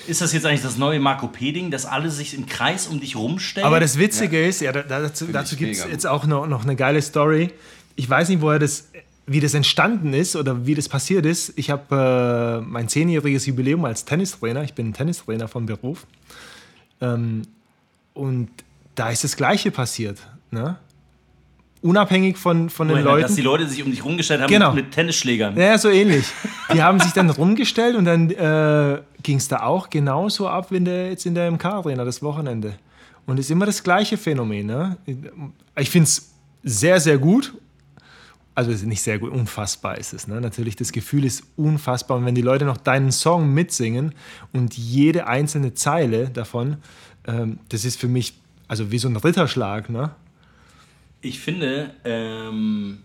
Ist 0.08 0.22
das 0.22 0.32
jetzt 0.32 0.46
eigentlich 0.46 0.62
das 0.62 0.78
neue 0.78 1.00
Marco 1.02 1.28
P-Ding, 1.28 1.72
dass 1.72 1.86
alle 1.86 2.10
sich 2.10 2.34
im 2.34 2.46
Kreis 2.46 2.88
um 2.88 3.02
dich 3.02 3.18
rumstellen? 3.18 3.68
Aber 3.68 3.82
das 3.82 3.98
Witzige 4.00 4.44
ist, 4.46 4.62
ja, 4.62 4.72
da- 4.72 4.84
dazu, 4.84 5.26
dazu 5.28 5.58
gibt 5.58 5.76
es 5.76 5.84
jetzt 5.84 6.08
auch 6.08 6.26
noch, 6.26 6.48
noch 6.48 6.64
eine 6.64 6.78
geile 6.78 7.02
Story. 7.02 7.52
Ich 7.96 8.10
weiß 8.10 8.30
nicht, 8.30 8.40
woher 8.42 8.60
das, 8.60 8.88
wie 9.32 9.40
das 9.40 9.54
entstanden 9.54 10.14
ist 10.14 10.36
oder 10.36 10.66
wie 10.66 10.74
das 10.76 10.90
passiert 10.90 11.26
ist. 11.26 11.54
Ich 11.56 11.70
habe 11.70 12.62
äh, 12.64 12.66
mein 12.68 12.88
zehnjähriges 12.90 13.46
Jubiläum 13.46 13.86
als 13.86 14.04
Tennistrainer. 14.06 14.64
Ich 14.64 14.74
bin 14.74 14.92
Tennistrainer 14.94 15.48
vom 15.48 15.66
Beruf. 15.68 16.08
Ähm, 17.00 17.44
und 18.14 18.50
da 18.96 19.10
ist 19.12 19.24
das 19.24 19.36
Gleiche 19.36 19.70
passiert. 19.72 20.18
Ne? 20.52 20.78
Unabhängig 21.82 22.38
von, 22.38 22.70
von 22.70 22.88
den 22.90 22.98
Dass 22.98 23.06
Leuten. 23.06 23.36
die 23.36 23.42
Leute 23.42 23.68
sich 23.68 23.84
um 23.84 23.92
dich 23.92 24.04
rumgestellt 24.04 24.42
haben 24.42 24.50
Genau. 24.50 24.74
mit, 24.74 24.86
mit 24.86 24.94
Tennisschlägern. 24.94 25.56
Ja, 25.56 25.78
so 25.78 25.90
ähnlich. 25.90 26.26
Die 26.74 26.82
haben 26.82 27.00
sich 27.00 27.14
dann 27.14 27.30
rumgestellt 27.30 27.96
und 27.96 28.06
dann 28.06 28.30
äh, 28.32 29.00
ging 29.24 29.38
es 29.38 29.48
da 29.48 29.62
auch 29.62 29.90
genauso 29.90 30.50
ab 30.50 30.72
wie 30.72 30.78
in 30.78 30.86
der, 30.86 31.10
jetzt 31.12 31.26
in 31.26 31.36
der 31.36 31.50
MK-Arena 31.52 32.04
das 32.04 32.22
Wochenende. 32.24 32.74
Und 33.28 33.38
es 33.40 33.46
ist 33.46 33.52
immer 33.52 33.68
das 33.68 33.84
gleiche 33.84 34.18
Phänomen. 34.18 34.66
Ne? 34.66 34.98
Ich 35.78 35.90
finde 35.92 36.06
es 36.08 36.32
sehr, 36.64 37.00
sehr 37.00 37.18
gut. 37.20 37.54
Also 38.60 38.72
es 38.72 38.82
ist 38.82 38.88
nicht 38.88 39.02
sehr 39.02 39.20
gut, 39.20 39.32
unfassbar 39.32 39.98
ist 39.98 40.12
es. 40.12 40.28
Ne? 40.28 40.42
Natürlich, 40.42 40.76
das 40.76 40.92
Gefühl 40.92 41.24
ist 41.24 41.46
unfassbar. 41.56 42.18
Und 42.18 42.26
wenn 42.26 42.36
die 42.36 42.42
Leute 42.42 42.66
noch 42.66 42.76
deinen 42.76 43.14
Song 43.14 43.54
mitsingen 43.54 44.14
und 44.52 44.78
jede 44.78 45.28
einzelne 45.28 45.76
Zeile 45.76 46.28
davon, 46.28 46.76
ähm, 47.26 47.60
das 47.70 47.86
ist 47.86 47.98
für 47.98 48.10
mich 48.10 48.34
also 48.68 48.92
wie 48.92 48.98
so 48.98 49.08
ein 49.08 49.16
Ritterschlag. 49.16 49.90
Ne? 49.90 50.12
Ich 51.22 51.40
finde 51.40 51.92
ähm, 52.04 52.98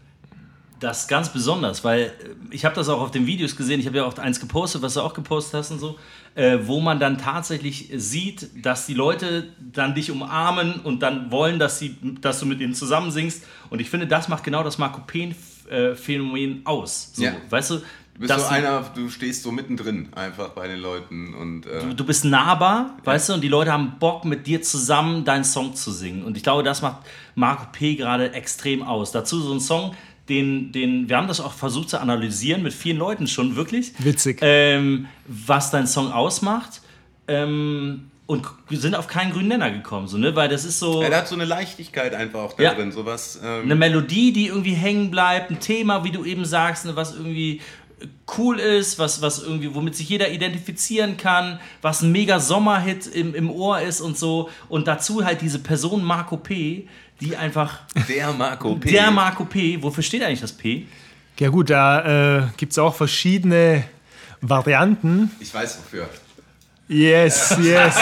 das 0.85 1.09
ganz 1.09 1.31
besonders, 1.31 1.83
weil 1.83 2.03
äh, 2.03 2.11
ich 2.51 2.65
habe 2.65 2.75
das 2.77 2.89
auch 2.89 3.01
auf 3.01 3.11
den 3.11 3.27
Videos 3.27 3.57
gesehen, 3.57 3.81
ich 3.81 3.87
habe 3.87 3.97
ja 3.97 4.05
auch 4.05 4.17
eins 4.19 4.39
gepostet, 4.39 4.83
was 4.83 4.95
du 4.95 5.01
auch 5.01 5.15
gepostet 5.15 5.55
hast 5.55 5.71
und 5.73 5.79
so, 5.81 5.99
äh, 6.37 6.59
wo 6.63 6.81
man 6.81 7.01
dann 7.01 7.19
tatsächlich 7.19 7.91
sieht, 7.97 8.65
dass 8.65 8.87
die 8.87 8.95
Leute 8.95 9.49
dann 9.73 9.95
dich 9.95 10.11
umarmen 10.11 10.81
und 10.81 11.01
dann 11.03 11.31
wollen, 11.33 11.59
dass, 11.59 11.79
sie, 11.81 11.97
dass 12.21 12.39
du 12.41 12.47
mit 12.47 12.61
ihnen 12.61 12.75
zusammen 12.75 13.11
singst. 13.11 13.45
Und 13.71 13.81
ich 13.81 13.91
finde, 13.91 14.07
das 14.07 14.29
macht 14.29 14.45
genau 14.45 14.63
das 14.63 14.79
Marco 14.79 15.01
Pen-Phänomen 15.69 16.63
aus. 16.65 17.11
So, 17.15 17.25
Ja. 17.25 17.33
Weißt 17.51 17.71
du, 17.73 17.81
Du 18.17 18.21
bist 18.21 18.33
so 18.33 18.39
du- 18.39 18.49
einer, 18.49 18.81
du 18.95 19.09
stehst 19.09 19.43
so 19.43 19.51
mittendrin 19.51 20.09
einfach 20.15 20.51
bei 20.51 20.69
den 20.69 20.79
Leuten 20.79 21.35
und 21.35 21.67
äh, 21.67 21.93
Du 21.97 22.05
bist 22.05 22.25
nahbar, 22.25 22.97
weißt 23.03 23.29
du, 23.31 23.33
und 23.35 23.41
die 23.41 23.49
Leute 23.49 23.73
haben 23.73 23.95
Bock, 23.99 24.25
mit 24.25 24.47
dir 24.47 24.63
zusammen 24.63 25.25
deinen 25.25 25.43
Song 25.43 25.75
zu 25.75 25.91
singen. 25.91 26.23
Und 26.23 26.37
ich 26.37 26.45
glaube, 26.45 26.63
das 26.63 26.81
macht 26.81 26.99
Marco 27.35 27.67
P. 27.73 27.97
gerade 27.97 28.33
extrem 28.33 28.85
aus. 28.85 29.11
Dazu 29.11 29.41
so 29.41 29.53
ein 29.53 29.59
Song, 29.59 29.97
den, 30.29 30.73
den, 30.73 31.09
wir 31.09 31.17
haben 31.17 31.29
das 31.29 31.41
auch 31.41 31.53
versucht 31.53 31.91
zu 31.91 32.01
analysieren 32.01 32.63
mit 32.63 32.73
vielen 32.73 32.97
Leuten 32.99 33.27
schon, 33.27 33.57
wirklich. 33.57 33.93
Witzig. 33.99 34.39
Ähm, 34.41 35.07
was 35.27 35.71
dein 35.71 35.87
Song 35.87 36.11
ausmacht. 36.13 36.81
Ähm, 37.29 38.11
und 38.27 38.47
wir 38.71 38.79
sind 38.79 38.95
auf 38.95 39.07
keinen 39.07 39.33
grünen 39.33 39.49
Nenner 39.49 39.71
gekommen, 39.71 40.09
so, 40.09 40.17
ne? 40.17 40.35
Weil 40.35 40.49
das 40.49 40.65
ist 40.65 40.79
so 40.79 41.03
Ja, 41.03 41.11
der 41.11 41.19
hat 41.19 41.29
so 41.29 41.35
eine 41.35 41.45
Leichtigkeit 41.45 42.15
einfach 42.15 42.41
auch 42.41 42.53
da 42.55 42.63
Ja. 42.63 42.75
drin. 42.75 42.91
Sowas, 42.91 43.39
ähm, 43.45 43.65
eine 43.65 43.75
Melodie, 43.75 44.33
die 44.33 44.47
irgendwie 44.47 44.73
hängen 44.73 45.11
bleibt, 45.11 45.51
ein 45.51 45.61
Thema, 45.61 46.05
wie 46.05 46.11
du 46.11 46.25
eben 46.25 46.47
sagst, 46.47 46.87
ne, 46.87 46.97
was 46.97 47.15
irgendwie 47.15 47.61
cool 48.37 48.59
ist, 48.59 48.99
was, 48.99 49.21
was 49.23 49.43
irgendwie, 49.43 49.75
womit 49.75 49.95
sich 49.95 50.09
jeder 50.09 50.31
identifizieren 50.31 51.17
kann, 51.17 51.61
was 51.83 52.03
ein 52.03 52.13
mega 52.13 52.41
Sommerhit 52.41 53.07
im, 53.07 53.35
im 53.35 53.51
Ohr 53.51 53.81
ist 53.81 54.01
und 54.01 54.17
so. 54.19 54.49
Und 54.69 54.89
dazu 54.89 55.25
halt 55.25 55.43
diese 55.43 55.59
Person 55.59 56.03
Marco 56.03 56.37
P., 56.37 56.89
die 57.21 57.37
einfach. 57.37 57.81
der 58.09 58.33
Marco 58.33 58.75
P. 58.77 58.91
Der 58.91 59.11
Marco 59.11 59.45
P., 59.45 59.83
wofür 59.83 60.03
steht 60.03 60.23
eigentlich 60.23 60.41
das 60.41 60.53
P? 60.53 60.87
Ja 61.39 61.49
gut, 61.49 61.71
da 61.71 62.39
äh, 62.39 62.43
gibt 62.57 62.73
es 62.73 62.79
auch 62.79 62.95
verschiedene 62.95 63.85
Varianten. 64.41 65.31
Ich 65.41 65.53
weiß 65.53 65.79
wofür. 65.79 66.09
Yes, 66.87 67.57
yes. 67.63 67.97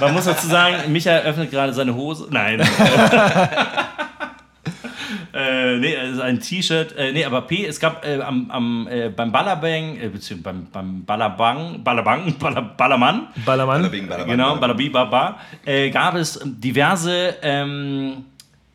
Man 0.00 0.14
muss 0.14 0.26
dazu 0.26 0.46
sagen, 0.46 0.92
Michael 0.92 1.26
öffnet 1.26 1.50
gerade 1.50 1.72
seine 1.72 1.94
Hose. 1.94 2.28
Nein. 2.30 2.60
äh, 5.36 5.78
nee, 5.78 5.96
also 5.96 6.22
ein 6.22 6.40
T-Shirt. 6.40 6.96
Äh, 6.96 7.12
nee, 7.12 7.24
aber 7.24 7.42
P, 7.42 7.66
es 7.66 7.78
gab 7.78 8.04
äh, 8.06 8.20
am, 8.20 8.50
am, 8.50 8.88
äh, 8.90 9.10
beim 9.10 9.30
Ballabang, 9.30 9.96
äh, 10.00 10.08
beziehungsweise 10.08 10.42
beim, 10.42 10.66
beim 10.72 11.04
Ballabang, 11.04 11.82
Ballabang, 11.84 12.34
Baller, 12.38 12.62
Ballermann, 12.62 13.28
Ballermann. 13.44 13.92
Wegen 13.92 14.08
Ballermann, 14.08 14.30
genau, 14.36 14.54
ja. 14.54 14.60
Ballabi 14.60 14.88
Baba, 14.88 15.38
äh, 15.64 15.90
gab 15.90 16.14
es 16.14 16.40
diverse 16.44 17.34
ähm, 17.42 18.24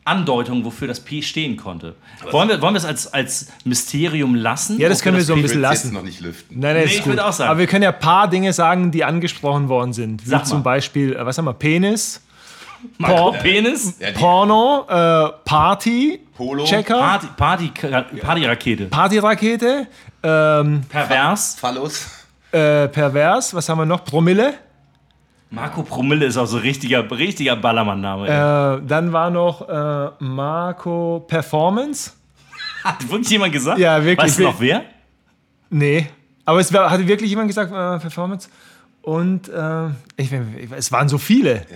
Andeutungen, 0.04 0.64
wofür 0.64 0.88
das 0.88 1.00
P 1.00 1.22
stehen 1.22 1.56
konnte. 1.56 1.94
Wollen 2.30 2.48
wir, 2.48 2.60
wollen 2.60 2.74
wir 2.74 2.78
es 2.78 2.84
als, 2.84 3.12
als 3.12 3.52
Mysterium 3.64 4.34
lassen? 4.34 4.78
Ja, 4.78 4.88
das 4.88 5.00
können 5.02 5.16
wir 5.16 5.24
so 5.24 5.32
ein 5.34 5.38
Ich 5.38 5.42
bisschen 5.42 5.62
will 5.62 5.70
jetzt 5.70 5.84
lassen. 5.84 5.94
noch 5.94 6.02
nicht 6.02 6.20
lüften. 6.20 6.58
Nein, 6.58 6.74
nein, 6.74 6.84
Nee, 6.86 6.90
ich 6.92 6.98
gut. 7.02 7.12
würd 7.12 7.20
auch 7.20 7.32
sagen. 7.32 7.50
Aber 7.50 7.60
wir 7.60 7.66
können 7.68 7.84
ja 7.84 7.90
ein 7.92 7.98
paar 8.00 8.28
Dinge 8.28 8.52
sagen, 8.52 8.90
die 8.90 9.04
angesprochen 9.04 9.68
worden 9.68 9.92
sind. 9.92 10.24
Wie 10.24 10.28
Sag 10.28 10.40
mal. 10.40 10.44
zum 10.46 10.62
Beispiel, 10.62 11.14
äh, 11.14 11.24
was 11.24 11.38
haben 11.38 11.44
wir, 11.44 11.54
Penis. 11.54 12.20
Marco 12.98 13.32
Penis? 13.32 13.98
Ja, 13.98 14.10
die 14.10 14.18
Porno, 14.18 14.84
äh, 14.88 15.30
Party, 15.44 16.20
Polo. 16.36 16.64
Checker, 16.64 16.98
Party, 16.98 17.26
Party, 17.36 17.72
Partyrakete. 18.20 18.86
Partyrakete, 18.86 19.86
ähm, 20.22 20.82
Pervers. 20.88 21.56
Phallus. 21.60 22.06
äh, 22.52 22.88
Pervers, 22.88 23.54
was 23.54 23.68
haben 23.68 23.78
wir 23.78 23.86
noch? 23.86 24.04
Promille. 24.04 24.54
Marco 25.50 25.82
Promille 25.82 26.24
ist 26.24 26.38
auch 26.38 26.46
so 26.46 26.56
richtiger, 26.56 27.08
richtiger 27.10 27.56
Ballermann-Name. 27.56 28.26
ey. 28.26 28.78
Äh, 28.78 28.82
dann 28.86 29.12
war 29.12 29.28
noch 29.30 29.68
äh, 29.68 30.10
Marco 30.20 31.24
Performance. 31.28 32.12
Hat 32.84 33.08
wirklich 33.10 33.30
jemand 33.30 33.52
gesagt? 33.52 33.78
Ja, 33.78 34.02
wirklich. 34.02 34.28
Weißt 34.30 34.38
du 34.38 34.44
noch 34.44 34.60
wer? 34.60 34.82
Nee, 35.68 36.06
aber 36.44 36.58
es 36.60 36.72
war, 36.72 36.90
hatte 36.90 37.06
wirklich 37.06 37.30
jemand 37.30 37.48
gesagt, 37.48 37.70
äh, 37.70 37.98
Performance. 38.00 38.48
Und 39.02 39.48
äh, 39.48 39.88
ich, 40.16 40.30
es 40.76 40.92
waren 40.92 41.08
so 41.08 41.18
viele. 41.18 41.66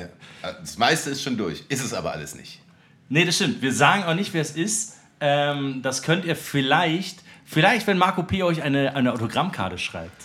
Ja. 0.42 0.52
Das 0.60 0.78
meiste 0.78 1.10
ist 1.10 1.22
schon 1.22 1.36
durch. 1.36 1.64
Ist 1.68 1.84
es 1.84 1.92
aber 1.92 2.12
alles 2.12 2.34
nicht. 2.34 2.60
Nee, 3.08 3.24
das 3.24 3.36
stimmt. 3.36 3.62
Wir 3.62 3.72
sagen 3.72 4.04
auch 4.04 4.14
nicht, 4.14 4.32
wer 4.32 4.42
es 4.42 4.52
ist. 4.52 4.94
Ähm, 5.20 5.80
das 5.82 6.02
könnt 6.02 6.24
ihr 6.24 6.36
vielleicht, 6.36 7.18
vielleicht, 7.44 7.86
wenn 7.86 7.98
Marco 7.98 8.22
P. 8.22 8.42
euch 8.42 8.62
eine, 8.62 8.94
eine 8.94 9.12
Autogrammkarte 9.12 9.78
schreibt. 9.78 10.24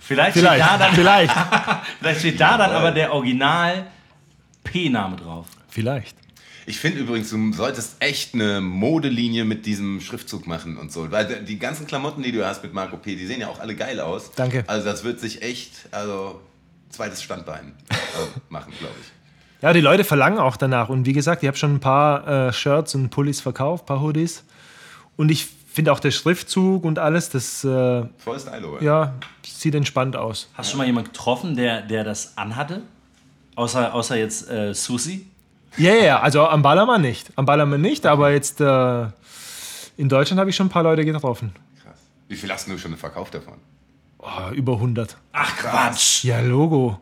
Vielleicht, 0.00 0.32
Vielleicht, 0.38 0.64
steht 0.64 0.72
da 0.72 0.78
dann, 0.78 0.94
vielleicht, 0.94 1.34
vielleicht 2.00 2.20
steht 2.20 2.40
da 2.40 2.58
dann 2.58 2.70
aber 2.72 2.90
der 2.90 3.12
Original 3.12 3.86
P-Name 4.64 5.16
drauf. 5.16 5.46
vielleicht. 5.68 6.16
Ich 6.66 6.78
finde 6.78 7.00
übrigens, 7.00 7.30
du 7.30 7.52
solltest 7.52 7.96
echt 8.00 8.34
eine 8.34 8.60
Modelinie 8.60 9.44
mit 9.44 9.66
diesem 9.66 10.00
Schriftzug 10.00 10.46
machen 10.46 10.76
und 10.76 10.92
so. 10.92 11.10
Weil 11.10 11.44
die 11.44 11.58
ganzen 11.58 11.86
Klamotten, 11.86 12.22
die 12.22 12.32
du 12.32 12.46
hast 12.46 12.62
mit 12.62 12.72
Marco 12.72 12.96
P., 12.96 13.16
die 13.16 13.26
sehen 13.26 13.40
ja 13.40 13.48
auch 13.48 13.60
alle 13.60 13.74
geil 13.74 14.00
aus. 14.00 14.30
Danke. 14.34 14.64
Also 14.66 14.86
das 14.86 15.04
wird 15.04 15.20
sich 15.20 15.42
echt, 15.42 15.72
also 15.90 16.40
zweites 16.88 17.22
Standbein 17.22 17.74
äh, 17.90 17.94
machen, 18.48 18.72
glaube 18.78 18.94
ich. 19.00 19.12
Ja, 19.62 19.72
die 19.72 19.80
Leute 19.80 20.04
verlangen 20.04 20.38
auch 20.38 20.56
danach. 20.56 20.88
Und 20.88 21.06
wie 21.06 21.12
gesagt, 21.12 21.42
ich 21.42 21.46
habe 21.46 21.56
schon 21.56 21.74
ein 21.74 21.80
paar 21.80 22.48
äh, 22.48 22.52
Shirts 22.52 22.94
und 22.94 23.10
Pullis 23.10 23.40
verkauft, 23.40 23.84
ein 23.84 23.86
paar 23.86 24.00
Hoodies. 24.00 24.44
Und 25.16 25.30
ich 25.30 25.46
finde 25.74 25.92
auch 25.92 26.00
der 26.00 26.12
Schriftzug 26.12 26.84
und 26.84 26.98
alles, 26.98 27.30
das 27.30 27.64
äh, 27.64 28.04
Voll 28.18 28.38
Stylo, 28.38 28.80
ja, 28.80 29.14
sieht 29.44 29.74
entspannt 29.74 30.16
aus. 30.16 30.48
Hast 30.54 30.68
du 30.68 30.70
schon 30.72 30.78
mal 30.78 30.86
jemanden 30.86 31.12
getroffen, 31.12 31.56
der, 31.56 31.82
der 31.82 32.04
das 32.04 32.36
anhatte? 32.38 32.82
Außer, 33.56 33.94
außer 33.94 34.16
jetzt 34.16 34.48
äh, 34.50 34.74
Susi? 34.74 35.26
Ja, 35.76 35.92
ja, 35.94 36.04
ja, 36.04 36.20
also 36.20 36.46
am 36.46 36.62
Ballermann 36.62 37.00
nicht. 37.02 37.30
Am 37.36 37.46
Ballermann 37.46 37.80
nicht, 37.80 38.06
aber 38.06 38.30
jetzt 38.32 38.60
äh, 38.60 39.06
in 39.96 40.08
Deutschland 40.08 40.38
habe 40.40 40.50
ich 40.50 40.56
schon 40.56 40.66
ein 40.66 40.70
paar 40.70 40.82
Leute 40.84 41.04
getroffen. 41.04 41.52
Krass. 41.82 41.98
Wie 42.28 42.36
viel 42.36 42.50
hast 42.52 42.68
du 42.68 42.78
schon 42.78 42.96
verkauft 42.96 43.34
davon? 43.34 43.54
Oh, 44.18 44.52
über 44.52 44.74
100. 44.74 45.16
Ach 45.32 45.56
Quatsch! 45.56 46.24
Ja, 46.24 46.40
Logo. 46.40 46.98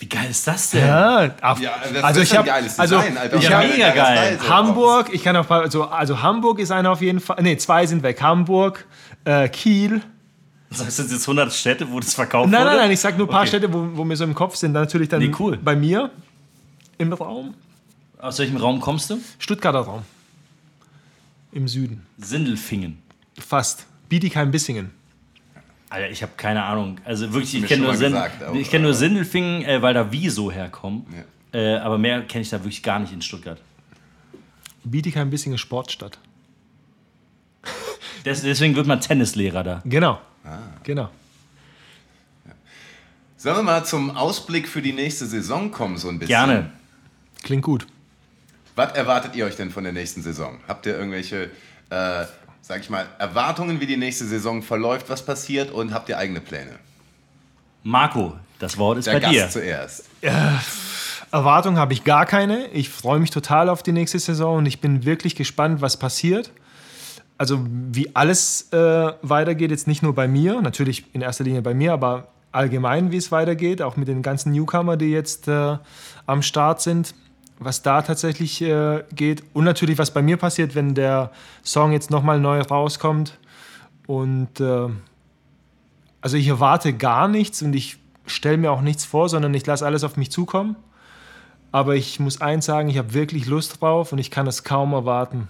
Wie 0.00 0.08
geil 0.08 0.26
ist 0.30 0.46
das 0.46 0.70
denn? 0.70 0.86
Ja, 0.86 1.18
ab, 1.40 1.58
das 1.92 2.04
also 2.04 2.20
ist 2.20 2.30
ich 2.32 2.38
habe 2.38 2.52
also 2.52 2.96
Design, 2.98 3.18
Alter. 3.18 3.36
ich 3.36 3.48
Ja, 3.48 3.58
hab, 3.58 3.68
mega 3.68 3.90
geil. 3.90 4.38
Hamburg, 4.48 5.08
ich 5.12 5.24
kann 5.24 5.36
auch 5.36 5.46
paar, 5.46 5.62
also, 5.62 5.84
also 5.84 6.22
Hamburg 6.22 6.60
ist 6.60 6.70
einer 6.70 6.92
auf 6.92 7.00
jeden 7.02 7.18
Fall. 7.18 7.38
Nee, 7.42 7.56
zwei 7.56 7.84
sind 7.84 8.02
weg. 8.04 8.22
Hamburg, 8.22 8.86
äh, 9.24 9.48
Kiel. 9.48 10.00
Sagst 10.70 10.98
du 11.00 11.02
jetzt 11.02 11.22
100 11.22 11.52
Städte, 11.52 11.90
wo 11.90 11.98
das 11.98 12.14
verkauft 12.14 12.48
Nein, 12.48 12.60
wurde? 12.60 12.70
nein, 12.70 12.78
nein, 12.82 12.90
ich 12.92 13.00
sag 13.00 13.18
nur 13.18 13.26
ein 13.26 13.30
paar 13.30 13.40
Okay. 13.40 13.48
Städte, 13.48 13.72
wo, 13.72 13.88
wo 13.94 14.04
mir 14.04 14.16
so 14.16 14.22
im 14.24 14.34
Kopf 14.34 14.54
sind. 14.54 14.72
Dann 14.74 14.84
natürlich 14.84 15.08
dann 15.08 15.20
Nee, 15.20 15.32
cool. 15.40 15.56
bei 15.56 15.74
mir 15.74 16.10
im 16.98 17.12
Raum. 17.12 17.54
Aus 18.18 18.38
welchem 18.40 18.56
Raum 18.56 18.80
kommst 18.80 19.10
du? 19.10 19.20
Stuttgarter 19.38 19.80
Raum. 19.80 20.02
Im 21.52 21.68
Süden. 21.68 22.04
Sindelfingen. 22.18 22.98
Fast. 23.38 23.86
Bietigheim-Bissingen. 24.08 24.90
Alter, 25.88 26.10
ich 26.10 26.22
habe 26.22 26.32
keine 26.36 26.64
Ahnung. 26.64 26.98
Also 27.04 27.32
wirklich, 27.32 27.54
ich 27.54 27.66
kenne 27.66 27.84
nur, 27.84 27.96
Sin 27.96 28.14
kenn 28.68 28.82
nur 28.82 28.92
Sindelfingen, 28.92 29.62
äh, 29.62 29.80
weil 29.80 29.94
da 29.94 30.10
Wieso 30.10 30.50
herkommen. 30.50 31.06
Ja. 31.52 31.58
Äh, 31.58 31.78
aber 31.78 31.96
mehr 31.96 32.22
kenne 32.22 32.42
ich 32.42 32.50
da 32.50 32.58
wirklich 32.58 32.82
gar 32.82 32.98
nicht 32.98 33.12
in 33.12 33.22
Stuttgart. 33.22 33.60
Bietigheim-Bissingen 34.84 35.58
Sportstadt. 35.58 36.18
Des, 38.24 38.42
deswegen 38.42 38.74
wird 38.74 38.86
man 38.86 39.00
Tennislehrer 39.00 39.62
da. 39.62 39.82
Genau. 39.84 40.20
Ah. 40.44 40.58
Genau. 40.82 41.08
Sollen 43.36 43.56
wir 43.56 43.62
mal 43.62 43.84
zum 43.84 44.10
Ausblick 44.16 44.68
für 44.68 44.82
die 44.82 44.92
nächste 44.92 45.24
Saison 45.26 45.70
kommen, 45.70 45.96
so 45.96 46.08
ein 46.08 46.18
bisschen? 46.18 46.28
Gerne. 46.34 46.72
Klingt 47.42 47.62
gut. 47.62 47.86
Was 48.78 48.92
erwartet 48.92 49.34
ihr 49.34 49.44
euch 49.44 49.56
denn 49.56 49.72
von 49.72 49.82
der 49.82 49.92
nächsten 49.92 50.22
Saison? 50.22 50.60
Habt 50.68 50.86
ihr 50.86 50.96
irgendwelche, 50.96 51.50
äh, 51.90 52.26
sag 52.60 52.78
ich 52.78 52.88
mal, 52.88 53.06
Erwartungen, 53.18 53.80
wie 53.80 53.86
die 53.86 53.96
nächste 53.96 54.24
Saison 54.24 54.62
verläuft, 54.62 55.10
was 55.10 55.26
passiert 55.26 55.72
und 55.72 55.92
habt 55.92 56.08
ihr 56.08 56.16
eigene 56.16 56.40
Pläne? 56.40 56.78
Marco, 57.82 58.36
das 58.60 58.78
Wort 58.78 58.98
ist 58.98 59.08
Der 59.08 59.14
bei 59.14 59.18
Gast 59.18 59.34
dir. 59.34 59.48
zuerst. 59.48 60.04
Erwartungen 61.32 61.76
habe 61.76 61.92
ich 61.92 62.04
gar 62.04 62.24
keine. 62.24 62.68
Ich 62.68 62.88
freue 62.88 63.18
mich 63.18 63.30
total 63.30 63.68
auf 63.68 63.82
die 63.82 63.90
nächste 63.90 64.20
Saison 64.20 64.58
und 64.58 64.66
ich 64.66 64.80
bin 64.80 65.04
wirklich 65.04 65.34
gespannt, 65.34 65.80
was 65.80 65.96
passiert. 65.96 66.52
Also 67.36 67.66
wie 67.68 68.14
alles 68.14 68.68
äh, 68.72 69.12
weitergeht, 69.22 69.72
jetzt 69.72 69.88
nicht 69.88 70.04
nur 70.04 70.14
bei 70.14 70.28
mir, 70.28 70.62
natürlich 70.62 71.04
in 71.14 71.20
erster 71.20 71.42
Linie 71.42 71.62
bei 71.62 71.74
mir, 71.74 71.92
aber 71.92 72.28
allgemein, 72.52 73.10
wie 73.10 73.16
es 73.16 73.32
weitergeht, 73.32 73.82
auch 73.82 73.96
mit 73.96 74.06
den 74.06 74.22
ganzen 74.22 74.52
Newcomer, 74.52 74.96
die 74.96 75.10
jetzt 75.10 75.48
äh, 75.48 75.78
am 76.26 76.42
Start 76.42 76.80
sind, 76.80 77.12
was 77.58 77.82
da 77.82 78.02
tatsächlich 78.02 78.62
äh, 78.62 79.04
geht 79.14 79.42
und 79.52 79.64
natürlich, 79.64 79.98
was 79.98 80.12
bei 80.12 80.22
mir 80.22 80.36
passiert, 80.36 80.74
wenn 80.74 80.94
der 80.94 81.30
Song 81.64 81.92
jetzt 81.92 82.10
nochmal 82.10 82.40
neu 82.40 82.60
rauskommt. 82.60 83.38
Und 84.06 84.60
äh, 84.60 84.88
also 86.20 86.36
ich 86.36 86.48
erwarte 86.48 86.92
gar 86.92 87.28
nichts 87.28 87.62
und 87.62 87.74
ich 87.74 87.98
stelle 88.26 88.56
mir 88.58 88.70
auch 88.70 88.80
nichts 88.80 89.04
vor, 89.04 89.28
sondern 89.28 89.54
ich 89.54 89.66
lasse 89.66 89.84
alles 89.84 90.04
auf 90.04 90.16
mich 90.16 90.30
zukommen. 90.30 90.76
Aber 91.72 91.96
ich 91.96 92.18
muss 92.18 92.40
eins 92.40 92.64
sagen, 92.64 92.88
ich 92.88 92.96
habe 92.96 93.12
wirklich 93.12 93.46
Lust 93.46 93.80
drauf 93.80 94.12
und 94.12 94.18
ich 94.18 94.30
kann 94.30 94.46
es 94.46 94.64
kaum 94.64 94.92
erwarten. 94.92 95.48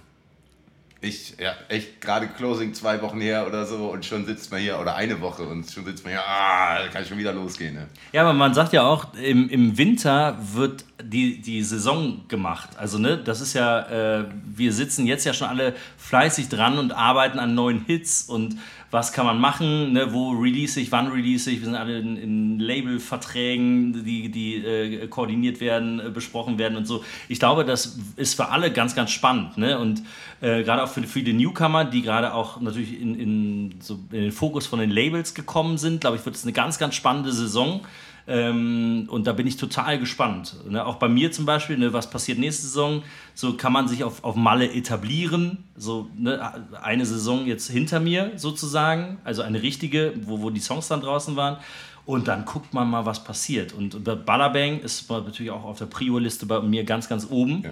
Ich, 1.01 1.37
ja, 1.39 1.53
echt 1.69 2.01
gerade 2.01 2.27
Closing 2.27 2.75
zwei 2.75 3.01
Wochen 3.03 3.21
her 3.21 3.47
oder 3.47 3.65
so 3.65 3.93
und 3.93 4.05
schon 4.05 4.27
sitzt 4.27 4.51
man 4.51 4.61
hier, 4.61 4.81
oder 4.81 4.97
eine 4.97 5.21
Woche 5.21 5.45
und 5.45 5.71
schon 5.71 5.85
sitzt 5.85 6.03
man 6.03 6.13
hier, 6.13 6.23
ah, 6.27 6.89
kann 6.93 7.05
schon 7.05 7.19
wieder 7.19 7.33
losgehen. 7.33 7.75
Ne? 7.75 7.87
Ja, 8.13 8.23
aber 8.23 8.33
man 8.33 8.53
sagt 8.53 8.73
ja 8.73 8.83
auch, 8.83 9.15
im, 9.15 9.49
im 9.49 9.79
Winter 9.79 10.37
wird 10.55 10.85
die, 11.01 11.41
die 11.41 11.63
Saison 11.63 12.27
gemacht. 12.27 12.71
Also, 12.77 12.99
ne, 12.99 13.17
das 13.17 13.41
ist 13.41 13.55
ja, 13.55 14.19
äh, 14.19 14.25
wir 14.45 14.73
sitzen 14.73 15.07
jetzt 15.07 15.25
ja 15.25 15.33
schon 15.33 15.47
alle 15.47 15.77
fleißig 15.99 16.49
dran 16.49 16.79
und 16.79 16.91
arbeiten 16.91 17.39
an 17.39 17.55
neuen 17.55 17.85
Hits 17.85 18.23
und 18.25 18.57
was 18.91 19.13
kann 19.13 19.27
man 19.27 19.39
machen, 19.39 19.93
ne, 19.93 20.13
wo 20.13 20.31
release 20.31 20.81
ich, 20.81 20.91
wann 20.93 21.09
release 21.09 21.51
ich. 21.51 21.59
Wir 21.59 21.67
sind 21.67 21.75
alle 21.75 21.99
in, 21.99 22.17
in 22.17 22.59
Labelverträgen, 22.59 24.05
die, 24.05 24.31
die 24.31 24.57
äh, 24.57 25.07
koordiniert 25.09 25.61
werden, 25.61 26.01
äh, 26.01 26.11
besprochen 26.11 26.59
werden 26.59 26.77
und 26.77 26.87
so. 26.87 27.05
Ich 27.29 27.39
glaube, 27.39 27.65
das 27.65 27.99
ist 28.17 28.35
für 28.35 28.49
alle 28.49 28.73
ganz, 28.73 28.95
ganz 28.95 29.11
spannend. 29.11 29.59
Ne? 29.59 29.79
Und 29.79 30.03
äh, 30.41 30.63
gerade 30.63 30.83
auch 30.83 30.89
für 30.89 31.03
viele 31.03 31.35
Newcomer, 31.35 31.85
die 31.85 32.01
gerade 32.01 32.33
auch 32.33 32.61
natürlich 32.61 32.99
in, 32.99 33.15
in, 33.15 33.75
so 33.81 33.99
in 34.11 34.23
den 34.23 34.33
Fokus 34.33 34.67
von 34.67 34.79
den 34.79 34.91
Labels 34.91 35.35
gekommen 35.35 35.77
sind, 35.77 36.01
glaube 36.01 36.17
ich, 36.17 36.25
wird 36.25 36.37
es 36.37 36.45
eine 36.45 36.53
ganz, 36.53 36.79
ganz 36.79 36.95
spannende 36.95 37.33
Saison. 37.33 37.83
Ähm, 38.29 39.09
und 39.11 39.27
da 39.27 39.33
bin 39.33 39.47
ich 39.47 39.57
total 39.57 39.99
gespannt. 39.99 40.55
Ne? 40.69 40.85
Auch 40.85 40.97
bei 40.97 41.09
mir 41.09 41.33
zum 41.33 41.47
Beispiel, 41.47 41.79
ne, 41.79 41.95
was 41.95 42.11
passiert 42.11 42.39
nächste 42.39 42.67
Saison? 42.67 43.03
So 43.35 43.55
kann 43.55 43.73
man 43.73 43.89
sich 43.89 44.05
auf, 44.05 44.23
auf 44.23 44.37
Malle 44.37 44.71
etablieren. 44.71 45.65
So 45.75 46.11
ne, 46.15 46.63
eine 46.83 47.07
Saison 47.07 47.47
jetzt 47.47 47.71
hinter 47.71 48.01
mir 48.01 48.33
sozusagen, 48.37 49.17
also 49.25 49.41
eine 49.41 49.63
richtige, 49.63 50.13
wo, 50.25 50.43
wo 50.43 50.51
die 50.51 50.61
Songs 50.61 50.89
dann 50.89 51.01
draußen 51.01 51.37
waren. 51.37 51.57
Und 52.05 52.29
dann 52.29 52.45
guckt 52.45 52.75
man 52.75 52.89
mal, 52.91 53.07
was 53.07 53.25
passiert. 53.25 53.73
Und 53.73 54.05
Ballabang 54.27 54.81
ist 54.81 55.09
natürlich 55.11 55.51
auch 55.51 55.65
auf 55.65 55.79
der 55.79 55.87
Prio-Liste 55.87 56.45
bei 56.45 56.61
mir 56.61 56.85
ganz, 56.85 57.09
ganz 57.09 57.27
oben. 57.31 57.65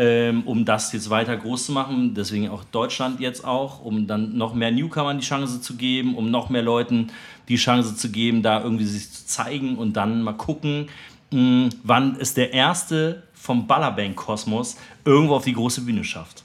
Ähm, 0.00 0.44
um 0.44 0.64
das 0.64 0.92
jetzt 0.92 1.10
weiter 1.10 1.36
groß 1.36 1.66
zu 1.66 1.72
machen. 1.72 2.14
Deswegen 2.14 2.48
auch 2.50 2.62
Deutschland 2.62 3.18
jetzt 3.18 3.44
auch, 3.44 3.84
um 3.84 4.06
dann 4.06 4.36
noch 4.36 4.54
mehr 4.54 4.70
Newcomern 4.70 5.18
die 5.18 5.26
Chance 5.26 5.60
zu 5.60 5.74
geben, 5.74 6.14
um 6.14 6.30
noch 6.30 6.50
mehr 6.50 6.62
Leuten 6.62 7.10
die 7.48 7.56
Chance 7.56 7.96
zu 7.96 8.12
geben, 8.12 8.44
da 8.44 8.62
irgendwie 8.62 8.84
sich 8.84 9.10
zu 9.10 9.26
zeigen 9.26 9.76
und 9.76 9.94
dann 9.94 10.22
mal 10.22 10.34
gucken, 10.34 10.88
mh, 11.32 11.70
wann 11.82 12.16
es 12.20 12.32
der 12.32 12.52
erste 12.52 13.24
vom 13.34 13.66
Ballerbank-Kosmos 13.66 14.76
irgendwo 15.04 15.34
auf 15.34 15.44
die 15.44 15.54
große 15.54 15.80
Bühne 15.80 16.04
schafft. 16.04 16.44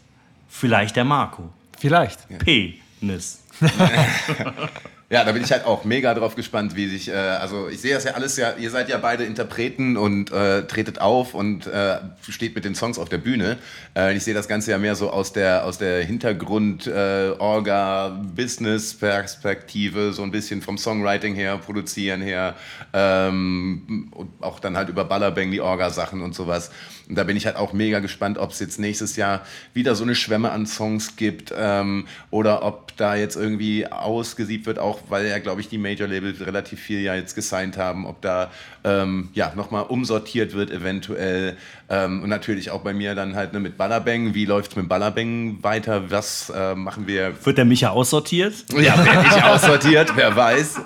Vielleicht 0.50 0.96
der 0.96 1.06
Marco. 1.06 1.44
Vielleicht. 1.78 2.28
Penis. 2.40 3.44
Ja, 5.14 5.24
da 5.24 5.32
bin 5.32 5.44
ich 5.44 5.52
halt 5.52 5.66
auch 5.66 5.84
mega 5.84 6.12
drauf 6.16 6.34
gespannt, 6.34 6.76
wie 6.76 6.88
sich, 6.88 7.08
äh, 7.08 7.14
also 7.14 7.70
ich 7.70 7.82
sehe 7.82 7.94
das 7.94 8.04
ja 8.04 8.14
alles 8.14 8.36
ja, 8.36 8.54
ihr 8.58 8.72
seid 8.72 8.90
ja 8.90 8.98
beide 8.98 9.24
Interpreten 9.26 9.96
und 9.96 10.32
äh, 10.32 10.64
tretet 10.64 11.00
auf 11.00 11.36
und 11.36 11.68
äh, 11.68 12.00
steht 12.28 12.56
mit 12.56 12.66
den 12.66 12.74
Songs 12.74 12.98
auf 12.98 13.10
der 13.10 13.20
Bühne. 13.20 13.60
Äh, 13.96 14.18
ich 14.18 14.24
sehe 14.24 14.34
das 14.34 14.48
Ganze 14.48 14.72
ja 14.72 14.80
mehr 14.80 14.96
so 14.96 15.12
aus 15.12 15.32
der, 15.32 15.66
aus 15.66 15.78
der 15.78 16.04
Hintergrund, 16.04 16.88
äh, 16.88 17.30
Orga, 17.38 18.24
Business-Perspektive, 18.36 20.14
so 20.14 20.24
ein 20.24 20.32
bisschen 20.32 20.64
vom 20.64 20.80
Songwriting 20.80 21.36
her, 21.36 21.60
Produzieren 21.60 22.24
her, 22.24 22.56
ähm, 22.94 24.10
und 24.16 24.32
auch 24.42 24.60
dann 24.60 24.76
halt 24.76 24.90
über 24.90 25.06
Ballerbang, 25.06 25.52
die 25.52 25.62
Orga-Sachen 25.62 26.24
und 26.24 26.34
sowas. 26.34 26.72
Und 27.10 27.16
da 27.16 27.24
bin 27.24 27.36
ich 27.36 27.46
halt 27.46 27.58
auch 27.58 27.74
mega 27.74 28.00
gespannt, 28.00 28.38
ob 28.38 28.52
es 28.52 28.60
jetzt 28.60 28.80
nächstes 28.80 29.18
Jahr 29.18 29.46
wieder 29.74 29.96
so 29.96 30.04
eine 30.04 30.16
Schwemme 30.16 30.52
an 30.52 30.66
Songs 30.66 31.18
gibt 31.18 31.54
ähm, 31.56 32.08
oder 32.32 32.64
ob 32.64 32.96
da 32.96 33.16
jetzt 33.16 33.36
irgendwie 33.36 33.88
ausgesiebt 33.88 34.66
wird, 34.66 34.80
auch 34.80 35.00
weil 35.10 35.28
ja, 35.28 35.40
glaube 35.40 35.60
ich, 35.60 35.68
die 35.68 35.78
Major 35.78 36.08
Labels 36.08 36.40
relativ 36.46 36.80
viel 36.80 37.02
ja 37.02 37.16
jetzt 37.16 37.36
gesigned 37.36 37.78
haben, 37.78 38.06
ob 38.06 38.22
da 38.22 38.52
ähm, 38.84 39.30
ja 39.34 39.52
nochmal 39.56 39.84
umsortiert 39.84 40.54
wird 40.54 40.72
eventuell. 40.72 41.58
Ähm, 41.90 42.24
und 42.24 42.30
natürlich 42.30 42.72
auch 42.72 42.82
bei 42.82 42.94
mir 42.94 43.16
dann 43.16 43.36
halt 43.36 43.54
ne, 43.54 43.60
mit 43.60 43.78
Ballerbang. 43.78 44.34
Wie 44.34 44.46
läuft 44.46 44.72
es 44.72 44.78
mit 44.78 44.88
Ballerbang 44.88 45.62
weiter? 45.62 46.10
Was 46.10 46.52
äh, 46.56 46.76
machen 46.76 47.08
wir? 47.08 47.34
Wird 47.44 47.58
der 47.58 47.66
Micha 47.66 47.90
aussortiert? 47.90 48.54
Ja, 48.72 49.04
werde 49.04 49.26
ich 49.28 49.44
aussortiert, 49.44 50.14
wer 50.16 50.36
weiß. 50.36 50.80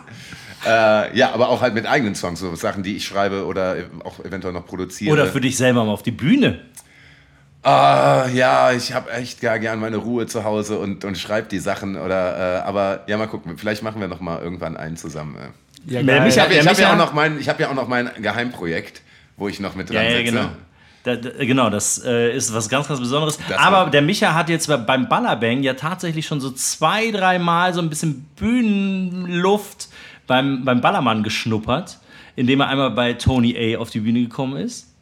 Äh, 0.68 1.18
ja, 1.18 1.32
aber 1.34 1.50
auch 1.50 1.62
halt 1.62 1.74
mit 1.74 1.86
eigenen 1.86 2.14
Songs, 2.16 2.40
so 2.42 2.54
Sachen, 2.56 2.84
die 2.84 2.98
ich 2.98 3.06
schreibe 3.06 3.46
oder 3.46 3.76
auch 4.04 4.20
eventuell 4.26 4.54
noch 4.54 4.66
produziere. 4.66 5.14
Oder 5.14 5.28
für 5.28 5.40
dich 5.42 5.56
selber 5.56 5.86
mal 5.86 5.92
auf 5.94 6.04
die 6.04 6.12
Bühne? 6.12 6.60
Ah, 7.64 8.28
ja, 8.34 8.72
ich 8.72 8.94
habe 8.94 9.12
echt 9.12 9.42
gar 9.42 9.60
gern 9.60 9.80
meine 9.80 9.98
Ruhe 9.98 10.26
zu 10.28 10.44
Hause 10.44 10.80
und, 10.80 11.04
und 11.04 11.18
schreibe 11.18 11.48
die 11.50 11.60
Sachen. 11.60 11.96
Oder, 11.98 12.60
äh, 12.60 12.62
aber 12.62 13.02
ja, 13.08 13.18
mal 13.18 13.28
gucken. 13.28 13.58
Vielleicht 13.58 13.84
machen 13.84 14.00
wir 14.00 14.08
noch 14.08 14.20
mal 14.22 14.42
irgendwann 14.42 14.78
einen 14.78 14.96
zusammen. 14.98 15.36
Äh. 15.36 15.94
Ja, 15.94 16.02
geil. 16.02 16.28
Ich 16.28 16.40
habe 16.40 16.54
Ja, 16.54 16.66
hab 16.66 16.78
ja, 16.80 16.92
auch 16.94 16.98
noch 16.98 17.14
mein- 17.14 17.40
ich 17.40 17.50
hab 17.50 17.60
ja 17.60 17.70
auch 17.70 17.74
noch 17.74 17.88
mein 17.88 18.10
Geheimprojekt, 18.22 19.02
wo 19.38 19.48
ich 19.48 19.60
noch 19.60 19.76
mit 19.76 19.90
dran 19.90 19.98
Ja, 19.98 20.04
ja, 20.04 20.18
sitze. 20.18 20.24
genau. 20.32 20.50
Da, 21.04 21.16
da, 21.16 21.30
genau, 21.46 21.70
das 21.70 22.04
äh, 22.06 22.36
ist 22.36 22.54
was 22.54 22.68
ganz, 22.68 22.88
ganz 22.88 23.00
Besonderes. 23.00 23.38
Das 23.50 23.58
Aber 23.58 23.78
war- 23.78 23.90
der 23.92 24.02
Micha 24.02 24.34
hat 24.34 24.50
jetzt 24.50 24.68
bei- 24.68 24.76
beim 24.78 25.08
Ballerbang 25.08 25.64
ja 25.64 25.74
tatsächlich 25.74 26.26
schon 26.26 26.42
so 26.42 26.52
zwei, 26.52 27.12
dreimal 27.12 27.74
so 27.74 27.82
ein 27.82 27.90
bisschen 27.90 28.26
Bühnenluft 28.36 29.88
beim, 30.28 30.64
beim 30.64 30.82
Ballermann 30.82 31.24
geschnuppert, 31.24 32.00
indem 32.36 32.60
er 32.60 32.68
einmal 32.68 32.92
bei 32.92 33.14
Tony 33.14 33.56
A 33.58 33.80
auf 33.80 33.90
die 33.90 34.02
Bühne 34.02 34.22
gekommen 34.22 34.58
ist. 34.58 34.94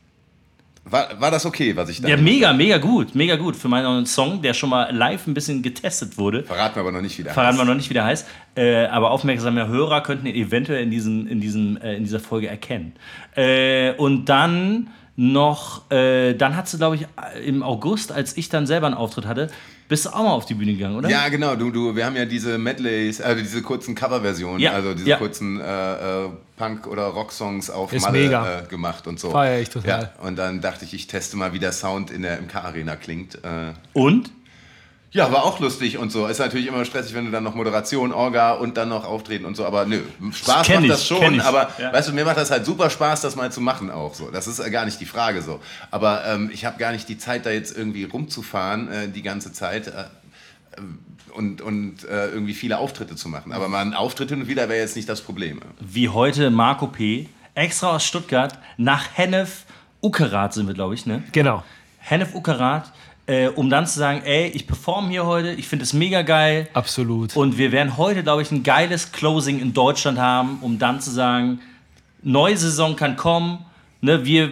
War, 0.87 1.19
war 1.19 1.31
das 1.31 1.47
okay, 1.47 1.75
was 1.75 1.89
ich 1.89 1.99
da 1.99 2.07
Ja, 2.07 2.15
mega, 2.15 2.53
mega 2.53 2.77
gut, 2.77 3.15
mega 3.15 3.37
gut 3.37 3.55
für 3.55 3.67
meinen 3.67 4.05
Song, 4.05 4.43
der 4.43 4.53
schon 4.53 4.69
mal 4.69 4.95
live 4.95 5.25
ein 5.25 5.33
bisschen 5.33 5.63
getestet 5.63 6.15
wurde. 6.19 6.43
Verraten 6.43 6.75
wir 6.75 6.81
aber 6.81 6.91
noch 6.91 7.01
nicht 7.01 7.17
wieder. 7.17 7.31
Verraten 7.31 7.57
wir 7.57 7.65
noch 7.65 7.73
nicht, 7.73 7.89
wie 7.89 7.95
der 7.95 8.05
heißt. 8.05 8.27
Äh, 8.55 8.85
aber 8.85 9.09
aufmerksame 9.09 9.67
Hörer 9.67 10.01
könnten 10.01 10.27
ihn 10.27 10.35
eventuell 10.35 10.83
in, 10.83 10.91
diesen, 10.91 11.27
in, 11.27 11.41
diesem, 11.41 11.77
äh, 11.77 11.95
in 11.95 12.03
dieser 12.03 12.19
Folge 12.19 12.47
erkennen. 12.47 12.93
Äh, 13.35 13.93
und 13.93 14.25
dann 14.25 14.91
noch, 15.15 15.89
äh, 15.89 16.35
dann 16.35 16.55
hat 16.55 16.67
sie, 16.67 16.77
glaube 16.77 16.97
ich, 16.97 17.07
im 17.43 17.63
August, 17.63 18.11
als 18.11 18.37
ich 18.37 18.49
dann 18.49 18.67
selber 18.67 18.85
einen 18.85 18.95
Auftritt 18.95 19.25
hatte, 19.25 19.49
bist 19.87 20.05
du 20.05 20.09
auch 20.09 20.23
mal 20.23 20.31
auf 20.33 20.45
die 20.45 20.53
Bühne 20.55 20.73
gegangen, 20.73 20.95
oder? 20.97 21.09
Ja, 21.09 21.27
genau. 21.29 21.55
Du, 21.55 21.69
du, 21.71 21.95
wir 21.95 22.05
haben 22.05 22.15
ja 22.15 22.25
diese 22.25 22.57
Medleys, 22.57 23.21
also 23.21 23.41
diese 23.41 23.61
kurzen 23.61 23.93
Coverversionen, 23.95 24.59
Ja, 24.59 24.71
also 24.71 24.93
diese 24.93 25.09
ja. 25.09 25.17
kurzen 25.17 25.59
äh, 25.61 26.23
äh, 26.25 26.29
Punk- 26.57 26.87
oder 26.87 27.03
Rocksongs 27.07 27.69
auf 27.69 27.93
Ist 27.93 28.03
Malle 28.03 28.19
mega. 28.19 28.59
äh, 28.61 28.63
gemacht 28.67 29.05
und 29.07 29.19
so. 29.19 29.29
Feier 29.31 29.59
ich 29.61 29.69
total. 29.69 30.11
Ja, 30.17 30.25
und 30.25 30.37
dann 30.37 30.61
dachte 30.61 30.85
ich, 30.85 30.93
ich 30.93 31.07
teste 31.07 31.37
mal, 31.37 31.53
wie 31.53 31.59
der 31.59 31.71
Sound 31.71 32.11
in 32.11 32.21
der 32.23 32.41
MK-Arena 32.41 32.95
klingt. 32.95 33.35
Äh, 33.43 33.73
Und? 33.93 34.31
Ja, 35.15 35.31
war 35.31 35.43
auch 35.45 35.59
lustig 35.59 35.97
und 35.97 36.11
so. 36.11 36.27
Ist 36.27 36.39
natürlich 36.39 36.67
immer 36.67 36.83
stressig, 36.85 37.13
wenn 37.15 37.25
du 37.25 37.31
dann 37.31 37.43
noch 37.43 37.55
Moderation, 37.55 38.11
Orga 38.11 38.51
und 38.53 38.77
dann 38.77 38.89
noch 38.89 39.05
auftreten 39.05 39.45
und 39.45 39.55
so. 39.55 39.65
Aber 39.65 39.85
nö, 39.85 40.01
Spaß 40.31 40.69
macht 40.69 40.83
ich, 40.83 40.87
das 40.89 41.07
schon. 41.07 41.39
Aber 41.41 41.69
Ja. 41.79 41.93
weißt 41.93 42.09
du, 42.09 42.13
mir 42.13 42.25
macht 42.25 42.37
das 42.37 42.51
halt 42.51 42.65
super 42.65 42.89
Spaß, 42.89 43.21
das 43.21 43.35
mal 43.35 43.51
zu 43.51 43.61
machen 43.61 43.89
auch 43.89 44.13
so. 44.13 44.29
Das 44.29 44.47
ist 44.47 44.63
gar 44.71 44.85
nicht 44.85 44.99
die 44.99 45.05
Frage 45.05 45.41
so. 45.41 45.59
Aber 45.91 46.25
ähm, 46.25 46.49
ich 46.53 46.65
habe 46.65 46.77
gar 46.77 46.91
nicht 46.91 47.07
die 47.09 47.17
Zeit, 47.17 47.45
da 47.45 47.49
jetzt 47.51 47.75
irgendwie 47.77 48.03
rumzufahren 48.03 48.91
äh, 48.91 49.07
die 49.09 49.21
ganze 49.21 49.53
Zeit. 49.53 49.87
Äh, 49.87 50.03
und, 51.33 51.61
und 51.61 52.03
äh, 52.05 52.27
irgendwie 52.29 52.53
viele 52.53 52.77
Auftritte 52.77 53.15
zu 53.15 53.27
machen. 53.29 53.51
Aber 53.51 53.67
mal 53.67 53.81
ein 53.81 53.93
Auftritt 53.93 54.29
hin 54.29 54.41
und 54.41 54.47
wieder 54.47 54.69
wäre 54.69 54.79
jetzt 54.79 54.95
nicht 54.95 55.09
das 55.09 55.21
Problem. 55.21 55.59
Wie 55.79 56.09
heute 56.09 56.49
Marco 56.49 56.87
P. 56.87 57.27
extra 57.55 57.95
aus 57.95 58.05
Stuttgart 58.05 58.57
nach 58.77 59.05
Hennef, 59.15 59.63
Uckerath 60.01 60.53
sind 60.53 60.67
wir, 60.67 60.73
glaube 60.73 60.93
ich, 60.93 61.05
ne? 61.05 61.23
Genau. 61.31 61.63
Hennef, 61.99 62.35
Uckerath, 62.35 62.91
äh, 63.27 63.47
um 63.47 63.69
dann 63.69 63.87
zu 63.87 63.97
sagen, 63.97 64.21
ey, 64.23 64.47
ich 64.49 64.67
performe 64.67 65.09
hier 65.09 65.25
heute, 65.25 65.51
ich 65.51 65.67
finde 65.67 65.83
es 65.83 65.93
mega 65.93 66.21
geil. 66.21 66.67
Absolut. 66.73 67.35
Und 67.35 67.57
wir 67.57 67.71
werden 67.71 67.97
heute, 67.97 68.23
glaube 68.23 68.41
ich, 68.41 68.51
ein 68.51 68.63
geiles 68.63 69.11
Closing 69.11 69.59
in 69.59 69.73
Deutschland 69.73 70.19
haben, 70.19 70.59
um 70.61 70.77
dann 70.77 71.01
zu 71.01 71.09
sagen, 71.09 71.59
neue 72.21 72.55
Saison 72.57 72.95
kann 72.95 73.15
kommen. 73.15 73.65
Ne, 74.01 74.25
wir 74.25 74.45
äh, 74.45 74.49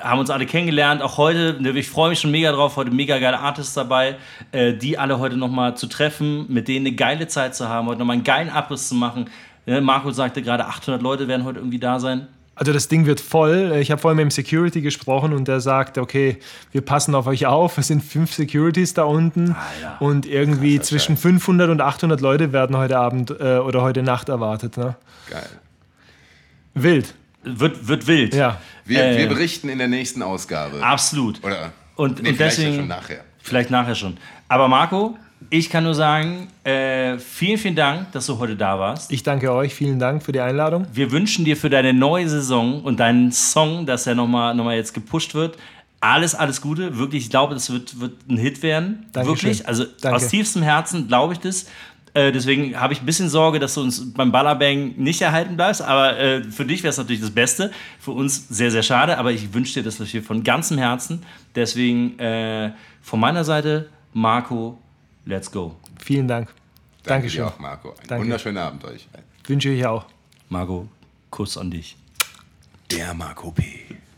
haben 0.00 0.18
uns 0.18 0.30
alle 0.30 0.46
kennengelernt, 0.46 1.02
auch 1.02 1.18
heute. 1.18 1.56
Ne, 1.60 1.70
ich 1.70 1.88
freue 1.88 2.10
mich 2.10 2.18
schon 2.18 2.32
mega 2.32 2.50
drauf, 2.50 2.76
heute 2.76 2.90
mega 2.90 3.18
geile 3.18 3.38
Artists 3.38 3.74
dabei, 3.74 4.16
äh, 4.50 4.72
die 4.72 4.98
alle 4.98 5.20
heute 5.20 5.36
nochmal 5.36 5.76
zu 5.76 5.86
treffen, 5.86 6.46
mit 6.52 6.66
denen 6.66 6.86
eine 6.86 6.96
geile 6.96 7.28
Zeit 7.28 7.54
zu 7.54 7.68
haben, 7.68 7.86
heute 7.86 8.00
nochmal 8.00 8.14
einen 8.14 8.24
geilen 8.24 8.48
Abriss 8.48 8.88
zu 8.88 8.96
machen. 8.96 9.30
Ne, 9.66 9.80
Marco 9.80 10.10
sagte 10.10 10.42
gerade, 10.42 10.66
800 10.66 11.00
Leute 11.00 11.28
werden 11.28 11.44
heute 11.44 11.60
irgendwie 11.60 11.78
da 11.78 12.00
sein. 12.00 12.26
Also 12.60 12.74
das 12.74 12.88
Ding 12.88 13.06
wird 13.06 13.20
voll. 13.22 13.74
Ich 13.80 13.90
habe 13.90 14.02
vorhin 14.02 14.16
mit 14.16 14.24
dem 14.24 14.30
Security 14.30 14.82
gesprochen 14.82 15.32
und 15.32 15.48
der 15.48 15.60
sagt, 15.60 15.96
okay, 15.96 16.38
wir 16.72 16.82
passen 16.82 17.14
auf 17.14 17.26
euch 17.26 17.46
auf. 17.46 17.78
Es 17.78 17.86
sind 17.86 18.02
fünf 18.04 18.34
Securities 18.34 18.92
da 18.92 19.04
unten 19.04 19.56
Alter. 19.56 20.02
und 20.02 20.26
irgendwie 20.26 20.78
zwischen 20.78 21.16
500 21.16 21.70
und 21.70 21.80
800 21.80 22.20
Leute 22.20 22.52
werden 22.52 22.76
heute 22.76 22.98
Abend 22.98 23.30
äh, 23.30 23.56
oder 23.56 23.80
heute 23.80 24.02
Nacht 24.02 24.28
erwartet. 24.28 24.76
Ne? 24.76 24.94
Geil. 25.30 25.48
Wild. 26.74 27.14
Wird, 27.44 27.88
wird 27.88 28.06
wild. 28.06 28.34
Ja. 28.34 28.60
Wir, 28.84 29.04
Äh, 29.06 29.16
wir 29.16 29.28
berichten 29.30 29.70
in 29.70 29.78
der 29.78 29.88
nächsten 29.88 30.22
Ausgabe. 30.22 30.82
Absolut. 30.84 31.42
Oder 31.42 31.72
Und, 31.96 32.22
nee, 32.22 32.28
und 32.28 32.36
vielleicht 32.36 32.58
ja 32.58 32.64
deswegen. 32.64 32.76
schon 32.82 32.88
nachher. 32.88 33.24
Vielleicht 33.42 33.70
nachher 33.70 33.94
schon. 33.94 34.18
Aber 34.48 34.68
Marco, 34.68 35.16
ich 35.48 35.70
kann 35.70 35.84
nur 35.84 35.94
sagen, 35.94 36.48
äh, 36.64 37.18
vielen, 37.18 37.58
vielen 37.58 37.76
Dank, 37.76 38.12
dass 38.12 38.26
du 38.26 38.38
heute 38.38 38.56
da 38.56 38.78
warst. 38.78 39.10
Ich 39.10 39.22
danke 39.22 39.52
euch. 39.52 39.74
Vielen 39.74 39.98
Dank 39.98 40.22
für 40.22 40.32
die 40.32 40.40
Einladung. 40.40 40.86
Wir 40.92 41.10
wünschen 41.10 41.44
dir 41.44 41.56
für 41.56 41.70
deine 41.70 41.94
neue 41.94 42.28
Saison 42.28 42.82
und 42.82 43.00
deinen 43.00 43.32
Song, 43.32 43.86
dass 43.86 44.06
er 44.06 44.14
nochmal 44.14 44.54
noch 44.54 44.64
mal 44.64 44.76
jetzt 44.76 44.92
gepusht 44.92 45.34
wird, 45.34 45.56
alles, 46.00 46.34
alles 46.34 46.60
Gute. 46.60 46.98
Wirklich, 46.98 47.24
ich 47.24 47.30
glaube, 47.30 47.54
das 47.54 47.70
wird, 47.70 48.00
wird 48.00 48.28
ein 48.28 48.36
Hit 48.36 48.62
werden. 48.62 49.06
Dankeschön. 49.12 49.48
Wirklich. 49.48 49.68
Also 49.68 49.84
Danke. 50.00 50.16
aus 50.16 50.28
tiefstem 50.28 50.62
Herzen 50.62 51.08
glaube 51.08 51.34
ich 51.34 51.40
das. 51.40 51.66
Äh, 52.12 52.32
deswegen 52.32 52.78
habe 52.78 52.92
ich 52.92 53.00
ein 53.00 53.06
bisschen 53.06 53.28
Sorge, 53.28 53.58
dass 53.58 53.74
du 53.74 53.82
uns 53.82 54.12
beim 54.12 54.32
Ballerbang 54.32 54.94
nicht 54.96 55.20
erhalten 55.22 55.56
bleibst. 55.56 55.82
Aber 55.82 56.18
äh, 56.18 56.42
für 56.44 56.64
dich 56.64 56.82
wäre 56.82 56.90
es 56.90 56.98
natürlich 56.98 57.20
das 57.20 57.30
Beste. 57.30 57.70
Für 57.98 58.12
uns 58.12 58.48
sehr, 58.48 58.70
sehr 58.70 58.82
schade. 58.82 59.18
Aber 59.18 59.30
ich 59.30 59.52
wünsche 59.54 59.74
dir 59.74 59.82
das 59.82 59.98
natürlich 59.98 60.26
von 60.26 60.42
ganzem 60.42 60.78
Herzen. 60.78 61.22
Deswegen 61.54 62.18
äh, 62.18 62.72
von 63.02 63.20
meiner 63.20 63.44
Seite, 63.44 63.88
Marco, 64.12 64.78
let's 65.24 65.50
go. 65.50 65.76
Vielen 65.98 66.28
Dank. 66.28 66.48
Danke 67.02 67.28
Dankeschön. 67.28 67.42
dir 67.44 67.48
auch, 67.48 67.58
Marco. 67.58 67.90
Ein 67.90 67.94
Danke. 68.08 68.24
wunderschönen 68.24 68.58
Abend 68.58 68.84
euch. 68.84 69.08
Wünsche 69.46 69.70
ich 69.70 69.86
auch. 69.86 70.04
Marco, 70.48 70.88
Kuss 71.30 71.56
an 71.56 71.70
dich. 71.70 71.96
Der 72.90 73.14
Marco 73.14 73.50
P. 73.50 73.64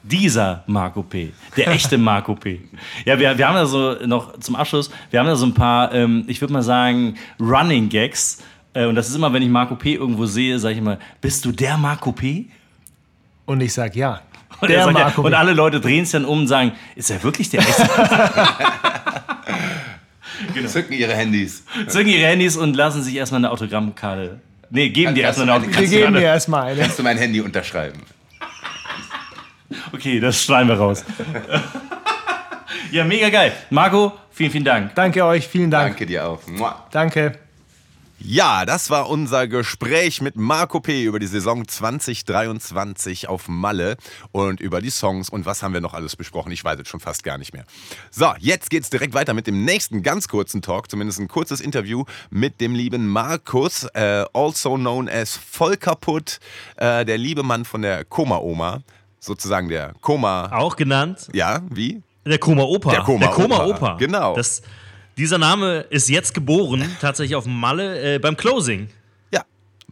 Dieser 0.02 0.64
Marco 0.66 1.02
P. 1.02 1.32
Der 1.56 1.68
echte 1.68 1.96
Marco 1.96 2.34
P. 2.34 2.60
Ja, 3.04 3.18
wir, 3.18 3.38
wir 3.38 3.46
haben 3.46 3.54
da 3.54 3.66
so 3.66 3.94
noch 4.04 4.38
zum 4.40 4.56
Abschluss, 4.56 4.90
wir 5.10 5.20
haben 5.20 5.26
da 5.26 5.36
so 5.36 5.46
ein 5.46 5.54
paar, 5.54 5.92
ähm, 5.94 6.24
ich 6.26 6.40
würde 6.40 6.52
mal 6.52 6.62
sagen, 6.62 7.16
Running 7.38 7.88
Gags. 7.88 8.42
Äh, 8.74 8.86
und 8.86 8.96
das 8.96 9.08
ist 9.08 9.14
immer, 9.14 9.32
wenn 9.32 9.42
ich 9.42 9.48
Marco 9.48 9.76
P. 9.76 9.94
irgendwo 9.94 10.26
sehe, 10.26 10.58
sage 10.58 10.72
ich 10.72 10.78
immer, 10.78 10.98
bist 11.20 11.44
du 11.44 11.52
der 11.52 11.76
Marco 11.76 12.10
P? 12.10 12.46
Und 13.46 13.60
ich 13.60 13.72
sage 13.72 13.98
ja. 13.98 14.22
Und, 14.60 14.70
er 14.70 14.76
Der 14.76 14.84
sagt 14.84 14.98
ja, 14.98 15.04
Marco 15.04 15.22
und 15.22 15.30
P. 15.30 15.36
alle 15.36 15.52
Leute 15.52 15.80
drehen 15.80 16.04
sich 16.04 16.12
dann 16.12 16.24
um 16.24 16.40
und 16.40 16.46
sagen, 16.48 16.72
ist 16.96 17.10
er 17.10 17.22
wirklich 17.22 17.50
der 17.50 17.60
echte? 17.60 17.88
Zücken 20.66 20.92
ihre 20.92 21.14
Handys. 21.14 21.64
Zücken 21.88 22.08
ihre 22.10 22.26
Handys 22.28 22.56
und 22.56 22.74
lassen 22.76 23.02
sich 23.02 23.14
erstmal 23.16 23.40
eine 23.40 23.50
Autogrammkarte. 23.50 24.40
Nee, 24.70 24.88
geben 24.90 25.14
dir 25.14 25.22
erstmal 25.24 25.50
eine 25.50 25.60
meine- 25.60 25.72
Wir 25.72 25.80
geben 25.82 25.92
Autogrammkarte. 25.94 26.26
erstmal 26.26 26.62
eine. 26.70 26.80
Kannst 26.80 26.98
du 26.98 27.02
mein 27.02 27.18
Handy 27.18 27.40
unterschreiben? 27.40 28.00
Okay, 29.92 30.20
das 30.20 30.42
schneiden 30.42 30.68
wir 30.68 30.76
raus. 30.76 31.04
ja, 32.90 33.04
mega 33.04 33.28
geil. 33.30 33.52
Marco, 33.70 34.12
vielen, 34.30 34.50
vielen 34.50 34.64
Dank. 34.64 34.94
Danke 34.94 35.24
euch. 35.24 35.46
Vielen 35.48 35.70
Dank. 35.70 35.90
Danke 35.92 36.06
dir 36.06 36.26
auch. 36.26 36.46
Mua. 36.46 36.86
Danke. 36.90 37.41
Ja, 38.24 38.64
das 38.64 38.88
war 38.88 39.08
unser 39.08 39.48
Gespräch 39.48 40.20
mit 40.20 40.36
Marco 40.36 40.78
P. 40.80 41.02
über 41.04 41.18
die 41.18 41.26
Saison 41.26 41.66
2023 41.66 43.28
auf 43.28 43.48
Malle 43.48 43.96
und 44.30 44.60
über 44.60 44.80
die 44.80 44.90
Songs 44.90 45.28
und 45.28 45.44
was 45.44 45.62
haben 45.62 45.74
wir 45.74 45.80
noch 45.80 45.92
alles 45.92 46.14
besprochen. 46.14 46.52
Ich 46.52 46.64
weiß 46.64 46.78
es 46.80 46.88
schon 46.88 47.00
fast 47.00 47.24
gar 47.24 47.36
nicht 47.36 47.52
mehr. 47.52 47.64
So, 48.12 48.32
jetzt 48.38 48.70
geht's 48.70 48.90
direkt 48.90 49.14
weiter 49.14 49.34
mit 49.34 49.48
dem 49.48 49.64
nächsten 49.64 50.02
ganz 50.04 50.28
kurzen 50.28 50.62
Talk, 50.62 50.88
zumindest 50.88 51.18
ein 51.18 51.26
kurzes 51.26 51.60
Interview 51.60 52.04
mit 52.30 52.60
dem 52.60 52.74
lieben 52.76 53.08
Markus, 53.08 53.84
äh, 53.94 54.24
also 54.32 54.76
known 54.76 55.08
as 55.08 55.36
Vollkaputt, 55.36 56.38
äh, 56.76 57.04
der 57.04 57.18
liebe 57.18 57.42
Mann 57.42 57.64
von 57.64 57.82
der 57.82 58.04
Koma-Oma, 58.04 58.82
sozusagen 59.18 59.68
der 59.68 59.94
Koma. 60.00 60.50
Auch 60.52 60.76
genannt 60.76 61.28
Ja, 61.32 61.60
wie? 61.70 62.02
der 62.24 62.38
Koma-Opa. 62.38 62.90
Der 62.92 63.00
Koma-Opa, 63.00 63.34
Koma-Opa. 63.34 63.96
genau. 63.96 64.36
Das, 64.36 64.62
dieser 65.16 65.38
Name 65.38 65.80
ist 65.90 66.08
jetzt 66.08 66.34
geboren, 66.34 66.84
tatsächlich 67.00 67.36
auf 67.36 67.46
Malle, 67.46 68.14
äh, 68.14 68.18
beim 68.18 68.36
Closing. 68.36 68.88
Ja, 69.32 69.44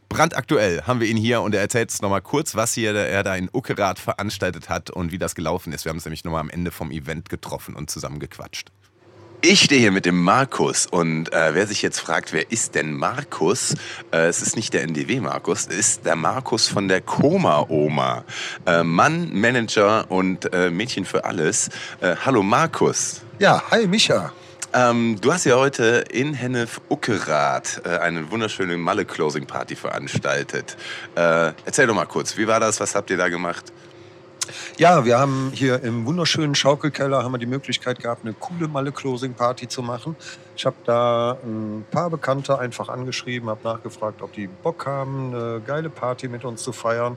brandaktuell 0.08 0.82
haben 0.82 1.00
wir 1.00 1.08
ihn 1.08 1.16
hier 1.16 1.42
und 1.42 1.54
er 1.54 1.60
erzählt 1.60 1.90
uns 1.90 2.02
nochmal 2.02 2.22
kurz, 2.22 2.54
was 2.54 2.74
hier 2.74 2.94
er 2.94 3.22
da 3.22 3.36
in 3.36 3.48
Uckerath 3.52 3.98
veranstaltet 3.98 4.68
hat 4.68 4.90
und 4.90 5.12
wie 5.12 5.18
das 5.18 5.34
gelaufen 5.34 5.72
ist. 5.72 5.84
Wir 5.84 5.90
haben 5.90 5.98
uns 5.98 6.04
nämlich 6.04 6.24
nochmal 6.24 6.40
am 6.40 6.50
Ende 6.50 6.70
vom 6.70 6.90
Event 6.90 7.28
getroffen 7.28 7.74
und 7.76 7.90
zusammen 7.90 8.18
gequatscht. 8.18 8.70
Ich 9.42 9.62
stehe 9.62 9.80
hier 9.80 9.90
mit 9.90 10.04
dem 10.04 10.22
Markus 10.22 10.86
und 10.86 11.32
äh, 11.32 11.54
wer 11.54 11.66
sich 11.66 11.80
jetzt 11.80 11.98
fragt, 11.98 12.34
wer 12.34 12.52
ist 12.52 12.74
denn 12.74 12.92
Markus? 12.92 13.74
Äh, 14.12 14.26
es 14.26 14.42
ist 14.42 14.54
nicht 14.54 14.74
der 14.74 14.82
NDW-Markus, 14.82 15.66
es 15.66 15.74
ist 15.74 16.04
der 16.04 16.14
Markus 16.14 16.68
von 16.68 16.88
der 16.88 17.00
Koma-Oma. 17.00 18.24
Äh, 18.66 18.82
Mann, 18.82 19.32
Manager 19.32 20.10
und 20.10 20.52
äh, 20.52 20.70
Mädchen 20.70 21.06
für 21.06 21.24
alles. 21.24 21.70
Äh, 22.00 22.16
hallo 22.22 22.42
Markus. 22.42 23.22
Ja, 23.38 23.62
hi 23.70 23.86
Micha. 23.86 24.30
Ähm, 24.72 25.20
du 25.20 25.32
hast 25.32 25.44
ja 25.46 25.56
heute 25.56 26.04
in 26.12 26.32
Hennef-Uckerath 26.32 27.82
äh, 27.84 27.98
eine 27.98 28.30
wunderschöne 28.30 28.76
Malle-Closing-Party 28.76 29.74
veranstaltet. 29.74 30.76
Äh, 31.16 31.52
erzähl 31.64 31.88
doch 31.88 31.94
mal 31.94 32.06
kurz, 32.06 32.36
wie 32.36 32.46
war 32.46 32.60
das? 32.60 32.78
Was 32.78 32.94
habt 32.94 33.10
ihr 33.10 33.16
da 33.16 33.28
gemacht? 33.28 33.72
Ja, 34.76 35.04
wir 35.04 35.18
haben 35.18 35.50
hier 35.52 35.82
im 35.82 36.06
wunderschönen 36.06 36.54
Schaukelkeller 36.54 37.22
haben 37.22 37.32
wir 37.32 37.38
die 37.38 37.46
Möglichkeit 37.46 38.00
gehabt, 38.00 38.24
eine 38.24 38.32
coole 38.32 38.68
Malle-Closing-Party 38.68 39.68
zu 39.68 39.82
machen. 39.82 40.14
Ich 40.56 40.64
habe 40.66 40.76
da 40.84 41.38
ein 41.44 41.84
paar 41.90 42.10
Bekannte 42.10 42.58
einfach 42.58 42.88
angeschrieben, 42.88 43.48
habe 43.48 43.60
nachgefragt, 43.64 44.22
ob 44.22 44.32
die 44.32 44.46
Bock 44.46 44.86
haben, 44.86 45.34
eine 45.34 45.62
geile 45.66 45.90
Party 45.90 46.28
mit 46.28 46.44
uns 46.44 46.62
zu 46.62 46.72
feiern. 46.72 47.16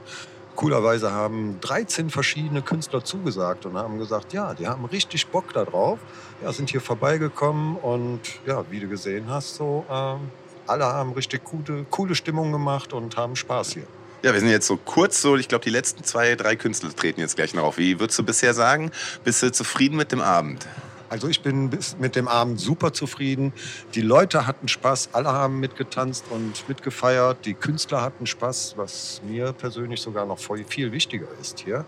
Coolerweise 0.56 1.10
haben 1.10 1.58
13 1.60 2.10
verschiedene 2.10 2.62
Künstler 2.62 3.04
zugesagt 3.04 3.66
und 3.66 3.76
haben 3.76 3.98
gesagt, 3.98 4.32
ja, 4.32 4.54
die 4.54 4.68
haben 4.68 4.84
richtig 4.84 5.26
Bock 5.26 5.52
darauf. 5.52 5.98
Ja, 6.42 6.52
sind 6.52 6.70
hier 6.70 6.80
vorbeigekommen 6.80 7.76
und 7.76 8.20
ja, 8.46 8.64
wie 8.70 8.80
du 8.80 8.88
gesehen 8.88 9.26
hast, 9.28 9.56
so 9.56 9.84
ähm, 9.90 10.30
alle 10.66 10.84
haben 10.84 11.12
richtig 11.12 11.44
gute, 11.44 11.84
coole 11.90 12.14
Stimmung 12.14 12.52
gemacht 12.52 12.92
und 12.92 13.16
haben 13.16 13.36
Spaß 13.36 13.72
hier. 13.72 13.86
Ja, 14.22 14.32
wir 14.32 14.40
sind 14.40 14.48
jetzt 14.48 14.66
so 14.66 14.78
kurz 14.78 15.20
so, 15.20 15.36
ich 15.36 15.48
glaube, 15.48 15.64
die 15.64 15.70
letzten 15.70 16.02
zwei, 16.02 16.34
drei 16.34 16.56
Künstler 16.56 16.94
treten 16.94 17.20
jetzt 17.20 17.36
gleich 17.36 17.52
noch 17.52 17.64
auf. 17.64 17.76
Wie 17.76 18.00
würdest 18.00 18.18
du 18.18 18.22
bisher 18.22 18.54
sagen? 18.54 18.90
Bist 19.22 19.42
du 19.42 19.52
zufrieden 19.52 19.96
mit 19.96 20.12
dem 20.12 20.22
Abend? 20.22 20.66
Also 21.14 21.28
ich 21.28 21.42
bin 21.42 21.70
bis 21.70 21.96
mit 21.96 22.16
dem 22.16 22.26
Abend 22.26 22.58
super 22.58 22.92
zufrieden. 22.92 23.52
Die 23.94 24.00
Leute 24.00 24.48
hatten 24.48 24.66
Spaß, 24.66 25.10
alle 25.12 25.28
haben 25.28 25.60
mitgetanzt 25.60 26.24
und 26.28 26.68
mitgefeiert. 26.68 27.46
Die 27.46 27.54
Künstler 27.54 28.02
hatten 28.02 28.26
Spaß, 28.26 28.74
was 28.78 29.22
mir 29.24 29.52
persönlich 29.52 30.00
sogar 30.00 30.26
noch 30.26 30.40
viel 30.40 30.90
wichtiger 30.90 31.28
ist 31.40 31.60
hier. 31.60 31.84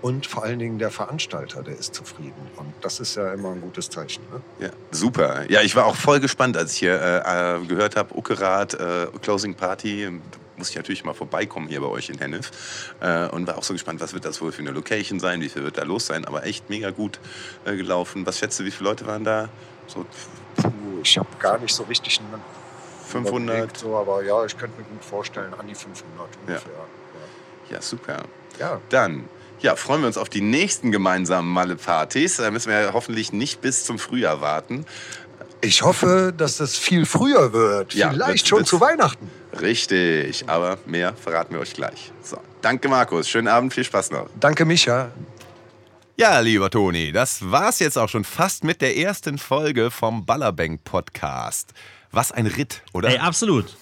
Und 0.00 0.28
vor 0.28 0.44
allen 0.44 0.60
Dingen 0.60 0.78
der 0.78 0.92
Veranstalter, 0.92 1.64
der 1.64 1.76
ist 1.76 1.92
zufrieden. 1.92 2.40
Und 2.54 2.72
das 2.80 3.00
ist 3.00 3.16
ja 3.16 3.32
immer 3.32 3.50
ein 3.50 3.60
gutes 3.60 3.90
Zeichen. 3.90 4.22
Ne? 4.32 4.66
Ja, 4.66 4.70
super. 4.92 5.50
Ja, 5.50 5.62
ich 5.62 5.74
war 5.74 5.86
auch 5.86 5.96
voll 5.96 6.20
gespannt, 6.20 6.56
als 6.56 6.74
ich 6.74 6.78
hier 6.78 7.02
äh, 7.02 7.56
äh 7.56 7.66
gehört 7.66 7.96
habe, 7.96 8.16
Uckerath, 8.16 8.74
äh, 8.74 9.08
Closing 9.20 9.56
Party 9.56 10.08
musste 10.58 10.72
ich 10.72 10.76
natürlich 10.76 11.04
mal 11.04 11.14
vorbeikommen 11.14 11.68
hier 11.68 11.80
bei 11.80 11.86
euch 11.86 12.08
in 12.08 12.18
Hennef 12.18 12.50
äh, 13.00 13.28
und 13.28 13.46
war 13.46 13.58
auch 13.58 13.62
so 13.62 13.72
gespannt, 13.72 14.00
was 14.00 14.12
wird 14.12 14.24
das 14.24 14.40
wohl 14.40 14.52
für 14.52 14.60
eine 14.60 14.70
Location 14.70 15.20
sein, 15.20 15.40
wie 15.40 15.48
viel 15.48 15.62
wird 15.64 15.78
da 15.78 15.84
los 15.84 16.06
sein, 16.06 16.24
aber 16.24 16.44
echt 16.44 16.68
mega 16.68 16.90
gut 16.90 17.20
äh, 17.64 17.76
gelaufen. 17.76 18.26
Was 18.26 18.38
schätzt 18.38 18.60
du, 18.60 18.64
wie 18.64 18.70
viele 18.70 18.90
Leute 18.90 19.06
waren 19.06 19.24
da? 19.24 19.48
So, 19.86 20.04
ich 21.02 21.16
habe 21.16 21.28
gar 21.38 21.58
nicht 21.58 21.74
so 21.74 21.84
richtig 21.84 22.20
einen 22.20 22.42
500. 23.06 23.56
Überlegt, 23.56 23.78
so, 23.78 23.96
aber 23.96 24.22
ja, 24.22 24.44
ich 24.44 24.56
könnte 24.56 24.78
mir 24.80 24.86
gut 24.86 25.04
vorstellen, 25.04 25.54
an 25.54 25.66
die 25.66 25.74
500 25.74 26.28
ungefähr. 26.46 26.72
Ja, 27.70 27.76
ja 27.76 27.82
super. 27.82 28.24
Ja. 28.58 28.80
Dann 28.90 29.28
ja, 29.60 29.76
freuen 29.76 30.02
wir 30.02 30.06
uns 30.06 30.18
auf 30.18 30.28
die 30.28 30.40
nächsten 30.40 30.92
gemeinsamen 30.92 31.50
Malle-Partys. 31.50 32.36
Da 32.36 32.50
müssen 32.50 32.70
wir 32.70 32.80
ja 32.80 32.92
hoffentlich 32.92 33.32
nicht 33.32 33.60
bis 33.60 33.84
zum 33.84 33.98
Frühjahr 33.98 34.40
warten. 34.40 34.86
Ich 35.60 35.82
hoffe, 35.82 36.32
dass 36.36 36.58
das 36.58 36.76
viel 36.76 37.04
früher 37.04 37.52
wird. 37.52 37.94
Ja, 37.94 38.10
Vielleicht 38.10 38.46
schon 38.46 38.64
zu 38.64 38.80
Weihnachten. 38.80 39.28
Richtig, 39.60 40.48
aber 40.48 40.78
mehr 40.86 41.14
verraten 41.14 41.54
wir 41.54 41.60
euch 41.60 41.72
gleich. 41.72 42.12
So, 42.22 42.38
danke 42.60 42.88
Markus, 42.88 43.28
schönen 43.28 43.48
Abend, 43.48 43.72
viel 43.72 43.84
Spaß 43.84 44.10
noch. 44.10 44.28
Danke 44.38 44.64
Micha. 44.64 45.10
Ja, 46.16 46.40
lieber 46.40 46.68
Toni, 46.68 47.12
das 47.12 47.50
war's 47.50 47.78
jetzt 47.78 47.96
auch 47.96 48.08
schon 48.08 48.24
fast 48.24 48.64
mit 48.64 48.82
der 48.82 48.96
ersten 48.96 49.38
Folge 49.38 49.90
vom 49.90 50.26
Ballerbank 50.26 50.82
Podcast. 50.84 51.72
Was 52.10 52.32
ein 52.32 52.46
Ritt, 52.46 52.82
oder? 52.92 53.08
Ey, 53.08 53.18
absolut. 53.18 53.76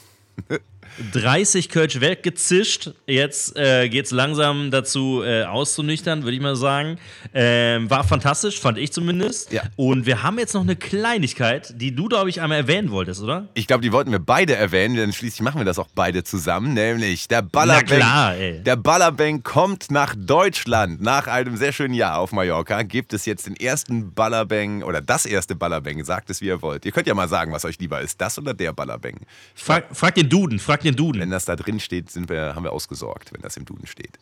30 1.12 1.68
Kölsch 1.68 2.00
weggezischt. 2.00 2.92
Jetzt 3.06 3.56
äh, 3.56 3.88
geht 3.88 4.06
es 4.06 4.10
langsam 4.10 4.70
dazu, 4.70 5.22
äh, 5.24 5.44
auszunüchtern, 5.44 6.22
würde 6.22 6.36
ich 6.36 6.42
mal 6.42 6.56
sagen. 6.56 6.98
Ähm, 7.34 7.90
war 7.90 8.04
fantastisch, 8.04 8.60
fand 8.60 8.78
ich 8.78 8.92
zumindest. 8.92 9.52
Ja. 9.52 9.62
Und 9.76 10.06
wir 10.06 10.22
haben 10.22 10.38
jetzt 10.38 10.54
noch 10.54 10.62
eine 10.62 10.76
Kleinigkeit, 10.76 11.74
die 11.76 11.94
du, 11.94 12.08
glaube 12.08 12.30
ich, 12.30 12.40
einmal 12.40 12.58
erwähnen 12.58 12.90
wolltest, 12.90 13.22
oder? 13.22 13.48
Ich 13.54 13.66
glaube, 13.66 13.82
die 13.82 13.92
wollten 13.92 14.10
wir 14.10 14.18
beide 14.18 14.56
erwähnen, 14.56 14.96
denn 14.96 15.12
schließlich 15.12 15.42
machen 15.42 15.60
wir 15.60 15.64
das 15.64 15.78
auch 15.78 15.88
beide 15.94 16.24
zusammen. 16.24 16.74
Nämlich 16.74 17.28
der 17.28 17.42
Ballerbank. 17.42 17.86
Klar. 17.86 18.34
Der 18.34 18.76
Ballerbank 18.76 19.44
kommt 19.44 19.90
nach 19.90 20.14
Deutschland. 20.16 21.00
Nach 21.00 21.26
einem 21.26 21.56
sehr 21.56 21.72
schönen 21.72 21.94
Jahr 21.94 22.18
auf 22.18 22.32
Mallorca 22.32 22.82
gibt 22.82 23.12
es 23.12 23.26
jetzt 23.26 23.46
den 23.46 23.56
ersten 23.56 24.12
Ballerbank 24.12 24.84
oder 24.84 25.00
das 25.00 25.26
erste 25.26 25.54
Ballerbank. 25.54 26.04
Sagt 26.04 26.30
es, 26.30 26.40
wie 26.40 26.46
ihr 26.46 26.62
wollt. 26.62 26.84
Ihr 26.84 26.92
könnt 26.92 27.06
ja 27.06 27.14
mal 27.14 27.28
sagen, 27.28 27.52
was 27.52 27.64
euch 27.64 27.78
lieber 27.78 28.00
ist. 28.00 28.20
Das 28.20 28.38
oder 28.38 28.54
der 28.54 28.72
Ballerbank. 28.72 29.18
Frag, 29.54 29.84
frag 29.92 30.14
den 30.14 30.28
Duden, 30.28 30.58
frag 30.58 30.75
den 30.82 30.96
Duden. 30.96 31.20
Wenn 31.20 31.30
das 31.30 31.44
da 31.44 31.56
drin 31.56 31.80
steht, 31.80 32.10
sind 32.10 32.28
wir, 32.28 32.54
haben 32.54 32.64
wir 32.64 32.72
ausgesorgt, 32.72 33.32
wenn 33.32 33.42
das 33.42 33.56
im 33.56 33.64
Duden 33.64 33.86
steht. 33.86 34.18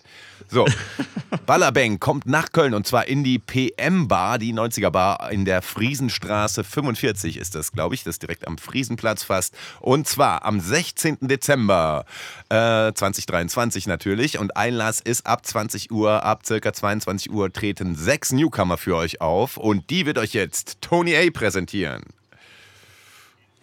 So, 0.48 0.66
Ballerbang 1.46 2.00
kommt 2.00 2.26
nach 2.26 2.52
Köln 2.52 2.74
und 2.74 2.86
zwar 2.86 3.06
in 3.06 3.24
die 3.24 3.38
PM-Bar, 3.38 4.38
die 4.38 4.54
90er-Bar 4.54 5.30
in 5.30 5.44
der 5.44 5.62
Friesenstraße 5.62 6.64
45 6.64 7.36
ist 7.36 7.54
das, 7.54 7.72
glaube 7.72 7.94
ich. 7.94 8.04
Das 8.04 8.16
ist 8.16 8.22
direkt 8.22 8.46
am 8.46 8.58
Friesenplatz 8.58 9.24
fast. 9.24 9.54
Und 9.80 10.08
zwar 10.08 10.44
am 10.44 10.60
16. 10.60 11.18
Dezember 11.22 12.04
äh, 12.48 12.92
2023 12.92 13.86
natürlich. 13.86 14.38
Und 14.38 14.56
Einlass 14.56 15.00
ist 15.00 15.26
ab 15.26 15.46
20 15.46 15.90
Uhr, 15.90 16.24
ab 16.24 16.46
circa 16.46 16.72
22 16.72 17.30
Uhr 17.30 17.52
treten 17.52 17.94
sechs 17.94 18.32
Newcomer 18.32 18.76
für 18.76 18.96
euch 18.96 19.20
auf. 19.20 19.56
Und 19.56 19.90
die 19.90 20.06
wird 20.06 20.18
euch 20.18 20.34
jetzt 20.34 20.78
Tony 20.80 21.16
A 21.16 21.30
präsentieren. 21.30 22.02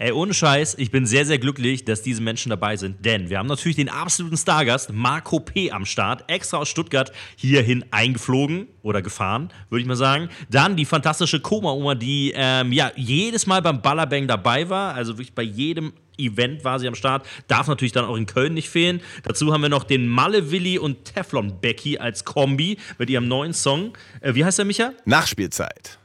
Ey, 0.01 0.13
ohne 0.13 0.33
Scheiß, 0.33 0.77
ich 0.79 0.89
bin 0.89 1.05
sehr, 1.05 1.27
sehr 1.27 1.37
glücklich, 1.37 1.85
dass 1.85 2.01
diese 2.01 2.23
Menschen 2.23 2.49
dabei 2.49 2.75
sind. 2.75 3.05
Denn 3.05 3.29
wir 3.29 3.37
haben 3.37 3.45
natürlich 3.45 3.75
den 3.75 3.87
absoluten 3.87 4.35
Stargast 4.35 4.91
Marco 4.91 5.39
P. 5.39 5.69
am 5.69 5.85
Start, 5.85 6.23
extra 6.27 6.57
aus 6.57 6.69
Stuttgart 6.69 7.11
hierhin 7.35 7.85
eingeflogen 7.91 8.67
oder 8.81 9.03
gefahren, 9.03 9.51
würde 9.69 9.81
ich 9.83 9.87
mal 9.87 9.95
sagen. 9.95 10.29
Dann 10.49 10.75
die 10.75 10.85
fantastische 10.85 11.39
Koma-Oma, 11.39 11.93
die 11.93 12.33
ähm, 12.35 12.71
ja 12.71 12.91
jedes 12.95 13.45
Mal 13.45 13.61
beim 13.61 13.83
Ballerbang 13.83 14.27
dabei 14.27 14.69
war, 14.69 14.95
also 14.95 15.19
wirklich 15.19 15.35
bei 15.35 15.43
jedem 15.43 15.93
Event 16.17 16.63
war 16.63 16.79
sie 16.79 16.87
am 16.87 16.95
Start. 16.95 17.27
Darf 17.47 17.67
natürlich 17.67 17.91
dann 17.91 18.05
auch 18.05 18.17
in 18.17 18.25
Köln 18.25 18.55
nicht 18.55 18.69
fehlen. 18.69 19.01
Dazu 19.21 19.53
haben 19.53 19.61
wir 19.61 19.69
noch 19.69 19.83
den 19.83 20.07
Malle 20.07 20.49
Willi 20.49 20.79
und 20.79 21.05
Teflon 21.05 21.61
Becky 21.61 21.99
als 21.99 22.25
Kombi 22.25 22.79
mit 22.97 23.11
ihrem 23.11 23.27
neuen 23.27 23.53
Song. 23.53 23.95
Äh, 24.21 24.33
wie 24.33 24.43
heißt 24.43 24.57
der, 24.57 24.65
Micha? 24.65 24.93
Nachspielzeit. 25.05 26.00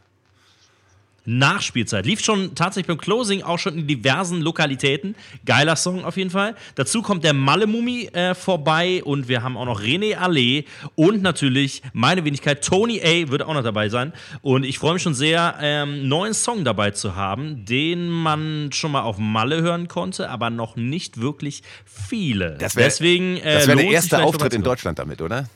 Nachspielzeit. 1.27 2.07
Lief 2.07 2.21
schon 2.21 2.55
tatsächlich 2.55 2.87
beim 2.87 2.99
Closing 2.99 3.43
auch 3.43 3.59
schon 3.59 3.79
in 3.79 3.87
diversen 3.87 4.41
Lokalitäten. 4.41 5.15
Geiler 5.45 5.77
Song 5.77 6.05
auf 6.05 6.17
jeden 6.17 6.31
Fall. 6.31 6.55
Dazu 6.77 7.03
kommt 7.03 7.25
der 7.25 7.33
Malle-Mummi 7.33 8.11
äh, 8.13 8.35
vorbei 8.35 9.03
und 9.05 9.29
wir 9.29 9.43
haben 9.43 9.57
auch 9.57 9.67
noch 9.67 9.83
René 9.83 10.17
Allee 10.17 10.65
und 10.95 11.23
natürlich 11.23 11.83
meine 11.93 12.25
Wenigkeit 12.25 12.65
Tony 12.65 13.01
A. 13.03 13.29
wird 13.31 13.43
auch 13.43 13.55
noch 13.55 13.65
dabei 13.65 13.89
sein. 13.89 14.13
Und 14.43 14.65
ich 14.65 14.79
freue 14.79 14.95
mich 14.95 15.03
schon 15.03 15.15
sehr, 15.15 15.57
ähm, 15.61 16.09
neuen 16.09 16.35
Song 16.35 16.65
dabei 16.65 16.93
zu 16.93 17.17
haben, 17.17 17.65
den 17.65 18.09
man 18.09 18.71
schon 18.73 18.93
mal 18.93 19.03
auf 19.03 19.19
Malle 19.19 19.63
hören 19.63 19.89
konnte, 19.89 20.31
aber 20.31 20.51
noch 20.51 20.77
nicht 20.77 21.21
wirklich 21.21 21.63
viele. 21.85 22.57
Das 22.59 22.77
wär, 22.77 22.85
Deswegen 22.85 23.37
äh, 23.39 23.55
das 23.55 23.67
wäre 23.67 23.79
der 23.79 23.91
erste 23.91 24.23
Auftritt 24.23 24.55
in 24.55 24.63
Deutschland 24.63 24.99
damit, 24.99 25.21
oder? 25.21 25.49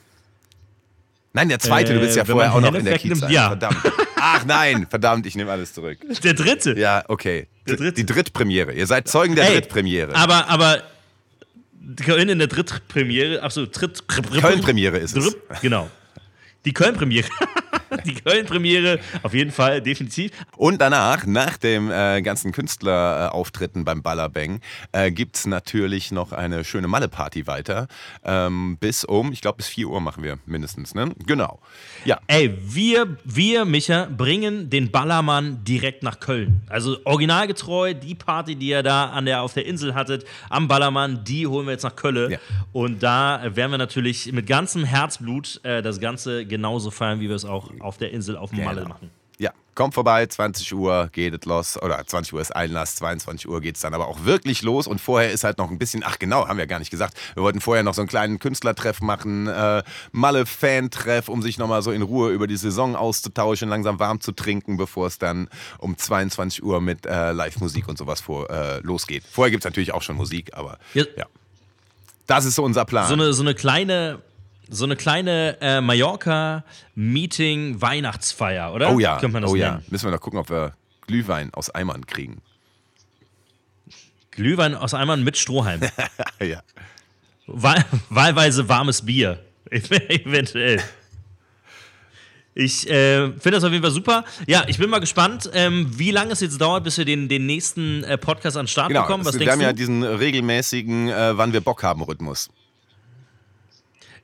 Nein, 1.32 1.48
der 1.48 1.60
zweite, 1.60 1.92
äh, 1.92 1.94
du 1.94 2.00
bist 2.00 2.16
ja 2.16 2.24
vorher 2.24 2.52
auch 2.52 2.60
noch 2.60 2.74
in 2.74 2.84
der 2.84 2.98
Kiez. 2.98 3.20
Ja. 3.28 3.48
Verdammt. 3.48 3.76
Ach 4.20 4.44
nein, 4.44 4.86
verdammt, 4.88 5.26
ich 5.26 5.34
nehme 5.36 5.50
alles 5.50 5.72
zurück. 5.74 5.98
Der 6.22 6.34
dritte. 6.34 6.78
Ja, 6.78 7.04
okay. 7.08 7.48
Der 7.66 7.76
dritte. 7.76 7.92
Die 7.92 8.06
Drittpremiere. 8.06 8.72
Ihr 8.72 8.86
seid 8.86 9.08
Zeugen 9.08 9.34
der 9.34 9.46
Ey, 9.48 9.54
Drittpremiere. 9.54 10.14
Aber, 10.14 10.48
aber 10.48 10.82
Köln 12.04 12.28
in 12.28 12.38
der 12.38 12.48
Drittpremiere, 12.48 13.42
achso, 13.42 13.66
Dritt. 13.66 14.06
Köln-Premiere 14.08 14.98
ist 14.98 15.16
es. 15.16 15.36
Genau. 15.62 15.90
Die 16.64 16.72
Köln-Premiere. 16.72 17.28
die 18.04 18.14
Köln-Premiere, 18.14 18.98
auf 19.22 19.34
jeden 19.34 19.50
Fall, 19.50 19.80
definitiv. 19.80 20.32
Und 20.56 20.80
danach, 20.80 21.26
nach 21.26 21.56
dem 21.56 21.90
äh, 21.90 22.22
ganzen 22.22 22.52
Künstlerauftritten 22.52 23.84
beim 23.84 24.02
Ballerbang, 24.02 24.60
äh, 24.92 25.10
gibt 25.10 25.36
es 25.36 25.46
natürlich 25.46 26.12
noch 26.12 26.32
eine 26.32 26.64
schöne 26.64 26.88
Malle-Party 26.88 27.46
weiter. 27.46 27.88
Ähm, 28.24 28.76
bis 28.78 29.04
um, 29.04 29.32
ich 29.32 29.40
glaube, 29.40 29.58
bis 29.58 29.68
4 29.68 29.88
Uhr 29.88 30.00
machen 30.00 30.22
wir 30.22 30.38
mindestens, 30.46 30.94
ne? 30.94 31.12
Genau. 31.26 31.60
Ja. 32.04 32.18
Ey, 32.26 32.54
wir, 32.60 33.16
wir, 33.24 33.64
Micha, 33.64 34.06
bringen 34.06 34.70
den 34.70 34.90
Ballermann 34.90 35.64
direkt 35.64 36.02
nach 36.02 36.20
Köln. 36.20 36.62
Also 36.68 36.98
originalgetreu, 37.04 37.94
die 37.94 38.14
Party, 38.14 38.56
die 38.56 38.68
ihr 38.68 38.82
da 38.82 39.06
an 39.06 39.26
der, 39.26 39.42
auf 39.42 39.54
der 39.54 39.66
Insel 39.66 39.94
hattet, 39.94 40.24
am 40.48 40.68
Ballermann, 40.68 41.24
die 41.24 41.46
holen 41.46 41.66
wir 41.66 41.72
jetzt 41.72 41.84
nach 41.84 41.96
Köln. 41.96 42.32
Ja. 42.32 42.38
Und 42.72 43.02
da 43.02 43.40
werden 43.44 43.70
wir 43.70 43.78
natürlich 43.78 44.32
mit 44.32 44.46
ganzem 44.46 44.84
Herzblut 44.84 45.60
äh, 45.62 45.82
das 45.82 46.00
Ganze 46.00 46.46
genauso 46.46 46.90
feiern, 46.90 47.20
wie 47.20 47.28
wir 47.28 47.36
es 47.36 47.44
auch 47.44 47.70
auf 47.90 47.98
der 47.98 48.12
Insel 48.12 48.36
auf 48.36 48.52
genau. 48.52 48.66
Malle 48.66 48.84
machen. 48.84 49.10
Ja, 49.40 49.52
kommt 49.74 49.94
vorbei, 49.94 50.24
20 50.24 50.72
Uhr 50.74 51.08
geht 51.12 51.34
es 51.34 51.44
los. 51.44 51.82
Oder 51.82 52.06
20 52.06 52.34
Uhr 52.34 52.40
ist 52.40 52.54
Einlass, 52.54 52.94
22 52.96 53.48
Uhr 53.48 53.60
geht 53.60 53.74
es 53.74 53.80
dann 53.80 53.94
aber 53.94 54.06
auch 54.06 54.24
wirklich 54.24 54.62
los. 54.62 54.86
Und 54.86 55.00
vorher 55.00 55.32
ist 55.32 55.42
halt 55.42 55.58
noch 55.58 55.72
ein 55.72 55.78
bisschen, 55.78 56.04
ach 56.06 56.20
genau, 56.20 56.46
haben 56.46 56.56
wir 56.56 56.68
gar 56.68 56.78
nicht 56.78 56.92
gesagt. 56.92 57.16
Wir 57.34 57.42
wollten 57.42 57.60
vorher 57.60 57.82
noch 57.82 57.94
so 57.94 58.02
einen 58.02 58.08
kleinen 58.08 58.38
Künstlertreff 58.38 59.00
machen, 59.00 59.48
äh, 59.48 59.82
Malle-Fan-Treff, 60.12 61.28
um 61.28 61.42
sich 61.42 61.58
nochmal 61.58 61.82
so 61.82 61.90
in 61.90 62.02
Ruhe 62.02 62.30
über 62.30 62.46
die 62.46 62.56
Saison 62.56 62.94
auszutauschen, 62.94 63.68
langsam 63.68 63.98
warm 63.98 64.20
zu 64.20 64.30
trinken, 64.30 64.76
bevor 64.76 65.08
es 65.08 65.18
dann 65.18 65.48
um 65.78 65.96
22 65.96 66.62
Uhr 66.62 66.80
mit 66.80 67.06
äh, 67.06 67.32
Live-Musik 67.32 67.88
und 67.88 67.98
sowas 67.98 68.20
vor, 68.20 68.48
äh, 68.50 68.78
losgeht. 68.80 69.24
Vorher 69.28 69.50
gibt 69.50 69.64
es 69.64 69.64
natürlich 69.64 69.92
auch 69.92 70.02
schon 70.02 70.14
Musik, 70.14 70.50
aber 70.52 70.78
ja. 70.94 71.04
ja. 71.16 71.26
Das 72.28 72.44
ist 72.44 72.54
so 72.54 72.62
unser 72.62 72.84
Plan. 72.84 73.08
So 73.08 73.14
eine, 73.14 73.32
so 73.32 73.42
eine 73.42 73.56
kleine 73.56 74.20
so 74.70 74.84
eine 74.84 74.96
kleine 74.96 75.58
äh, 75.60 75.80
Mallorca-Meeting-Weihnachtsfeier, 75.80 78.72
oder? 78.72 78.94
Oh 78.94 78.98
ja, 78.98 79.20
oh 79.44 79.56
ja. 79.56 79.82
Müssen 79.88 80.06
wir 80.06 80.12
noch 80.12 80.20
gucken, 80.20 80.38
ob 80.38 80.48
wir 80.48 80.72
Glühwein 81.06 81.52
aus 81.52 81.68
Eimern 81.70 82.06
kriegen. 82.06 82.40
Glühwein 84.30 84.74
aus 84.74 84.94
Eimern 84.94 85.24
mit 85.24 85.36
Strohhalm. 85.36 85.80
ja. 86.40 86.62
Wahl, 87.46 87.84
wahlweise 88.08 88.68
warmes 88.68 89.04
Bier. 89.04 89.44
Eventuell. 89.70 90.80
Ich 92.54 92.88
äh, 92.88 93.32
finde 93.32 93.52
das 93.52 93.64
auf 93.64 93.70
jeden 93.70 93.82
Fall 93.82 93.92
super. 93.92 94.24
Ja, 94.46 94.64
ich 94.66 94.78
bin 94.78 94.90
mal 94.90 94.98
gespannt, 94.98 95.50
ähm, 95.52 95.86
wie 95.96 96.10
lange 96.10 96.32
es 96.32 96.40
jetzt 96.40 96.60
dauert, 96.60 96.84
bis 96.84 96.98
wir 96.98 97.04
den, 97.04 97.28
den 97.28 97.46
nächsten 97.46 98.02
äh, 98.04 98.18
Podcast 98.18 98.56
an 98.56 98.64
den 98.64 98.68
Start 98.68 98.88
Genau, 98.88 99.02
bekommen. 99.02 99.24
Was 99.24 99.38
wir 99.38 99.50
haben 99.50 99.60
du? 99.60 99.64
ja 99.64 99.72
diesen 99.72 100.02
regelmäßigen, 100.02 101.08
äh, 101.08 101.36
wann 101.36 101.52
wir 101.52 101.60
Bock 101.60 101.82
haben, 101.82 102.02
Rhythmus. 102.02 102.50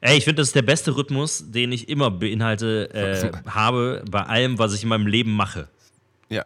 Ey, 0.00 0.18
ich 0.18 0.24
finde, 0.24 0.42
das 0.42 0.48
ist 0.48 0.54
der 0.54 0.62
beste 0.62 0.96
Rhythmus, 0.96 1.44
den 1.46 1.72
ich 1.72 1.88
immer 1.88 2.10
beinhalte, 2.10 2.90
äh, 2.92 3.50
habe 3.50 4.04
bei 4.10 4.22
allem, 4.22 4.58
was 4.58 4.74
ich 4.74 4.82
in 4.82 4.88
meinem 4.88 5.06
Leben 5.06 5.32
mache. 5.32 5.68
Ja. 6.28 6.44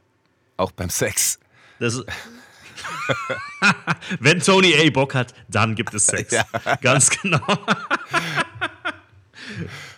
Auch 0.56 0.70
beim 0.72 0.90
Sex. 0.90 1.38
Das 1.78 2.04
Wenn 4.20 4.40
Tony 4.40 4.74
A. 4.74 4.90
Bock 4.90 5.14
hat, 5.14 5.34
dann 5.48 5.74
gibt 5.74 5.94
es 5.94 6.06
Sex. 6.06 6.32
Ja. 6.34 6.44
Ganz 6.80 7.10
genau. 7.10 7.40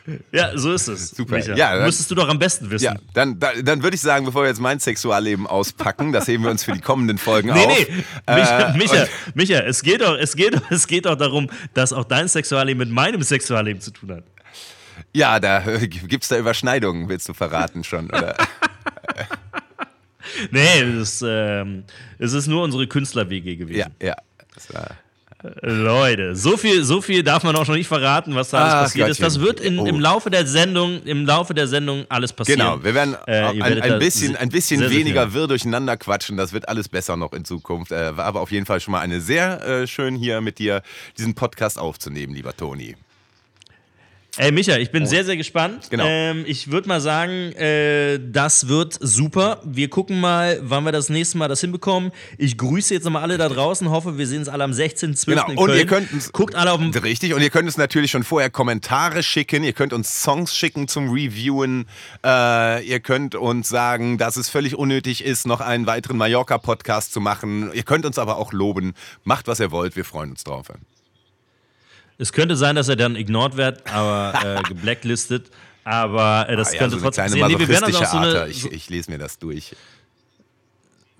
ja, 0.32 0.56
so 0.56 0.72
ist 0.72 0.88
es. 0.88 1.10
Super. 1.10 1.36
Micha. 1.36 1.54
Ja, 1.54 1.76
dann- 1.76 1.84
Müsstest 1.86 2.10
du 2.10 2.14
doch 2.14 2.28
am 2.28 2.38
besten 2.38 2.70
wissen. 2.70 2.84
Ja, 2.84 2.94
dann, 3.14 3.38
da, 3.38 3.50
dann 3.62 3.82
würde 3.82 3.94
ich 3.94 4.00
sagen, 4.00 4.24
bevor 4.24 4.42
wir 4.42 4.48
jetzt 4.48 4.60
mein 4.60 4.80
Sexualleben 4.80 5.46
auspacken, 5.46 6.12
das 6.12 6.26
heben 6.28 6.42
wir 6.44 6.50
uns 6.50 6.64
für 6.64 6.72
die 6.72 6.80
kommenden 6.80 7.18
Folgen 7.18 7.52
Nee, 7.52 7.64
auf. 7.64 7.78
nee, 7.78 8.34
Micha, 8.34 8.60
Äh, 8.74 8.76
Micha, 8.78 9.06
Micha, 9.34 9.58
es 9.60 9.82
geht 9.82 10.00
doch, 10.00 10.16
es 10.18 10.34
geht 10.36 10.54
doch, 10.54 10.70
es 10.70 10.86
geht 10.86 11.06
doch 11.06 11.16
darum, 11.16 11.48
dass 11.74 11.92
auch 11.92 12.04
dein 12.04 12.26
Sexualleben 12.28 12.78
mit 12.78 12.90
meinem 12.90 13.22
Sexualleben 13.22 13.80
zu 13.80 13.90
tun 13.92 14.10
hat. 14.12 14.24
Ja, 15.14 15.38
da 15.40 15.60
gibt 15.60 16.22
es 16.24 16.28
da 16.28 16.38
Überschneidungen, 16.38 17.08
willst 17.08 17.28
du 17.28 17.34
verraten 17.34 17.84
schon, 17.84 18.06
oder? 18.08 18.36
Nee, 20.50 20.80
es 20.82 21.14
ist, 21.14 21.24
ähm, 21.26 21.84
es 22.18 22.32
ist 22.32 22.46
nur 22.46 22.62
unsere 22.62 22.86
Künstler-WG 22.86 23.56
gewesen. 23.56 23.78
ja, 24.00 24.06
ja. 24.08 24.14
Das 24.54 24.72
war, 24.72 24.90
Leute, 25.60 26.36
so 26.36 26.56
viel, 26.56 26.84
so 26.84 27.00
viel 27.00 27.22
darf 27.22 27.42
man 27.42 27.56
auch 27.56 27.64
schon 27.66 27.74
nicht 27.76 27.88
verraten, 27.88 28.34
was 28.34 28.50
da 28.50 28.58
alles 28.58 28.72
Ach, 28.74 28.82
passiert 28.84 29.08
ist. 29.08 29.20
Das 29.22 29.34
Gottchen. 29.34 29.46
wird 29.46 29.60
in, 29.60 29.78
Oh. 29.78 29.86
im 29.86 29.98
Laufe 30.00 30.30
der 30.30 30.46
Sendung, 30.46 31.02
im 31.04 31.26
Laufe 31.26 31.52
der 31.54 31.66
Sendung 31.66 32.04
alles 32.08 32.32
passieren. 32.32 32.60
genau, 32.60 32.84
wir 32.84 32.94
werden 32.94 33.16
Äh, 33.26 33.60
ein, 33.60 33.80
ein 33.82 33.98
bisschen, 33.98 34.36
ein 34.36 34.50
bisschen 34.50 34.78
sehr, 34.80 34.88
sehr 34.88 34.98
weniger 34.98 35.24
viel. 35.26 35.34
wirr 35.34 35.48
durcheinander 35.48 35.96
quatschen. 35.96 36.36
Das 36.36 36.52
wird 36.52 36.68
alles 36.68 36.88
besser 36.88 37.16
noch 37.16 37.32
in 37.32 37.44
Zukunft. 37.44 37.90
Äh, 37.92 38.16
war 38.16 38.24
aber 38.26 38.40
auf 38.40 38.52
jeden 38.52 38.66
Fall 38.66 38.80
schon 38.80 38.92
mal 38.92 39.00
eine 39.00 39.20
sehr 39.20 39.64
äh, 39.66 39.86
schön 39.86 40.14
hier 40.14 40.40
mit 40.40 40.58
dir 40.58 40.82
diesen 41.18 41.34
Podcast 41.34 41.78
aufzunehmen, 41.78 42.34
lieber 42.34 42.56
Toni. 42.56 42.94
Ey, 44.38 44.50
Micha, 44.50 44.78
ich 44.78 44.90
bin 44.90 45.04
sehr, 45.04 45.26
sehr 45.26 45.36
gespannt. 45.36 45.88
Genau. 45.90 46.04
Ähm, 46.06 46.44
ich 46.46 46.70
würde 46.70 46.88
mal 46.88 47.02
sagen, 47.02 47.52
äh, 47.52 48.18
das 48.18 48.66
wird 48.66 48.96
super. 48.98 49.60
Wir 49.62 49.90
gucken 49.90 50.20
mal, 50.20 50.58
wann 50.62 50.84
wir 50.84 50.92
das 50.92 51.10
nächste 51.10 51.36
Mal 51.36 51.48
das 51.48 51.60
hinbekommen. 51.60 52.12
Ich 52.38 52.56
grüße 52.56 52.94
jetzt 52.94 53.04
nochmal 53.04 53.20
alle 53.20 53.36
da 53.36 53.50
draußen, 53.50 53.90
hoffe, 53.90 54.16
wir 54.16 54.26
sehen 54.26 54.38
uns 54.38 54.48
alle 54.48 54.64
am 54.64 54.70
16.12. 54.70 55.26
Genau, 55.26 55.46
in 55.50 55.58
und 55.58 55.66
Köln. 55.66 55.78
ihr 55.78 55.86
könnt 55.86 56.12
uns- 56.14 56.32
Guckt 56.32 56.54
alle 56.54 56.72
auf 56.72 56.80
dem... 56.80 56.92
Richtig, 56.92 57.34
und 57.34 57.42
ihr 57.42 57.50
könnt 57.50 57.66
uns 57.66 57.76
natürlich 57.76 58.10
schon 58.10 58.24
vorher 58.24 58.48
Kommentare 58.48 59.22
schicken, 59.22 59.64
ihr 59.64 59.74
könnt 59.74 59.92
uns 59.92 60.22
Songs 60.22 60.56
schicken 60.56 60.88
zum 60.88 61.10
Reviewen, 61.10 61.84
äh, 62.24 62.82
ihr 62.86 63.00
könnt 63.00 63.34
uns 63.34 63.68
sagen, 63.68 64.16
dass 64.16 64.38
es 64.38 64.48
völlig 64.48 64.76
unnötig 64.76 65.22
ist, 65.22 65.46
noch 65.46 65.60
einen 65.60 65.86
weiteren 65.86 66.16
Mallorca-Podcast 66.16 67.12
zu 67.12 67.20
machen. 67.20 67.70
Ihr 67.74 67.82
könnt 67.82 68.06
uns 68.06 68.16
aber 68.18 68.38
auch 68.38 68.54
loben. 68.54 68.94
Macht, 69.24 69.46
was 69.46 69.60
ihr 69.60 69.70
wollt, 69.72 69.94
wir 69.94 70.06
freuen 70.06 70.30
uns 70.30 70.42
drauf. 70.44 70.68
Es 72.18 72.32
könnte 72.32 72.56
sein, 72.56 72.76
dass 72.76 72.88
er 72.88 72.96
dann 72.96 73.16
ignored 73.16 73.56
wird, 73.56 73.90
aber 73.90 74.58
äh, 74.60 74.62
geblacklistet. 74.68 75.50
Aber 75.84 76.48
äh, 76.48 76.56
das 76.56 76.70
Ah 76.70 76.72
ja, 76.74 76.78
könnte 76.78 76.96
so 76.96 77.02
trotzdem 77.02 77.26
kleine 77.26 77.40
passieren. 77.40 77.52
Nee, 77.52 77.58
wir 77.58 77.68
werden 77.68 77.84
also 77.84 77.98
auch 77.98 78.06
so 78.06 78.16
eine, 78.18 78.48
Ich, 78.48 78.70
ich 78.70 78.88
lese 78.90 79.10
mir 79.10 79.18
das 79.18 79.38
durch. 79.38 79.72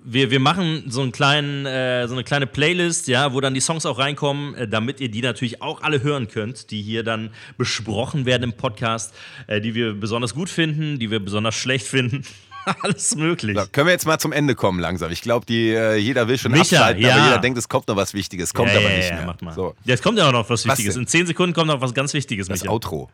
wir, 0.05 0.31
wir 0.31 0.39
machen 0.39 0.85
so, 0.87 1.01
einen 1.01 1.11
kleinen, 1.11 1.65
äh, 1.65 2.07
so 2.07 2.13
eine 2.13 2.23
kleine 2.23 2.47
Playlist, 2.47 3.07
ja, 3.07 3.33
wo 3.33 3.41
dann 3.41 3.53
die 3.53 3.59
Songs 3.61 3.85
auch 3.85 3.99
reinkommen, 3.99 4.55
äh, 4.55 4.67
damit 4.67 4.99
ihr 5.01 5.09
die 5.09 5.21
natürlich 5.21 5.61
auch 5.61 5.81
alle 5.81 6.01
hören 6.03 6.27
könnt, 6.29 6.71
die 6.71 6.81
hier 6.81 7.03
dann 7.03 7.31
besprochen 7.57 8.25
werden 8.25 8.43
im 8.43 8.53
Podcast, 8.53 9.13
äh, 9.47 9.59
die 9.59 9.75
wir 9.75 9.93
besonders 9.93 10.33
gut 10.33 10.49
finden, 10.49 10.99
die 10.99 11.09
wir 11.11 11.19
besonders 11.19 11.55
schlecht 11.55 11.87
finden. 11.87 12.23
Alles 12.81 13.15
möglich. 13.15 13.57
So, 13.57 13.65
können 13.71 13.87
wir 13.87 13.93
jetzt 13.93 14.05
mal 14.05 14.19
zum 14.19 14.31
Ende 14.31 14.55
kommen 14.55 14.79
langsam? 14.79 15.11
Ich 15.11 15.21
glaube, 15.21 15.45
äh, 15.51 15.97
jeder 15.97 16.27
will 16.27 16.37
schon 16.37 16.51
Micha, 16.51 16.77
abschalten, 16.77 17.05
aber 17.05 17.17
ja. 17.17 17.25
jeder 17.25 17.39
denkt, 17.39 17.57
es 17.57 17.67
kommt 17.67 17.87
noch 17.87 17.95
was 17.95 18.13
Wichtiges. 18.13 18.53
Kommt 18.53 18.71
ja, 18.71 18.79
aber 18.79 18.89
nicht 18.89 19.09
ja, 19.09 19.15
mehr. 19.15 19.25
Macht 19.25 19.41
mal. 19.41 19.53
So, 19.53 19.75
Ja, 19.83 19.93
es 19.93 20.01
kommt 20.01 20.17
ja 20.17 20.27
auch 20.27 20.31
noch 20.31 20.49
was 20.49 20.65
Was 20.67 20.77
Wichtiges. 20.77 20.95
denn? 20.95 21.03
In 21.03 21.07
10 21.07 21.27
Sekunden 21.27 21.53
kommt 21.53 21.67
noch 21.67 21.81
was 21.81 21.93
ganz 21.93 22.13
Wichtiges, 22.13 22.47
das 22.47 22.61
Micha. 22.61 22.71
Outro. 22.71 23.09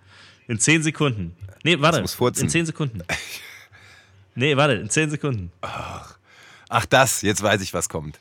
In 0.47 0.59
10 0.59 0.83
Sekunden. 0.83 1.35
Nee, 1.61 1.77
warte. 1.81 1.99
In 1.99 2.47
10 2.47 2.65
Sekunden. 2.65 3.01
Nee, 4.35 4.55
warte, 4.55 4.75
in 4.75 4.89
10 4.89 5.09
Sekunden. 5.09 5.51
Ach, 5.61 6.85
das, 6.85 7.21
jetzt 7.21 7.43
weiß 7.43 7.61
ich, 7.61 7.73
was 7.73 7.89
kommt. 7.89 8.17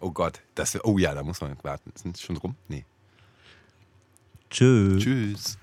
Oh 0.00 0.10
Gott, 0.10 0.40
das, 0.54 0.76
oh 0.84 0.98
ja, 0.98 1.14
da 1.14 1.22
muss 1.22 1.40
man 1.40 1.56
warten. 1.62 1.92
Sind 1.94 2.18
schon 2.18 2.36
rum? 2.36 2.56
Nee. 2.68 2.84
Tschüss. 4.50 5.02
Tschüss. 5.02 5.58